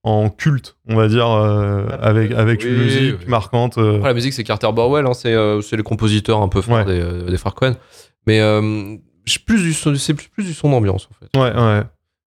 en 0.03 0.29
culte, 0.29 0.77
on 0.89 0.95
va 0.95 1.07
dire, 1.07 1.29
euh, 1.29 1.85
avec, 2.01 2.31
avec 2.31 2.65
une 2.65 2.75
musique 2.75 3.15
oui. 3.19 3.25
marquante. 3.27 3.77
euh. 3.77 3.97
Après, 3.97 4.07
la 4.09 4.13
musique, 4.15 4.33
c'est 4.33 4.43
Carter 4.43 4.69
Burwell, 4.73 5.05
hein, 5.05 5.13
c'est 5.13 5.31
euh, 5.35 5.61
c'est 5.61 5.77
le 5.77 5.83
compositeur 5.83 6.41
un 6.41 6.47
peu 6.47 6.61
fort 6.63 6.77
Ouais. 6.77 6.85
des, 6.85 7.29
des 7.29 7.37
frères 7.37 7.53
Cohen. 7.53 7.75
Mais 8.25 8.39
je- 9.33 9.39
plus 9.39 9.61
du 9.63 9.73
son- 9.73 9.95
c'est 9.95 10.13
plus, 10.13 10.27
plus 10.27 10.43
du 10.43 10.53
son 10.53 10.69
d'ambiance, 10.69 11.07
en 11.11 11.13
fait. 11.19 11.39
Ouais, 11.39 11.53
ouais. 11.55 11.83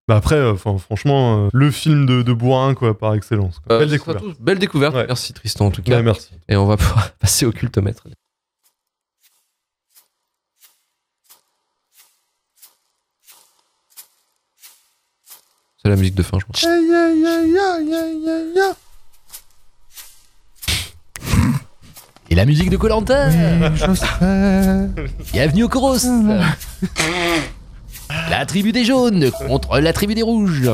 Bah 0.08 0.18
après, 0.18 0.36
euh, 0.36 0.56
franchement, 0.56 1.46
euh, 1.46 1.50
le 1.54 1.72
film 1.72 2.06
de, 2.06 2.24
de 2.24 2.34
Bourrin, 2.34 2.74
quoi, 2.76 2.98
par 2.98 3.14
excellence. 3.14 3.60
quoi. 3.60 3.76
Euh, 3.76 3.80
Belle 3.80 3.90
découverte. 3.90 4.24
tout- 4.24 4.36
Belle 4.40 4.60
découverte. 4.60 4.94
Ouais. 4.96 5.06
Merci 5.08 5.32
Tristan, 5.34 5.68
en 5.68 5.72
tout 5.72 5.82
cas. 5.82 5.96
Ouais, 5.96 6.04
merci. 6.04 6.32
Et 6.50 6.58
on 6.58 6.66
va 6.66 6.76
pouvoir 6.78 7.12
passer 7.14 7.46
au 7.46 7.52
cultomètre. 7.54 8.04
C'est 15.82 15.90
la 15.90 15.96
musique 15.96 16.16
de 16.16 16.24
fin, 16.24 16.38
je 16.40 16.46
pense. 16.46 16.66
Et 22.34 22.36
la 22.36 22.46
musique 22.46 22.72
de 22.72 22.78
Colanta. 22.78 23.28
Bienvenue 25.32 25.66
au 25.66 25.70
Coros 25.70 25.98
La 28.28 28.44
tribu 28.48 28.72
des 28.72 28.84
jaunes 28.84 29.30
contre 29.48 29.80
la 29.80 29.94
tribu 29.94 30.16
des 30.16 30.24
rouges 30.24 30.68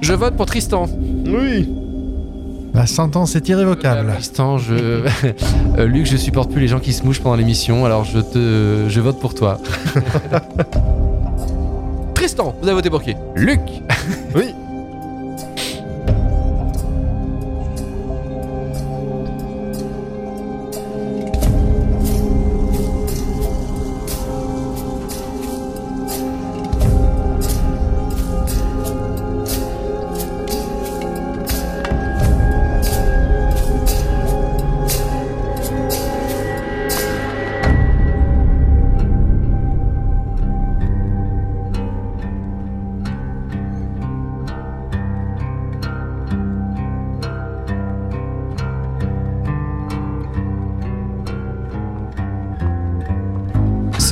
Je 0.00 0.14
vote 0.14 0.34
pour 0.34 0.46
Tristan. 0.46 0.86
Oui. 1.26 1.68
La 2.72 2.86
sentence 2.86 3.36
est 3.36 3.46
irrévocable. 3.50 4.14
Tristan, 4.14 4.56
je... 4.56 4.74
Euh, 5.78 5.86
Luc, 5.86 6.06
je 6.06 6.16
supporte 6.16 6.50
plus 6.50 6.62
les 6.62 6.68
gens 6.68 6.80
qui 6.80 6.94
se 6.94 7.04
mouchent 7.04 7.20
pendant 7.20 7.36
l'émission, 7.36 7.84
alors 7.84 8.04
je 8.04 8.18
te... 8.18 8.86
Je 8.88 9.00
vote 9.02 9.20
pour 9.20 9.34
toi. 9.34 9.60
Tristan, 12.14 12.54
vous 12.62 12.66
avez 12.66 12.76
voté 12.76 12.88
pour 12.88 13.02
qui? 13.02 13.14
Luc 13.36 13.60
Oui. 14.34 14.54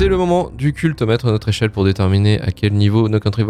C'est 0.01 0.07
le 0.07 0.17
moment 0.17 0.49
du 0.57 0.73
cultomètre 0.73 1.27
à 1.27 1.31
notre 1.31 1.49
échelle 1.49 1.69
pour 1.69 1.83
déterminer 1.83 2.41
à 2.41 2.49
quel 2.49 2.73
niveau 2.73 3.07
No 3.07 3.19
Country 3.19 3.43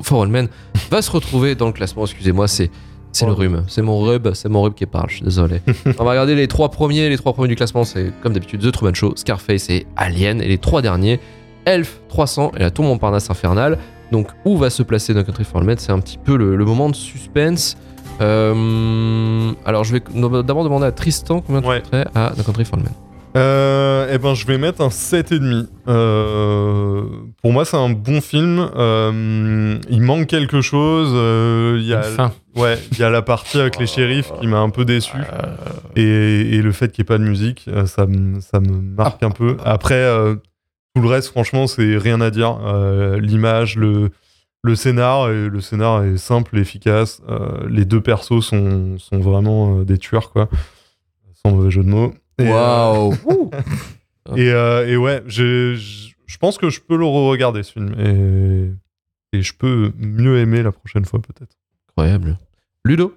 for 0.00 0.22
All 0.22 0.28
Men 0.30 0.48
va 0.90 1.02
se 1.02 1.10
retrouver 1.10 1.54
dans 1.54 1.66
le 1.66 1.74
classement. 1.74 2.06
Excusez-moi, 2.06 2.48
c'est 2.48 2.70
c'est 3.12 3.26
le 3.26 3.32
Oh. 3.32 3.34
rhume. 3.34 3.64
C'est 3.68 3.82
mon 3.82 4.00
rub, 4.00 4.32
c'est 4.32 4.48
mon 4.48 4.62
rub 4.62 4.72
qui 4.72 4.86
parle, 4.86 5.10
je 5.10 5.16
suis 5.16 5.22
désolé. 5.24 5.60
On 5.98 6.04
va 6.04 6.12
regarder 6.12 6.34
les 6.34 6.48
trois 6.48 6.70
premiers. 6.70 7.10
Les 7.10 7.18
trois 7.18 7.34
premiers 7.34 7.48
du 7.48 7.56
classement, 7.56 7.84
c'est 7.84 8.10
comme 8.22 8.32
d'habitude 8.32 8.62
The 8.62 8.72
Truman 8.72 8.94
Show, 8.94 9.12
Scarface 9.16 9.68
et 9.68 9.86
Alien. 9.96 10.40
Et 10.40 10.48
les 10.48 10.56
trois 10.56 10.80
derniers, 10.80 11.20
Elf, 11.66 12.00
300 12.08 12.52
et 12.56 12.60
la 12.60 12.70
Tour 12.70 12.86
Montparnasse 12.86 13.28
Infernale. 13.28 13.76
Donc, 14.10 14.28
où 14.46 14.56
va 14.56 14.70
se 14.70 14.82
placer 14.82 15.12
No 15.12 15.22
Country 15.24 15.44
for 15.44 15.60
All 15.60 15.66
Men? 15.66 15.76
C'est 15.76 15.92
un 15.92 16.00
petit 16.00 16.16
peu 16.16 16.38
le, 16.38 16.56
le 16.56 16.64
moment 16.64 16.88
de 16.88 16.96
suspense. 16.96 17.76
Euh, 18.22 19.52
alors, 19.66 19.84
je 19.84 19.92
vais 19.92 20.02
d'abord 20.42 20.64
demander 20.64 20.86
à 20.86 20.92
Tristan 20.92 21.42
combien 21.42 21.60
tu 21.60 21.68
Ouais. 21.68 21.76
mettrais 21.82 22.06
à 22.14 22.32
No 22.34 22.42
Country 22.44 22.64
for 22.64 22.78
All 22.78 22.84
Men. 22.84 22.94
Euh, 23.38 24.08
eh 24.12 24.18
ben, 24.18 24.34
je 24.34 24.46
vais 24.46 24.58
mettre 24.58 24.80
un 24.82 24.88
7,5. 24.88 25.66
Euh, 25.86 27.02
pour 27.42 27.52
moi, 27.52 27.64
c'est 27.64 27.76
un 27.76 27.90
bon 27.90 28.20
film. 28.20 28.68
Euh, 28.76 29.78
il 29.88 30.02
manque 30.02 30.26
quelque 30.26 30.60
chose. 30.60 31.10
Il 31.78 31.86
y 31.86 31.94
a, 31.94 32.02
ouais, 32.56 32.78
il 32.92 32.98
y 32.98 33.02
a 33.02 33.10
la 33.10 33.22
partie 33.22 33.58
avec 33.60 33.78
les 33.78 33.86
shérifs 33.86 34.32
qui 34.40 34.46
m'a 34.46 34.58
un 34.58 34.70
peu 34.70 34.84
déçu. 34.84 35.16
Et, 35.96 36.02
et 36.56 36.62
le 36.62 36.72
fait 36.72 36.90
qu'il 36.92 37.02
n'y 37.02 37.06
ait 37.06 37.12
pas 37.14 37.18
de 37.18 37.24
musique, 37.28 37.68
ça, 37.86 38.06
me- 38.06 38.40
ça 38.40 38.60
me 38.60 38.80
marque 38.80 39.22
un 39.22 39.30
peu. 39.30 39.56
Après, 39.64 40.04
tout 40.94 41.00
le 41.02 41.08
reste, 41.08 41.28
franchement, 41.30 41.66
c'est 41.66 41.96
rien 41.96 42.20
à 42.20 42.30
dire. 42.30 42.58
L'image, 43.20 43.76
le, 43.76 44.10
le 44.64 44.74
scénar, 44.74 45.30
et 45.30 45.48
le 45.48 45.60
scénar 45.60 46.04
est 46.04 46.16
simple 46.16 46.56
et 46.58 46.60
efficace. 46.60 47.22
Les 47.68 47.84
deux 47.84 48.00
persos 48.00 48.40
sont, 48.44 48.98
sont 48.98 49.18
vraiment 49.20 49.82
des 49.82 49.98
tueurs, 49.98 50.30
quoi. 50.32 50.48
Sans 51.44 51.52
mauvais 51.54 51.70
jeu 51.70 51.84
de 51.84 51.88
mots. 51.88 52.12
Et, 52.38 52.46
euh, 52.46 52.52
Waouh 52.52 53.14
et, 54.36 54.50
euh, 54.50 54.88
et 54.88 54.96
ouais, 54.96 55.22
je 55.26 55.74
je 56.26 56.36
pense 56.38 56.58
que 56.58 56.70
je 56.70 56.80
peux 56.80 56.96
le 56.96 57.04
re-regarder 57.04 57.62
ce 57.62 57.72
film. 57.72 57.94
Et 57.98 58.70
et 59.32 59.42
je 59.42 59.52
peux 59.52 59.92
mieux 59.98 60.38
aimer 60.38 60.62
la 60.62 60.72
prochaine 60.72 61.04
fois 61.04 61.20
peut-être. 61.20 61.56
Incroyable. 61.90 62.38
Ludo? 62.84 63.14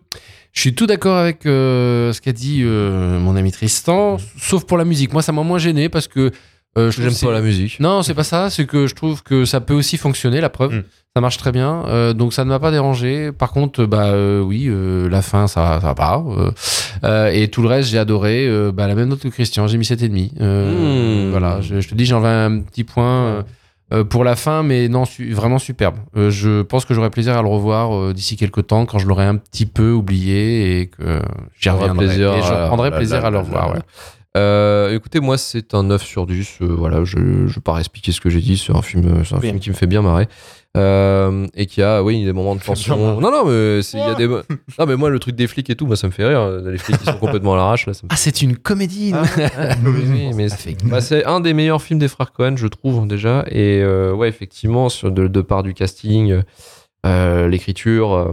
Je 0.51 0.60
suis 0.60 0.75
tout 0.75 0.86
d'accord 0.86 1.15
avec 1.15 1.45
euh, 1.45 2.12
ce 2.12 2.19
qu'a 2.19 2.34
dit 2.34 2.62
euh, 2.63 3.19
mon 3.19 3.38
ami 3.38 3.51
Tristan, 3.51 4.17
sauf 4.38 4.65
pour 4.65 4.77
la 4.77 4.84
musique. 4.84 5.13
Moi, 5.13 5.21
ça 5.21 5.31
m'a 5.31 5.43
moins 5.43 5.60
gêné 5.60 5.88
parce 5.88 6.10
que 6.10 6.31
euh, 6.77 6.89
je 6.91 7.01
J'aime 7.01 7.13
pas 7.27 7.34
la 7.34 7.41
musique. 7.41 7.79
Non, 7.79 8.01
c'est 8.01 8.13
pas 8.13 8.23
ça. 8.23 8.49
C'est 8.49 8.65
que 8.65 8.88
je 8.88 8.95
trouve 8.95 9.23
que 9.23 9.45
ça 9.45 9.60
peut 9.60 9.73
aussi 9.73 9.97
fonctionner. 9.97 10.39
La 10.41 10.49
preuve, 10.49 10.73
Mm. 10.75 10.84
ça 11.15 11.21
marche 11.21 11.38
très 11.38 11.51
bien. 11.51 11.84
Euh, 11.88 12.13
donc 12.13 12.31
ça 12.34 12.43
ne 12.45 12.49
m'a 12.49 12.60
pas 12.60 12.71
dérangé. 12.71 13.31
Par 13.34 13.51
contre, 13.51 13.86
bah 13.86 14.05
euh, 14.05 14.39
oui, 14.41 14.69
la 15.10 15.21
fin, 15.21 15.47
ça, 15.47 15.79
ça 15.81 15.93
va 15.93 15.95
pas. 15.95 16.23
Et 17.34 17.47
tout 17.49 17.62
le 17.62 17.67
reste, 17.67 17.89
j'ai 17.89 17.97
adoré. 17.97 18.47
Bah, 18.73 18.88
la 18.88 18.95
même 18.95 19.10
note 19.10 19.19
que 19.21 19.27
Christian, 19.27 19.67
j'ai 19.67 19.77
mis 19.77 19.86
7,5. 19.86 20.31
Euh, 20.39 21.27
Mm. 21.27 21.31
Voilà, 21.31 21.62
je, 21.62 21.79
je 21.81 21.89
te 21.89 21.95
dis, 21.95 22.05
j'en 22.05 22.19
vais 22.21 22.27
un 22.29 22.60
petit 22.62 22.84
point. 22.84 23.43
pour 24.10 24.23
la 24.23 24.38
fin, 24.38 24.63
mais 24.63 24.88
non, 24.88 25.03
su- 25.03 25.34
vraiment 25.34 25.60
superbe. 25.60 25.95
Je 26.15 26.62
pense 26.62 26.86
que 26.86 26.93
j'aurai 26.93 27.10
plaisir 27.10 27.36
à 27.38 27.41
le 27.41 27.49
revoir 27.49 28.13
d'ici 28.13 28.38
quelques 28.38 28.67
temps 28.67 28.86
quand 28.86 28.99
je 28.99 29.05
l'aurai 29.05 29.25
un 29.25 29.36
petit 29.36 29.65
peu 29.65 29.91
oublié 29.91 30.79
et 30.79 30.88
que 30.88 31.19
j'y 31.60 31.63
J'aurai 31.69 31.89
reviendrai. 31.89 32.05
plaisir 32.05 32.34
et 32.36 32.41
je 32.41 32.67
prendrai 32.67 32.91
plaisir 32.91 33.25
à 33.25 33.29
le 33.29 33.39
revoir. 33.39 33.73
ouais. 33.73 33.79
Euh, 34.38 34.96
écoutez, 34.96 35.20
moi, 35.20 35.38
c'est 35.38 35.74
un 35.74 35.84
9 35.84 36.02
sur 36.04 36.26
10. 36.26 36.60
euh, 36.62 36.65
voilà, 36.67 37.04
je 37.04 37.17
ne 37.20 37.48
vais 37.48 37.62
pas 37.62 37.78
expliquer 37.80 38.12
ce 38.13 38.22
que 38.22 38.30
j'ai 38.30 38.39
dit. 38.39 38.58
C'est 38.58 38.74
un 38.74 38.82
film, 38.82 39.24
c'est 39.26 39.36
un 39.36 39.41
film 39.41 39.60
qui 39.60 39.70
me 39.70 39.76
fait 39.76 39.88
bien 39.88 40.02
marrer. 40.02 40.28
Euh, 40.78 41.48
et 41.54 41.65
qui 41.65 41.82
a, 41.82 42.02
oui, 42.02 42.24
des 42.24 42.32
moments 42.32 42.56
de 42.56 42.62
tension. 42.62 43.20
Non, 43.20 43.30
non, 43.30 43.44
mais 43.46 43.82
c'est- 43.82 43.98
il 43.98 44.00
y 44.00 44.04
a 44.04 44.15
des. 44.15 44.28
Non, 44.80 44.86
mais 44.88 44.96
moi, 44.96 45.10
le 45.10 45.20
truc 45.20 45.36
des 45.36 45.48
flics 45.48 45.70
et 45.70 45.76
tout, 45.76 45.86
moi, 45.86 45.98
ça 45.98 46.08
me 46.08 46.13
fait 46.13 46.26
rire. 46.26 46.48
Les 46.65 46.78
flics 46.78 46.98
qui 46.98 47.06
sont 47.06 47.17
complètement 47.17 47.56
à 47.56 47.58
l'arrache, 47.58 47.88
là, 47.88 47.94
ça 47.94 48.04
me 48.04 48.08
Ah, 48.10 48.15
c'est 48.15 48.41
une 48.41 48.56
comédie. 48.56 49.13
oui, 49.86 50.32
mais 50.34 50.48
c'est 50.48 50.82
bah, 50.86 51.02
c'est 51.02 51.26
un 51.26 51.41
des 51.41 51.54
meilleurs 51.54 51.82
films 51.82 52.00
des 52.00 52.08
frères 52.08 52.32
Cohen, 52.32 52.56
je 52.56 52.67
trouve 52.67 53.06
déjà. 53.08 53.44
Et 53.50 53.82
euh, 53.84 54.13
ouais, 54.13 54.30
effectivement, 54.30 54.88
sur 54.88 55.12
de, 55.12 55.28
de 55.28 55.41
part 55.41 55.63
du 55.63 55.74
casting, 55.74 56.39
euh, 57.06 57.48
l'écriture, 57.50 58.13
euh, 58.13 58.32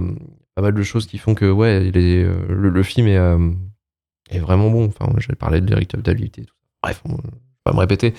pas 0.55 0.63
mal 0.63 0.75
de 0.75 0.83
choses 0.85 1.07
qui 1.09 1.19
font 1.19 1.35
que 1.35 1.51
ouais, 1.51 1.91
euh, 1.93 2.35
le, 2.49 2.69
le 2.71 2.83
film 2.85 3.09
est, 3.09 3.17
euh, 3.17 3.37
est 4.31 4.38
vraiment 4.41 4.71
bon. 4.71 4.87
Enfin, 4.87 5.11
moi, 5.11 5.21
j'avais 5.21 5.37
parlé 5.37 5.61
de 5.61 5.67
l'héritabilité 5.69 6.43
et 6.43 6.45
tout. 6.45 6.55
Bref, 6.83 7.01
on- 7.05 7.11
je 7.17 7.17
vais 7.17 7.31
pas 7.64 7.73
me 7.73 7.79
répéter. 7.81 8.14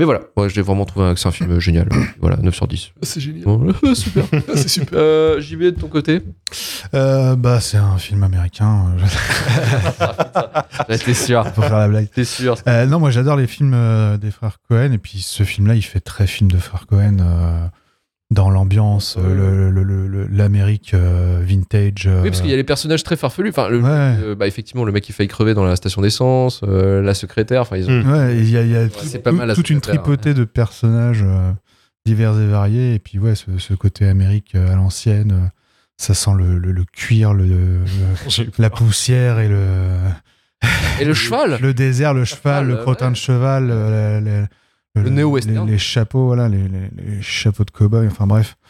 Mais 0.00 0.04
voilà, 0.04 0.22
moi, 0.36 0.48
je 0.48 0.56
l'ai 0.56 0.62
vraiment 0.62 0.84
trouvé 0.86 1.14
que 1.14 1.20
c'est 1.20 1.28
un 1.28 1.32
film 1.32 1.60
génial. 1.60 1.88
Voilà, 2.20 2.36
9 2.38 2.52
sur 2.52 2.66
10. 2.66 2.90
C'est 3.02 3.20
génial. 3.20 3.44
Bon, 3.44 3.72
super, 3.94 4.24
c'est 4.56 4.68
super. 4.68 4.98
Euh, 4.98 5.40
JB 5.40 5.60
de 5.60 5.70
ton 5.70 5.86
côté 5.88 6.20
Euh, 6.94 7.36
bah, 7.36 7.60
c'est 7.60 7.76
un 7.76 7.96
film 7.98 8.24
américain. 8.24 8.96
euh, 10.00 10.88
T'es 11.04 11.14
sûr 11.14 11.44
Pour 11.52 11.64
faire 11.64 11.78
la 11.78 11.88
blague. 11.88 12.08
T'es 12.10 12.24
sûr 12.24 12.56
Euh, 12.66 12.86
non, 12.86 12.98
moi 12.98 13.10
j'adore 13.10 13.36
les 13.36 13.46
films 13.46 13.72
euh, 13.74 14.16
des 14.16 14.30
frères 14.32 14.58
Cohen 14.68 14.90
et 14.92 14.98
puis 14.98 15.20
ce 15.20 15.42
film-là, 15.44 15.74
il 15.76 15.82
fait 15.82 16.00
très 16.00 16.26
film 16.26 16.50
de 16.50 16.58
frères 16.58 16.86
Cohen 16.86 17.18
euh, 17.20 17.66
dans 18.34 18.50
l'ambiance, 18.50 19.16
euh, 19.18 19.34
le- 19.34 19.70
le- 19.70 19.82
le- 19.84 20.06
le- 20.08 20.26
l'Amérique 20.26 20.92
euh, 20.92 21.40
vintage. 21.42 22.06
euh, 22.06 22.22
Oui, 22.22 22.28
parce 22.30 22.40
qu'il 22.42 22.50
y 22.50 22.52
a 22.52 22.56
les 22.56 22.64
personnages 22.64 23.02
très 23.02 23.16
farfelus. 23.16 23.48
Enfin, 23.50 23.70
Ouais. 23.70 23.80
euh, 23.84 24.34
bah, 24.34 24.46
effectivement, 24.46 24.84
le 24.84 24.92
mec 24.92 25.02
qui 25.04 25.12
faillit 25.12 25.28
crever 25.28 25.54
dans 25.54 25.64
la 25.64 25.76
station 25.76 26.02
d'essence, 26.02 26.60
euh, 26.64 27.00
la 27.00 27.14
secrétaire. 27.14 27.62
Enfin, 27.62 27.76
ils 27.78 27.88
ont. 27.88 28.02
Mm. 28.02 28.12
Ouais, 28.12 28.36
il 28.36 28.50
y 28.50 28.58
a, 28.58 28.62
y 28.62 28.76
a 28.76 28.88
tout- 28.88 28.98
c'est 29.04 29.20
pas 29.20 29.32
mal 29.32 29.50
à 29.50 29.54
toute 29.54 29.70
une 29.70 29.80
côté-là, 29.80 29.98
tripotée 29.98 30.34
de 30.34 30.44
personnages 30.44 31.22
euh, 31.24 31.52
divers 32.04 32.38
et 32.38 32.46
variés. 32.46 32.94
Et 32.94 32.98
puis, 32.98 33.18
ouais, 33.18 33.34
ce, 33.34 33.56
ce 33.58 33.72
côté 33.74 34.06
Amérique 34.06 34.54
euh, 34.54 34.72
à 34.72 34.76
l'ancienne, 34.76 35.32
euh, 35.32 35.48
ça 35.96 36.12
sent 36.12 36.32
le, 36.36 36.58
le- 36.58 36.84
cuir, 36.92 37.32
la 38.58 38.70
poussière 38.70 39.38
et 39.38 39.48
le, 39.48 39.66
Et 41.00 41.04
le 41.04 41.14
cheval 41.14 41.58
le 41.60 41.72
désert, 41.74 42.14
le 42.14 42.24
cheval, 42.24 42.66
le 42.66 42.76
crottin 42.76 43.10
de 43.10 43.16
cheval, 43.16 43.68
euh, 43.70 44.44
le, 44.96 45.02
Le 45.02 45.10
néo-western. 45.10 45.66
Les, 45.66 45.72
les 45.72 45.78
chapeaux, 45.78 46.26
voilà, 46.26 46.48
les, 46.48 46.68
les- 46.68 46.90
les 47.16 47.22
chapeaux 47.22 47.64
de 47.64 47.70
cow-boy, 47.70 48.06
enfin 48.06 48.26
bref. 48.26 48.56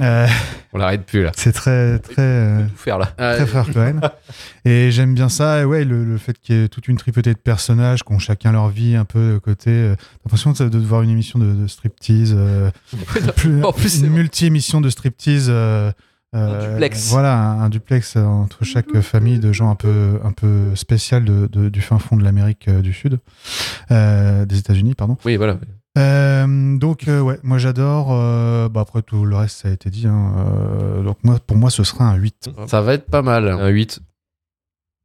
Euh, 0.00 0.26
On 0.72 0.78
l'arrête 0.78 1.04
plus 1.04 1.22
là. 1.24 1.32
c'est 1.36 1.52
très, 1.52 1.98
très. 1.98 2.14
euh, 2.22 2.62
Tout 2.68 2.76
faire 2.76 2.98
là. 2.98 3.06
très 3.06 3.44
frère 3.46 3.66
Cohen. 3.72 4.00
Et 4.64 4.90
j'aime 4.92 5.14
bien 5.14 5.28
ça. 5.28 5.60
Et 5.60 5.64
ouais, 5.64 5.84
le, 5.84 6.04
le 6.04 6.18
fait 6.18 6.38
qu'il 6.38 6.54
y 6.56 6.62
ait 6.64 6.68
toute 6.68 6.86
une 6.88 6.96
tripotée 6.96 7.32
de 7.32 7.38
personnages 7.38 8.04
qui 8.04 8.12
ont 8.12 8.18
chacun 8.20 8.52
leur 8.52 8.68
vie 8.68 8.94
un 8.96 9.04
peu 9.04 9.32
de 9.34 9.38
côté. 9.38 9.70
euh, 9.70 9.96
l'impression 10.24 10.52
de, 10.52 10.68
de 10.68 10.78
voir 10.78 11.02
une 11.02 11.10
émission 11.10 11.38
de, 11.38 11.52
de 11.52 11.66
striptease. 11.66 12.34
euh, 12.36 12.70
plus- 13.36 13.64
En 13.64 13.72
plus, 13.72 13.88
c'est 13.88 14.06
une 14.06 14.12
multi-émission 14.12 14.80
de 14.80 14.88
striptease. 14.90 15.50
Euh, 16.34 16.72
duplex. 16.72 17.10
Voilà, 17.10 17.36
un, 17.38 17.60
un 17.62 17.68
duplex 17.68 18.16
entre 18.16 18.64
chaque 18.64 18.98
famille 19.00 19.38
de 19.38 19.52
gens 19.52 19.70
un 19.70 19.74
peu, 19.74 20.18
un 20.24 20.32
peu 20.32 20.74
spécial 20.74 21.24
de, 21.24 21.46
de- 21.46 21.68
du 21.68 21.80
fin 21.80 21.98
fond 21.98 22.16
de 22.16 22.24
l'Amérique 22.24 22.68
euh, 22.68 22.80
du 22.80 22.92
Sud, 22.92 23.18
euh, 23.90 24.44
des 24.46 24.58
États-Unis, 24.58 24.94
pardon. 24.94 25.16
Oui, 25.24 25.36
voilà. 25.36 25.56
Euh, 25.98 26.78
donc 26.78 27.06
euh, 27.06 27.20
ouais, 27.20 27.38
moi 27.42 27.58
j'adore. 27.58 28.08
euh, 28.12 28.68
bah, 28.70 28.80
après 28.80 29.02
tout 29.02 29.26
le 29.26 29.36
reste 29.36 29.58
ça 29.60 29.68
a 29.68 29.72
été 29.72 29.90
dit. 29.90 30.06
hein, 30.06 30.32
euh, 30.38 31.02
donc 31.02 31.18
moi, 31.22 31.38
pour 31.46 31.56
moi, 31.58 31.68
ce 31.70 31.84
sera 31.84 32.06
un 32.06 32.14
8. 32.14 32.48
Ça 32.66 32.80
va 32.80 32.94
être 32.94 33.04
pas 33.10 33.20
mal. 33.22 33.46
Un 33.48 33.68
8. 33.68 34.00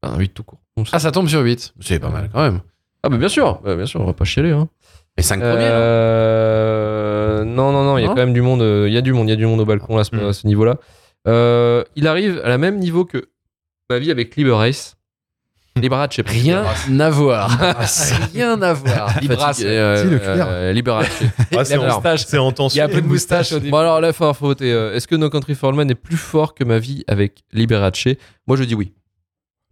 Un 0.03 0.17
8 0.17 0.29
tout 0.33 0.43
court. 0.43 0.59
Ah, 0.93 0.99
ça 0.99 1.11
tombe 1.11 1.27
sur 1.27 1.41
8. 1.41 1.73
C'est 1.81 1.99
pas 1.99 2.09
mal 2.09 2.29
quand 2.31 2.41
même. 2.41 2.61
Ah, 3.03 3.09
bah 3.09 3.17
bien 3.17 3.27
sûr, 3.29 3.59
Bah, 3.65 3.75
bien 3.75 3.85
sûr, 3.85 3.99
on 3.99 4.05
va 4.05 4.13
pas 4.13 4.23
chialer. 4.25 4.51
Hein. 4.51 4.69
Les 5.17 5.23
5 5.23 5.39
premiers, 5.39 5.67
Euh, 5.69 7.43
non, 7.43 7.71
non, 7.71 7.83
non, 7.83 7.97
il 7.97 8.03
y 8.03 8.05
a 8.05 8.09
quand 8.09 8.15
même 8.15 8.33
du 8.33 8.41
monde. 8.41 8.61
Il 8.87 8.93
y 8.93 8.97
a 8.97 9.01
du 9.01 9.11
monde, 9.13 9.27
il 9.27 9.31
y 9.31 9.33
a 9.33 9.37
du 9.37 9.45
monde 9.45 9.59
au 9.59 9.65
balcon 9.65 9.95
là, 9.95 10.01
à 10.01 10.03
ce, 10.03 10.15
Mm. 10.15 10.19
à 10.29 10.33
ce 10.33 10.47
niveau-là. 10.47 10.77
Euh, 11.27 11.83
il 11.95 12.07
arrive 12.07 12.41
à 12.43 12.49
la 12.49 12.57
même 12.57 12.77
niveau 12.79 13.05
que 13.05 13.29
ma 13.89 13.99
vie 13.99 14.11
avec 14.11 14.35
Liber 14.35 14.51
Race. 14.51 14.95
Liberace, 15.75 16.09
je 16.11 16.15
sais 16.17 16.23
pas. 16.23 16.31
Rien 16.87 16.99
à 16.99 17.09
voir. 17.11 17.51
Rien 18.33 18.59
à 18.63 18.73
voir. 18.73 19.19
Libras. 19.21 19.59
euh, 19.61 20.03
Si, 20.03 20.09
le 20.09 20.17
cuir. 20.17 20.45
euh, 20.49 20.71
Liberace. 20.73 21.21
Ah, 21.55 21.63
c'est 21.65 21.77
en- 21.77 21.85
moustache. 21.85 22.25
c'est 22.25 22.37
en 22.39 22.51
tension. 22.51 22.75
Il 22.75 22.79
y 22.79 22.81
a 22.81 22.85
un 22.85 22.89
peu 22.89 23.01
de 23.01 23.05
moustache 23.07 23.51
au 23.51 23.59
début. 23.59 23.69
bon 23.69 23.77
alors 23.77 24.01
là, 24.01 24.07
il 24.07 24.13
faut 24.13 24.33
faut 24.33 24.47
voter. 24.47 24.71
euh, 24.73 24.95
Est-ce 24.95 25.07
que 25.07 25.15
No 25.15 25.29
Country 25.29 25.53
for 25.53 25.69
Old 25.69 25.77
Men 25.77 25.91
est 25.91 25.95
plus 25.95 26.17
fort 26.17 26.55
que 26.55 26.63
ma 26.63 26.79
vie 26.79 27.03
avec 27.07 27.43
Liberace 27.53 28.07
Moi, 28.47 28.57
je 28.57 28.63
dis 28.63 28.73
oui. 28.73 28.93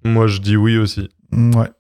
Moi, 0.04 0.28
je 0.28 0.40
dis 0.42 0.56
oui 0.58 0.78
aussi. 0.78 1.10
Mm, 1.32 1.56
Ouais. 1.56 1.72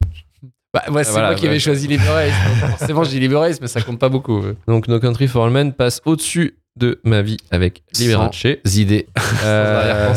Bah, 0.73 0.84
ouais, 0.91 1.04
c'est 1.04 1.12
Voilà, 1.12 1.28
moi 1.28 1.36
qui 1.36 1.43
ouais. 1.43 1.49
avais 1.49 1.60
choisi 1.60 1.88
Liberace. 1.88 2.34
Forcément, 2.80 3.04
j'ai 3.04 3.19
Liberace, 3.19 3.62
mais 3.62 3.67
ça 3.67 3.82
compte 3.82 3.99
pas 3.99 4.10
beaucoup. 4.10 4.41
Donc 4.67 4.88
No 4.88 4.99
Country 4.99 5.28
for 5.28 5.43
Old 5.43 5.54
Men 5.54 5.71
passe 5.71 6.01
au-dessus 6.04 6.58
de 6.78 7.00
ma 7.04 7.22
vie 7.22 7.38
avec 7.52 7.84
Liberace. 7.98 8.36
Sans 8.36 8.78
idées. 8.78 9.08
Euh, 9.44 10.14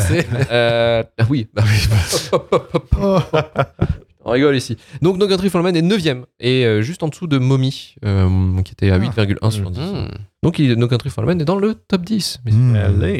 euh, 0.51 1.03
ah 1.17 1.25
oui, 1.29 1.47
bah 1.53 1.63
oui. 1.65 2.39
Oh, 3.01 3.19
On 4.25 4.31
rigole 4.31 4.55
ici. 4.55 4.77
Donc 5.01 5.17
No 5.17 5.27
Country 5.27 5.49
for 5.49 5.61
Old 5.63 5.73
Men 5.73 5.75
est 5.75 5.87
9ème 5.87 6.23
et 6.39 6.65
euh, 6.65 6.81
juste 6.81 7.03
en 7.03 7.07
dessous 7.07 7.27
de 7.27 7.37
Mommy 7.37 7.95
euh, 8.05 8.61
qui 8.63 8.73
était 8.73 8.91
à 8.91 8.99
8,1 8.99 9.51
sur 9.51 9.71
10. 9.71 9.79
Hmm. 9.79 10.07
Donc 10.43 10.59
il, 10.59 10.73
No 10.73 10.87
Country 10.87 11.09
for 11.09 11.23
Old 11.23 11.29
Men 11.29 11.41
est 11.41 11.45
dans 11.45 11.57
le 11.57 11.75
top 11.75 12.03
10. 12.03 12.39
Mais- 12.45 12.51
mm. 12.51 12.75
Allez. 12.75 13.17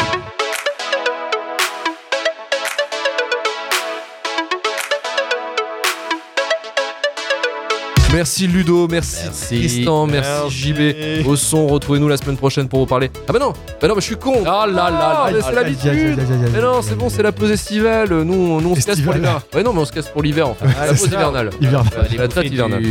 Merci 8.11 8.47
Ludo, 8.47 8.87
merci, 8.89 9.25
Merci. 9.25 9.47
Tristan, 9.59 10.07
merci, 10.07 10.29
Merci. 10.73 11.21
JB. 11.21 11.27
Au 11.27 11.35
son, 11.35 11.67
retrouvez-nous 11.67 12.07
la 12.07 12.17
semaine 12.17 12.37
prochaine 12.37 12.67
pour 12.67 12.79
vous 12.79 12.85
parler. 12.87 13.11
Ah 13.27 13.31
bah 13.33 13.39
non, 13.39 13.53
bah 13.79 13.87
non, 13.87 13.93
mais 13.95 14.01
je 14.01 14.07
suis 14.07 14.15
con. 14.15 14.33
Oh 14.41 14.45
là 14.45 14.65
là 14.65 15.23
Ah, 15.25 15.31
là 15.31 15.37
c'est 15.45 15.53
l'habitude. 15.53 16.19
Mais 16.53 16.59
non, 16.61 16.81
c'est 16.81 16.95
bon, 16.95 17.09
c'est 17.09 17.21
la 17.21 17.31
pause 17.31 17.51
estivale. 17.51 18.09
Nous, 18.09 18.61
nous 18.61 18.69
on 18.71 18.75
se 18.75 18.85
casse 18.85 18.99
pour 18.99 19.13
l'hiver. 19.13 19.41
Ouais, 19.53 19.61
non, 19.63 19.73
mais 19.73 19.81
on 19.81 19.85
se 19.85 19.91
casse 19.91 20.07
pour 20.09 20.23
l'hiver 20.23 20.49
en 20.49 20.55
fait. 20.55 20.65
la 20.65 20.95
c'est 20.95 21.03
pause 21.03 21.13
hivernale. 21.13 21.49
La 22.17 22.27
traite 22.27 22.51
hivernale. 22.51 22.83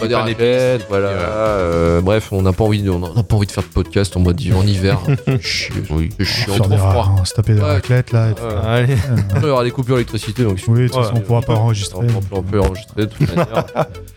Pas 0.00 0.06
des 0.08 0.78
voilà. 0.88 1.08
euh, 1.08 2.00
bref, 2.00 2.28
on 2.32 2.42
n'a 2.42 2.52
pas 2.52 2.64
envie, 2.64 2.82
de, 2.82 2.90
on 2.90 2.98
n'a 3.14 3.22
pas 3.22 3.36
envie 3.36 3.46
de 3.46 3.52
faire 3.52 3.62
de 3.64 3.68
podcast 3.68 4.16
en 4.16 4.20
mode 4.20 4.40
en 4.54 4.66
hiver. 4.66 4.98
C'est 5.26 5.40
chiant, 6.24 6.56
trop 6.56 6.76
froid. 6.76 7.14
on 7.20 7.24
se 7.24 7.32
taper 7.34 7.54
des 7.54 7.60
Ouais. 7.60 7.66
raclettes 7.74 8.12
là. 8.12 8.28
Ouais. 8.28 8.86
Il 9.36 9.42
y 9.42 9.50
aura 9.50 9.62
des 9.64 9.70
coupures 9.70 9.94
d'électricité, 9.96 10.42
donc 10.42 10.58
Oui, 10.68 10.82
de 10.82 10.86
toute 10.88 10.96
façon, 10.96 11.14
Ouais. 11.14 11.20
on 11.22 11.26
pourra 11.26 11.42
pas 11.42 11.54
enregistrer. 11.54 12.06
On 12.32 12.42
peut, 12.42 12.60
enregistrer 12.60 13.02
de 13.02 13.04
toute 13.06 13.20
manière. 13.36 13.64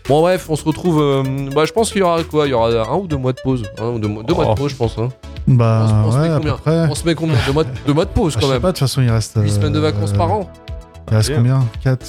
bon 0.08 0.22
bref, 0.36 0.46
on 0.50 0.56
se 0.56 0.64
retrouve. 0.64 1.00
euh, 1.00 1.22
bah, 1.54 1.64
je 1.66 1.72
pense 1.72 1.90
qu'il 1.90 2.00
y 2.00 2.02
aura 2.04 2.22
quoi? 2.24 2.46
Il 2.46 2.50
y 2.50 2.54
aura 2.54 2.68
un 2.90 2.96
ou 2.96 3.06
deux 3.06 3.16
mois 3.16 3.32
de 3.32 3.40
pause. 3.42 3.62
Un 3.78 3.88
ou 3.90 3.98
deux, 3.98 4.08
mois- 4.08 4.22
deux 4.22 4.34
mois 4.34 4.44
de 4.46 4.50
Oh. 4.50 4.54
pause, 4.54 4.70
je 4.70 4.76
pense. 4.76 4.96
hein. 4.98 5.08
Bah 5.46 5.82
On 5.84 5.88
se- 5.88 5.94
on 5.94 6.12
se 6.12 6.16
met 6.18 6.22
ouais, 6.22 6.28
à 6.34 6.36
combien? 6.38 6.52
peu 6.52 6.58
près. 6.58 6.86
On 6.90 6.94
se 6.94 7.04
met 7.04 7.14
combien? 7.14 7.36
Deux 7.46 7.52
mois, 7.52 7.64
de- 7.64 7.68
deux 7.86 7.92
mois 7.92 8.04
de 8.04 8.10
pause 8.10 8.34
Ah, 8.36 8.40
quand 8.40 8.46
sais 8.46 8.52
même. 8.54 8.62
pas, 8.62 8.68
de 8.68 8.72
toute 8.72 8.80
façon, 8.80 9.02
il 9.02 9.10
reste. 9.10 9.32
8 9.36 9.50
semaines 9.50 9.72
de 9.72 9.80
vacances 9.80 10.12
euh, 10.12 10.16
par 10.16 10.32
an. 10.32 10.48
Il 11.10 11.16
reste 11.16 11.28
Bien. 11.30 11.36
combien 11.38 11.64
4 11.84 12.06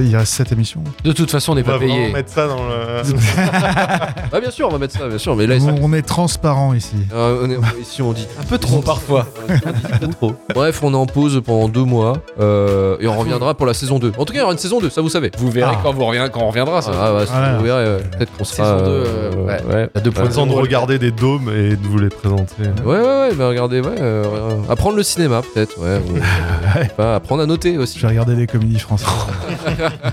Il 0.00 0.16
reste 0.16 0.32
7 0.34 0.52
émissions. 0.52 0.82
De 1.04 1.12
toute 1.12 1.30
façon, 1.30 1.52
on 1.52 1.54
n'est 1.56 1.62
On 1.62 1.66
va 1.66 1.72
pas 1.74 1.78
payé. 1.80 2.12
mettre 2.12 2.30
ça 2.30 2.46
dans 2.46 2.62
le. 2.64 3.02
Ah 4.32 4.40
bien 4.40 4.50
sûr, 4.50 4.68
on 4.68 4.72
va 4.72 4.78
mettre 4.78 4.96
ça, 4.98 5.06
bien 5.08 5.18
sûr. 5.18 5.36
Mais 5.36 5.46
là, 5.46 5.58
ça- 5.60 5.66
on 5.80 5.92
est 5.92 6.02
transparent 6.02 6.74
ici. 6.74 6.96
euh, 7.12 7.40
on 7.44 7.50
est- 7.50 7.80
ici 7.80 8.02
on 8.02 8.12
dit 8.12 8.26
un 8.40 8.44
peu 8.44 8.58
trop 8.58 8.80
parfois. 8.80 9.26
On 9.48 9.52
dit 9.72 9.92
un 9.92 9.98
peu 9.98 10.08
trop. 10.08 10.34
Bref, 10.54 10.80
on 10.82 10.92
est 10.92 10.96
en 10.96 11.06
pause 11.06 11.40
pendant 11.44 11.68
deux 11.68 11.84
mois 11.84 12.14
euh, 12.40 12.96
et 13.00 13.06
on 13.06 13.16
reviendra 13.18 13.54
pour 13.54 13.66
la 13.66 13.74
saison 13.74 13.98
2. 13.98 14.12
En 14.18 14.24
tout 14.24 14.32
cas, 14.32 14.38
il 14.38 14.42
y 14.42 14.44
aura 14.44 14.52
une 14.52 14.58
saison 14.58 14.80
2, 14.80 14.90
ça 14.90 15.00
vous 15.02 15.08
savez. 15.08 15.30
Vous 15.38 15.50
verrez 15.50 15.72
Ah. 15.74 15.80
quand, 15.82 15.92
vous 15.92 16.04
revient- 16.04 16.28
quand 16.32 16.40
on 16.40 16.48
reviendra. 16.48 16.82
Ça. 16.82 16.92
Ah, 16.94 17.14
ouais, 17.14 17.24
Voilà. 17.26 17.56
vous 17.58 17.64
verrez, 17.64 17.96
ouais. 17.96 18.02
peut-être 18.16 18.36
qu'on 18.36 18.44
sera. 18.44 18.64
Saison 18.78 18.84
deux, 18.84 18.90
euh, 18.90 19.30
euh, 19.34 19.46
ouais. 19.46 19.74
ouais. 19.94 20.02
Deux 20.02 20.10
points 20.10 20.24
de 20.28 20.52
regarder 20.52 20.98
des 20.98 21.10
dômes 21.10 21.50
et 21.50 21.76
de 21.76 21.86
vous 21.86 21.98
les 21.98 22.08
présenter. 22.08 22.54
Ouais, 22.84 22.96
ouais, 22.96 23.00
ouais, 23.00 23.28
mais 23.36 23.44
regardez, 23.44 23.80
ouais. 23.80 23.94
euh, 24.00 24.24
apprendre 24.68 24.96
le 24.96 25.02
cinéma, 25.02 25.42
peut-être, 25.42 25.78
ouais. 25.80 26.00
ou- 26.08 26.14
Ouais. 26.78 26.88
Pas 26.96 27.16
apprendre 27.16 27.42
à 27.42 27.46
noter 27.46 27.76
aussi. 27.78 27.98
Je 28.04 28.08
vais 28.08 28.20
regarder 28.20 28.36
des 28.36 28.46
comédies 28.46 28.78
françaises. 28.78 29.08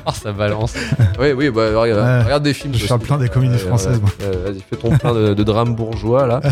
Oh, 0.08 0.12
ça 0.23 0.32
balance. 0.32 0.75
Oui, 1.19 1.34
oui, 1.34 1.49
bah, 1.49 1.63
regarde, 1.75 1.99
Ouais. 2.01 2.23
regarde 2.23 2.43
des 2.43 2.54
films. 2.54 2.73
Je 2.73 2.86
aussi. 2.93 3.06
plein 3.06 3.17
des 3.17 3.27
comédies 3.27 3.58
françaises, 3.58 3.99
ouais, 3.99 4.27
Vas-y, 4.45 4.62
fais 4.69 4.77
ton 4.77 4.97
plein 4.97 5.13
de, 5.13 5.34
de 5.34 5.43
drames 5.43 5.75
bourgeois 5.75 6.25
là. 6.27 6.39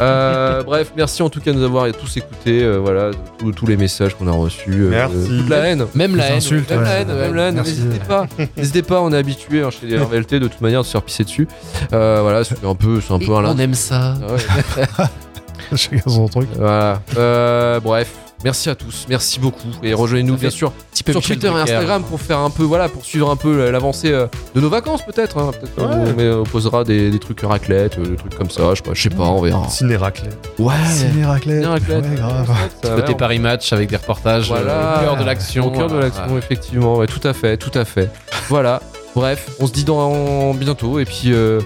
Euh, 0.00 0.62
bref, 0.62 0.92
merci 0.96 1.22
en 1.22 1.28
tout 1.28 1.38
cas 1.38 1.52
de 1.52 1.58
nous 1.58 1.64
avoir 1.64 1.86
tous 1.92 2.16
écoutés. 2.16 2.62
euh, 2.62 2.78
voilà, 2.78 3.10
tous- 3.38 3.52
tous 3.52 3.66
les 3.66 3.76
messages 3.76 4.14
qu'on 4.14 4.26
a 4.26 4.30
reçus. 4.32 4.70
euh, 4.72 4.88
Merci. 4.88 5.28
toute 5.40 5.48
la 5.50 5.56
haine. 5.68 5.84
Même 5.94 6.16
la 6.16 6.28
haine. 6.30 6.36
insultes, 6.38 6.70
Même 6.70 6.78
ouais. 6.78 6.84
la 6.86 6.94
haine, 7.00 7.08
même 7.08 7.34
la 7.34 7.42
haine, 7.48 7.56
n'hésitez 7.56 7.98
pas, 8.08 8.26
n'hésitez 8.56 8.80
pas, 8.82 9.02
on 9.02 9.12
est 9.12 9.18
habitué 9.18 9.62
hein, 9.62 9.68
chez 9.70 9.86
les 9.86 9.98
RVLT 9.98 10.40
de 10.40 10.48
toute 10.48 10.62
manière 10.62 10.80
de 10.80 10.86
se 10.86 10.92
faire 10.92 11.02
pisser 11.02 11.24
dessus. 11.24 11.46
Euh, 11.92 12.20
voilà, 12.22 12.42
c'est 12.42 12.64
un 12.64 12.74
peu, 12.74 13.02
c'est 13.02 13.12
un 13.12 13.18
Et 13.18 13.26
peu 13.26 13.34
un 13.34 13.44
on 13.44 13.58
aime 13.58 13.74
ça. 13.74 14.14
Ah 14.26 14.32
ouais. 14.32 15.76
Chacun 15.76 16.08
son 16.10 16.28
truc. 16.28 16.48
Voilà. 16.56 17.02
Euh, 17.18 17.78
bref, 17.80 18.10
merci 18.44 18.68
à 18.70 18.74
tous, 18.74 19.06
merci 19.08 19.40
beaucoup 19.40 19.68
et 19.82 19.94
rejoignez-nous 19.94 20.36
bien 20.36 20.50
sûr 20.50 20.72
sur 20.92 21.06
Michel 21.08 21.22
Twitter 21.22 21.46
et 21.48 21.50
Drucker. 21.50 21.72
Instagram 21.72 22.02
pour 22.04 22.20
faire 22.20 22.38
un 22.38 22.50
peu, 22.50 22.62
voilà, 22.64 22.88
pour 22.88 23.04
suivre 23.04 23.30
un 23.30 23.36
peu 23.36 23.70
l'avancée 23.70 24.10
euh, 24.12 24.26
de 24.54 24.60
nos 24.60 24.68
vacances 24.68 25.02
peut-être. 25.04 25.38
hein. 25.38 25.50
Qu'on 25.76 25.86
Ouais. 26.16 26.30
on 26.32 26.44
posera 26.44 26.84
des, 26.84 27.10
des 27.10 27.18
trucs 27.18 27.40
raclette, 27.42 27.98
euh, 27.98 28.04
des 28.10 28.16
trucs 28.16 28.34
comme 28.36 28.50
ça. 28.50 28.70
Je 28.70 28.76
sais 28.76 28.82
pas, 28.82 28.94
je 28.94 29.02
sais 29.02 29.10
pas, 29.10 29.24
on 29.24 29.40
verra. 29.40 29.68
Ciné 29.68 29.96
raclette. 29.96 30.36
Ouais. 30.58 30.74
Ciné 30.90 31.24
raclette. 31.24 31.54
Ciné 31.56 31.66
raclette. 31.66 32.04
Ouais, 32.04 32.16
grave. 32.16 32.50
Côté 32.82 33.14
Paris 33.14 33.38
Match 33.38 33.72
avec 33.72 33.88
des 33.90 33.96
reportages 33.96 34.48
Voilà. 34.48 34.72
euh, 34.72 34.96
au 34.96 35.04
cœur 35.04 35.16
de 35.16 35.24
l'action. 35.24 35.66
Au 35.66 35.70
cœur 35.70 35.88
de 35.88 35.96
l'action, 35.98 36.22
Voilà. 36.26 36.38
effectivement. 36.38 36.96
Ouais, 36.96 37.06
tout 37.06 37.26
à 37.26 37.32
fait, 37.32 37.56
tout 37.56 37.76
à 37.78 37.84
fait. 37.84 38.10
voilà. 38.48 38.80
Bref, 39.14 39.48
on 39.60 39.66
se 39.66 39.72
dit 39.72 39.84
dans 39.84 40.52
bientôt 40.54 40.98
et 40.98 41.04
puis, 41.06 41.32
euh, 41.32 41.60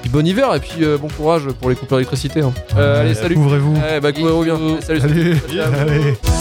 puis 0.00 0.10
bon 0.10 0.26
hiver 0.26 0.54
et 0.54 0.60
puis 0.60 0.82
euh, 0.84 0.98
bon 0.98 1.08
courage 1.08 1.44
pour 1.60 1.70
les 1.70 1.76
coupures 1.76 1.96
d'électricité. 1.98 2.40
hein. 2.40 2.52
Euh, 2.76 3.00
allez, 3.02 3.14
salut. 3.14 3.34
Couvrez-vous. 3.34 3.74
Ouais, 3.76 4.00
bah, 4.00 4.12
couvrez-vous 4.12 4.44
bien. 4.44 4.58
Salut, 4.80 5.00
salut. 5.00 5.36
Salut. 5.38 5.56
Ciao. 5.56 5.72
Allez. 5.80 6.39